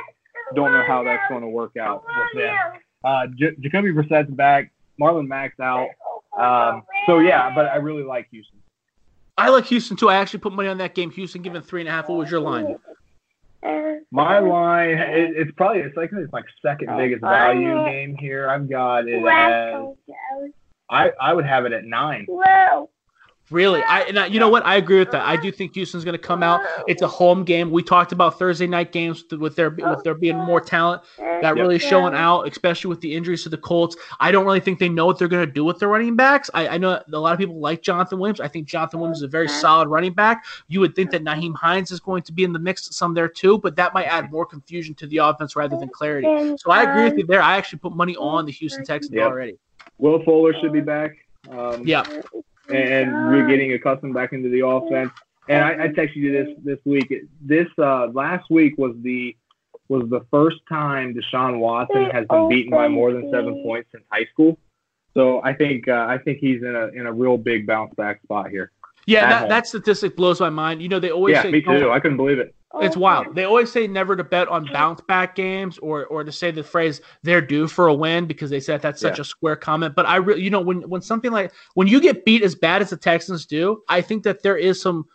Don't 0.54 0.72
know 0.72 0.84
how 0.86 1.04
that's 1.04 1.22
going 1.28 1.42
to 1.42 1.48
work 1.48 1.76
out 1.76 2.02
with 2.04 2.42
them. 2.42 2.56
Uh, 3.04 3.26
J- 3.38 3.56
Jacoby 3.60 3.92
Brissett's 3.92 4.30
back. 4.30 4.71
Marlon 5.00 5.26
Mack's 5.26 5.58
out. 5.60 5.88
Um, 6.38 6.82
so 7.06 7.18
yeah, 7.18 7.54
but 7.54 7.66
I 7.66 7.76
really 7.76 8.02
like 8.02 8.28
Houston. 8.30 8.58
I 9.36 9.48
like 9.48 9.66
Houston 9.66 9.96
too. 9.96 10.08
I 10.08 10.16
actually 10.16 10.40
put 10.40 10.52
money 10.52 10.68
on 10.68 10.78
that 10.78 10.94
game. 10.94 11.10
Houston 11.10 11.42
given 11.42 11.62
three 11.62 11.80
and 11.80 11.88
a 11.88 11.92
half. 11.92 12.08
What 12.08 12.18
was 12.18 12.30
your 12.30 12.40
line? 12.40 12.76
My 14.10 14.40
line, 14.40 14.98
it, 14.98 15.36
it's 15.36 15.52
probably 15.56 15.80
it's 15.80 15.96
like 15.96 16.10
it's 16.12 16.32
my 16.32 16.42
second 16.60 16.96
biggest 16.98 17.22
value 17.22 17.84
game 17.86 18.16
here. 18.18 18.48
I've 18.48 18.68
got 18.68 19.08
it 19.08 19.24
as 19.24 19.94
I 20.90 21.10
I 21.20 21.32
would 21.32 21.46
have 21.46 21.64
it 21.64 21.72
at 21.72 21.84
nine. 21.84 22.26
Really, 23.52 23.82
I 23.82 24.00
and 24.00 24.18
I, 24.18 24.26
you 24.26 24.40
know 24.40 24.48
what? 24.48 24.64
I 24.64 24.76
agree 24.76 24.98
with 24.98 25.10
that. 25.10 25.26
I 25.26 25.36
do 25.36 25.52
think 25.52 25.74
Houston's 25.74 26.04
going 26.04 26.14
to 26.14 26.18
come 26.18 26.42
out. 26.42 26.62
It's 26.86 27.02
a 27.02 27.08
home 27.08 27.44
game. 27.44 27.70
We 27.70 27.82
talked 27.82 28.12
about 28.12 28.38
Thursday 28.38 28.66
night 28.66 28.92
games 28.92 29.24
with 29.30 29.56
there 29.56 29.70
with 29.70 30.02
there 30.02 30.14
being 30.14 30.38
more 30.38 30.60
talent 30.60 31.02
that 31.18 31.54
really 31.54 31.78
showing 31.78 32.14
out, 32.14 32.48
especially 32.48 32.88
with 32.88 33.00
the 33.00 33.14
injuries 33.14 33.42
to 33.42 33.48
the 33.48 33.58
Colts. 33.58 33.96
I 34.20 34.32
don't 34.32 34.46
really 34.46 34.60
think 34.60 34.78
they 34.78 34.88
know 34.88 35.06
what 35.06 35.18
they're 35.18 35.28
going 35.28 35.46
to 35.46 35.52
do 35.52 35.64
with 35.64 35.78
their 35.78 35.88
running 35.88 36.16
backs. 36.16 36.50
I, 36.54 36.68
I 36.68 36.78
know 36.78 37.02
a 37.12 37.18
lot 37.18 37.32
of 37.32 37.38
people 37.38 37.60
like 37.60 37.82
Jonathan 37.82 38.18
Williams. 38.18 38.40
I 38.40 38.48
think 38.48 38.66
Jonathan 38.66 39.00
Williams 39.00 39.18
is 39.18 39.24
a 39.24 39.28
very 39.28 39.48
solid 39.48 39.88
running 39.88 40.14
back. 40.14 40.44
You 40.68 40.80
would 40.80 40.94
think 40.94 41.10
that 41.10 41.22
Nyheim 41.22 41.54
Hines 41.54 41.90
is 41.90 42.00
going 42.00 42.22
to 42.22 42.32
be 42.32 42.44
in 42.44 42.52
the 42.52 42.58
mix 42.58 42.94
some 42.96 43.12
there 43.12 43.28
too, 43.28 43.58
but 43.58 43.76
that 43.76 43.92
might 43.92 44.06
add 44.06 44.30
more 44.32 44.46
confusion 44.46 44.94
to 44.96 45.06
the 45.06 45.18
offense 45.18 45.56
rather 45.56 45.76
than 45.76 45.90
clarity. 45.90 46.56
So 46.58 46.70
I 46.70 46.82
agree 46.82 47.04
with 47.04 47.18
you 47.18 47.26
there. 47.26 47.42
I 47.42 47.56
actually 47.56 47.80
put 47.80 47.94
money 47.94 48.16
on 48.16 48.46
the 48.46 48.52
Houston 48.52 48.84
Texans 48.84 49.14
Yep. 49.14 49.30
already. 49.30 49.58
Will 49.98 50.22
Fuller 50.24 50.54
should 50.60 50.72
be 50.72 50.80
back. 50.80 51.12
Um, 51.50 51.86
Yeah. 51.86 52.06
And 52.72 53.12
we're 53.30 53.46
getting 53.48 53.72
accustomed 53.72 54.14
back 54.14 54.32
into 54.32 54.48
the 54.48 54.66
offense. 54.66 55.10
And 55.48 55.64
I, 55.64 55.84
I 55.84 55.88
texted 55.88 56.16
you 56.16 56.32
this 56.32 56.56
this 56.64 56.78
week. 56.84 57.12
This 57.40 57.66
uh, 57.78 58.06
last 58.08 58.48
week 58.50 58.78
was 58.78 58.94
the 59.02 59.36
was 59.88 60.08
the 60.08 60.24
first 60.30 60.56
time 60.68 61.14
Deshaun 61.14 61.58
Watson 61.58 62.04
has 62.10 62.26
been 62.28 62.48
beaten 62.48 62.70
by 62.70 62.88
more 62.88 63.12
than 63.12 63.30
seven 63.32 63.62
points 63.64 63.88
since 63.92 64.04
high 64.10 64.26
school. 64.32 64.58
So 65.14 65.42
I 65.44 65.52
think 65.52 65.88
uh, 65.88 66.06
I 66.08 66.18
think 66.18 66.38
he's 66.38 66.62
in 66.62 66.74
a 66.74 66.86
in 66.88 67.06
a 67.06 67.12
real 67.12 67.36
big 67.36 67.66
bounce 67.66 67.92
back 67.94 68.22
spot 68.22 68.50
here. 68.50 68.70
Yeah, 69.06 69.28
that, 69.28 69.48
that 69.48 69.66
statistic 69.66 70.16
blows 70.16 70.38
my 70.40 70.48
mind. 70.48 70.80
You 70.80 70.88
know, 70.88 71.00
they 71.00 71.10
always 71.10 71.34
Yeah, 71.34 71.42
say 71.42 71.50
me 71.50 71.60
don't- 71.60 71.80
too. 71.80 71.90
I 71.90 71.98
couldn't 71.98 72.16
believe 72.18 72.38
it. 72.38 72.54
It's 72.80 72.96
wild. 72.96 73.34
They 73.34 73.44
always 73.44 73.70
say 73.70 73.86
never 73.86 74.16
to 74.16 74.24
bet 74.24 74.48
on 74.48 74.68
bounce 74.72 75.00
back 75.02 75.34
games 75.34 75.78
or 75.78 76.06
or 76.06 76.24
to 76.24 76.32
say 76.32 76.50
the 76.50 76.62
phrase 76.62 77.00
they're 77.22 77.40
due 77.42 77.66
for 77.68 77.88
a 77.88 77.94
win 77.94 78.26
because 78.26 78.48
they 78.50 78.60
said 78.60 78.80
that's 78.80 79.00
such 79.00 79.18
Yeah. 79.18 79.22
a 79.22 79.24
square 79.24 79.56
comment. 79.56 79.94
But 79.94 80.06
I 80.06 80.16
really, 80.16 80.42
you 80.42 80.50
know, 80.50 80.60
when 80.60 80.88
when 80.88 81.02
something 81.02 81.30
like 81.32 81.52
when 81.74 81.86
you 81.86 82.00
get 82.00 82.24
beat 82.24 82.42
as 82.42 82.54
bad 82.54 82.80
as 82.82 82.90
the 82.90 82.96
Texans 82.96 83.44
do, 83.46 83.82
I 83.88 84.00
think 84.00 84.22
that 84.24 84.42
there 84.42 84.56
is 84.56 84.80
some 84.80 85.06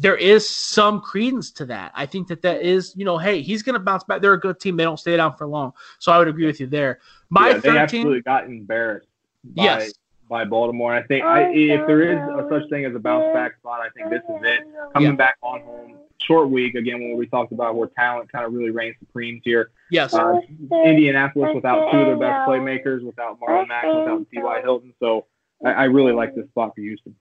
there 0.00 0.16
is 0.16 0.48
some 0.48 1.00
credence 1.00 1.50
to 1.52 1.66
that. 1.66 1.90
I 1.94 2.06
think 2.06 2.28
that 2.28 2.42
that 2.42 2.62
is, 2.62 2.94
you 2.96 3.04
know, 3.04 3.18
hey, 3.18 3.42
he's 3.42 3.64
going 3.64 3.74
to 3.74 3.80
bounce 3.80 4.04
back. 4.04 4.20
They're 4.22 4.32
a 4.32 4.38
good 4.40 4.60
team. 4.60 4.76
They 4.76 4.84
don't 4.84 4.96
stay 4.98 5.16
down 5.16 5.36
for 5.36 5.46
long. 5.46 5.72
So 5.98 6.12
I 6.12 6.18
would 6.18 6.28
agree 6.28 6.46
with 6.46 6.60
you 6.60 6.68
there. 6.68 7.00
My 7.30 7.48
yeah, 7.48 7.54
they 7.54 7.60
13 7.60 7.76
absolutely 7.78 8.22
got 8.22 8.44
embarrassed 8.44 9.08
by 9.44 9.64
Yes. 9.64 9.92
by 10.28 10.44
Baltimore. 10.44 10.92
I 10.94 11.02
think 11.02 11.24
I, 11.24 11.50
if 11.52 11.86
there 11.86 12.02
is 12.02 12.18
a 12.18 12.46
such 12.50 12.68
thing 12.70 12.84
as 12.84 12.94
a 12.94 12.98
bounce 12.98 13.32
back 13.34 13.56
spot, 13.56 13.80
I 13.80 13.88
think 13.90 14.10
this 14.10 14.22
is 14.22 14.40
it. 14.42 14.60
Coming 14.92 15.10
Yeah. 15.10 15.16
back 15.16 15.36
on 15.42 15.60
home, 15.62 15.96
short 16.20 16.50
week 16.50 16.74
again 16.74 17.00
when 17.00 17.16
we 17.16 17.26
talked 17.26 17.52
about 17.52 17.76
where 17.76 17.88
talent 17.88 18.30
kind 18.30 18.44
of 18.44 18.52
really 18.52 18.70
reigns 18.70 18.96
supreme 18.98 19.40
here. 19.44 19.70
Yes. 19.90 20.14
Uh, 20.14 20.40
Indianapolis 20.84 21.54
without 21.54 21.90
two 21.90 21.98
of 21.98 22.06
their 22.06 22.16
best 22.16 22.48
playmakers, 22.48 23.04
without 23.04 23.38
Marlon 23.40 23.68
Mack, 23.68 23.84
without 23.84 24.26
T.Y. 24.32 24.60
Hilton. 24.62 24.92
So 25.00 25.26
I, 25.64 25.70
I 25.70 25.84
really 25.84 26.12
like 26.12 26.34
this 26.34 26.46
spot 26.48 26.74
for 26.74 26.80
Houston. 26.80 27.14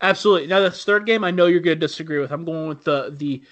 Absolutely. 0.00 0.46
Now 0.46 0.60
this 0.60 0.84
third 0.84 1.06
game, 1.06 1.24
I 1.24 1.30
know 1.30 1.46
you're 1.46 1.60
going 1.60 1.78
to 1.78 1.86
disagree 1.86 2.18
with. 2.18 2.30
I'm 2.30 2.44
going 2.44 2.68
with 2.68 2.84
the 2.84 3.14
the 3.14 3.42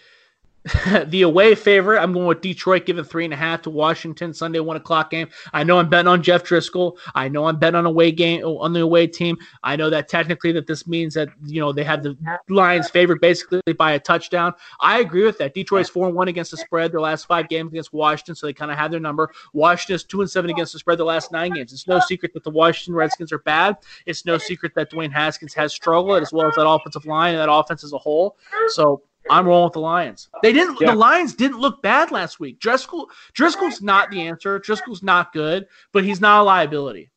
the 1.07 1.23
away 1.23 1.55
favorite. 1.55 2.01
I'm 2.01 2.15
going 2.15 2.27
with 2.27 2.41
Detroit, 2.41 2.87
giving 2.87 3.05
three 3.05 3.27
and 3.27 3.35
a 3.35 3.37
half 3.37 3.61
to 3.63 3.71
Washington 3.71 4.33
Sunday 4.33 4.61
one 4.61 4.77
o'clock 4.77 5.11
game. 5.11 5.29
I 5.53 5.63
know 5.63 5.79
I'm 5.79 5.91
betting 5.91 6.09
on 6.09 6.23
Jeff 6.23 6.43
Driskel. 6.43 6.97
I 7.15 7.29
know 7.29 7.47
I'm 7.47 7.59
betting 7.59 7.77
on 7.77 7.85
away 7.85 8.13
game 8.13 8.43
on 8.45 8.73
the 8.73 8.81
away 8.81 9.07
team. 9.07 9.37
I 9.63 9.77
know 9.77 9.91
that 9.91 10.09
technically 10.09 10.53
that 10.53 10.67
this 10.67 10.87
means 10.87 11.13
that 11.15 11.29
you 11.45 11.61
know 11.61 11.71
they 11.73 11.85
have 11.85 12.03
the 12.03 12.17
Lions 12.49 12.89
favored 12.89 13.21
basically 13.21 13.61
by 13.77 13.93
a 13.93 13.99
touchdown. 13.99 14.55
I 14.81 15.01
agree 15.01 15.27
with 15.27 15.37
that. 15.39 15.53
Detroit's 15.53 15.91
four 15.91 16.07
and 16.07 16.17
one 16.17 16.29
against 16.29 16.51
the 16.51 16.57
spread 16.57 16.93
their 16.93 17.01
last 17.01 17.27
five 17.27 17.51
games 17.51 17.71
against 17.71 17.93
Washington, 17.93 18.35
so 18.35 18.47
they 18.47 18.55
kind 18.55 18.71
of 18.71 18.79
have 18.79 18.91
their 18.91 19.01
number. 19.01 19.31
Washington 19.53 19.97
is 19.97 20.05
two 20.05 20.23
and 20.23 20.31
seven 20.31 20.51
against 20.51 20.73
the 20.73 20.79
spread 20.79 20.99
their 20.99 21.05
last 21.05 21.31
nine 21.31 21.53
games. 21.53 21.75
It's 21.75 21.87
no 21.87 22.01
secret 22.01 22.33
that 22.33 22.43
the 22.43 22.51
Washington 22.51 22.95
Redskins 22.95 23.33
are 23.33 23.39
bad. 23.41 23.77
It's 24.07 24.25
no 24.25 24.39
secret 24.39 24.75
that 24.77 24.91
Dwayne 24.91 25.13
Haskins 25.13 25.53
has 25.53 25.75
struggled 25.75 26.23
as 26.23 26.33
well 26.33 26.49
as 26.49 26.55
that 26.55 26.67
offensive 26.67 27.05
line 27.05 27.35
and 27.35 27.41
that 27.41 27.53
offense 27.53 27.85
as 27.85 27.93
a 27.93 27.99
whole. 27.99 28.39
So 28.69 29.03
I'm 29.31 29.47
rolling 29.47 29.65
with 29.65 29.73
the 29.73 29.81
Lions. 29.81 30.29
They 30.43 30.53
didn't. 30.53 30.79
Yeah. 30.81 30.91
The 30.91 30.97
Lions 30.97 31.35
didn't 31.35 31.59
look 31.59 31.83
bad 31.83 32.11
last 32.11 32.41
week. 32.41 32.61
Driskel. 32.61 33.07
Driskel's 33.35 33.81
not 33.81 34.11
the 34.11 34.21
answer. 34.21 34.61
Driskel's 34.61 35.03
not 35.03 35.33
good, 35.33 35.67
but 35.93 36.05
he's 36.05 36.21
not 36.21 36.41
a 36.41 36.45
liability. 36.45 37.11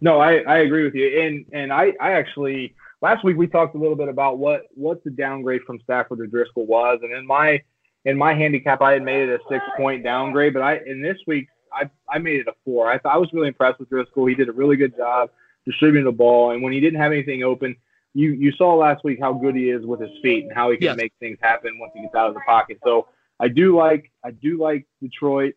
No, 0.00 0.20
I, 0.20 0.38
I 0.40 0.58
agree 0.58 0.84
with 0.84 0.94
you. 0.94 1.20
And 1.20 1.46
and 1.52 1.72
I, 1.72 1.92
I 2.00 2.12
actually 2.12 2.74
last 3.00 3.24
week 3.24 3.36
we 3.36 3.46
talked 3.46 3.74
a 3.74 3.78
little 3.78 3.96
bit 3.96 4.08
about 4.08 4.38
what 4.38 4.62
what 4.74 5.04
the 5.04 5.10
downgrade 5.10 5.62
from 5.62 5.80
Stafford 5.80 6.18
to 6.18 6.24
Driskel 6.24 6.66
was, 6.66 7.00
and 7.02 7.12
in 7.12 7.26
my 7.26 7.62
in 8.04 8.16
my 8.18 8.34
handicap 8.34 8.82
I 8.82 8.92
had 8.92 9.02
made 9.02 9.28
it 9.28 9.40
a 9.40 9.42
six 9.48 9.64
point 9.76 10.02
downgrade, 10.02 10.52
but 10.52 10.62
I 10.62 10.80
in 10.86 11.00
this 11.00 11.18
week 11.26 11.48
I 11.72 11.88
I 12.08 12.18
made 12.18 12.40
it 12.40 12.48
a 12.48 12.54
four. 12.64 12.90
I 12.90 12.98
thought 12.98 13.14
I 13.14 13.18
was 13.18 13.32
really 13.32 13.48
impressed 13.48 13.78
with 13.78 13.88
Driskel. 13.90 14.28
He 14.28 14.34
did 14.34 14.48
a 14.48 14.52
really 14.52 14.76
good 14.76 14.96
job 14.96 15.30
distributing 15.64 16.04
the 16.04 16.12
ball, 16.12 16.50
and 16.50 16.62
when 16.62 16.72
he 16.72 16.80
didn't 16.80 17.00
have 17.00 17.12
anything 17.12 17.42
open, 17.42 17.76
you 18.14 18.30
you 18.32 18.52
saw 18.52 18.74
last 18.74 19.04
week 19.04 19.18
how 19.20 19.32
good 19.32 19.54
he 19.56 19.70
is 19.70 19.84
with 19.84 20.00
his 20.00 20.10
feet 20.22 20.44
and 20.44 20.52
how 20.52 20.70
he 20.70 20.76
can 20.76 20.84
Yes. 20.86 20.96
make 20.96 21.12
things 21.20 21.38
happen 21.42 21.78
once 21.78 21.92
he 21.94 22.02
gets 22.02 22.14
out 22.14 22.28
of 22.28 22.34
the 22.34 22.40
pocket. 22.46 22.78
So 22.84 23.08
I 23.40 23.48
do 23.48 23.76
like 23.76 24.10
I 24.24 24.30
do 24.30 24.58
like 24.60 24.86
Detroit 25.02 25.54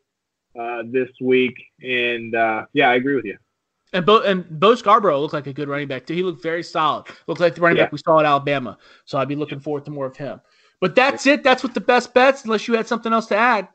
uh, 0.59 0.83
this 0.85 1.09
week, 1.21 1.55
and 1.81 2.33
uh, 2.35 2.65
yeah, 2.73 2.89
I 2.89 2.95
agree 2.95 3.15
with 3.15 3.25
you. 3.25 3.37
And 3.93 4.05
Bo 4.05 4.21
and 4.21 4.59
Bo 4.59 4.75
Scarborough 4.75 5.19
looked 5.21 5.33
like 5.33 5.47
a 5.47 5.53
good 5.53 5.69
running 5.69 5.87
back 5.87 6.05
too. 6.05 6.13
He 6.13 6.23
looked 6.23 6.41
very 6.43 6.63
solid. 6.63 7.05
Looked 7.27 7.39
like 7.39 7.55
the 7.55 7.61
running 7.61 7.77
Yeah. 7.77 7.83
back 7.85 7.91
we 7.91 7.99
saw 7.99 8.19
at 8.19 8.25
Alabama. 8.25 8.77
So 9.05 9.17
I'd 9.17 9.27
be 9.27 9.35
looking 9.35 9.59
forward 9.59 9.85
to 9.85 9.91
more 9.91 10.05
of 10.07 10.17
him. 10.17 10.41
But 10.81 10.93
that's 10.95 11.25
it. 11.25 11.43
That's 11.43 11.63
what 11.63 11.73
the 11.73 11.81
best 11.81 12.13
bets. 12.13 12.43
Unless 12.43 12.67
you 12.67 12.73
had 12.75 12.87
something 12.87 13.13
else 13.13 13.27
to 13.27 13.35
add. 13.37 13.67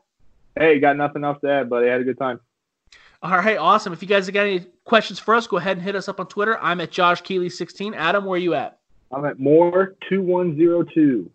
Hey, 0.57 0.79
got 0.79 0.97
nothing 0.97 1.23
else 1.23 1.39
to 1.41 1.49
add, 1.49 1.69
buddy. 1.69 1.87
Had 1.87 2.01
a 2.01 2.03
good 2.03 2.19
time. 2.19 2.39
All 3.23 3.31
right, 3.37 3.57
awesome. 3.57 3.93
If 3.93 4.01
you 4.01 4.07
guys 4.07 4.25
have 4.25 4.33
got 4.33 4.45
any 4.45 4.65
questions 4.83 5.17
for 5.17 5.33
us, 5.33 5.47
go 5.47 5.55
ahead 5.55 5.77
and 5.77 5.85
hit 5.85 5.95
us 5.95 6.09
up 6.09 6.19
on 6.19 6.27
Twitter. 6.27 6.59
I'm 6.61 6.81
at 6.81 6.91
Josh 6.91 7.23
Keatley16. 7.23 7.95
Adam, 7.95 8.25
where 8.25 8.35
are 8.35 8.37
you 8.41 8.53
at? 8.53 8.79
I'm 9.13 9.23
at 9.23 9.39
more 9.39 9.95
two 10.09 10.21
one 10.21 10.57
zero 10.57 10.83
two. 10.83 11.31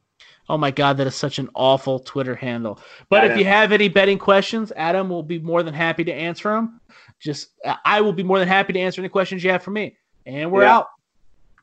Oh 0.51 0.59
my 0.59 0.71
God, 0.71 0.99
that 0.99 1.07
is 1.07 1.15
such 1.15 1.39
an 1.39 1.49
awful 1.55 1.99
Twitter 2.01 2.35
handle. 2.35 2.79
But 3.09 3.25
Yeah, 3.25 3.33
if 3.33 3.39
you 3.39 3.45
have 3.47 3.73
any 3.73 3.89
betting 3.89 4.19
questions, 4.19 4.71
Adam 4.77 5.09
will 5.09 5.23
be 5.23 5.39
more 5.39 5.63
than 5.63 5.73
happy 5.73 6.05
to 6.05 6.13
answer 6.13 6.51
them. 6.51 6.79
Just, 7.21 7.51
I 7.85 8.03
will 8.03 8.13
be 8.13 8.23
more 8.23 8.39
than 8.39 8.49
happy 8.49 8.75
to 8.75 8.79
answer 8.81 9.01
any 9.01 9.09
questions 9.09 9.43
you 9.43 9.51
have 9.51 9.63
for 9.63 9.71
me. 9.71 9.97
And 10.27 10.53
we're 10.53 10.65
Yeah. 10.65 10.77
out. 10.77 10.89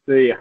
See 0.08 0.30
ya. 0.30 0.36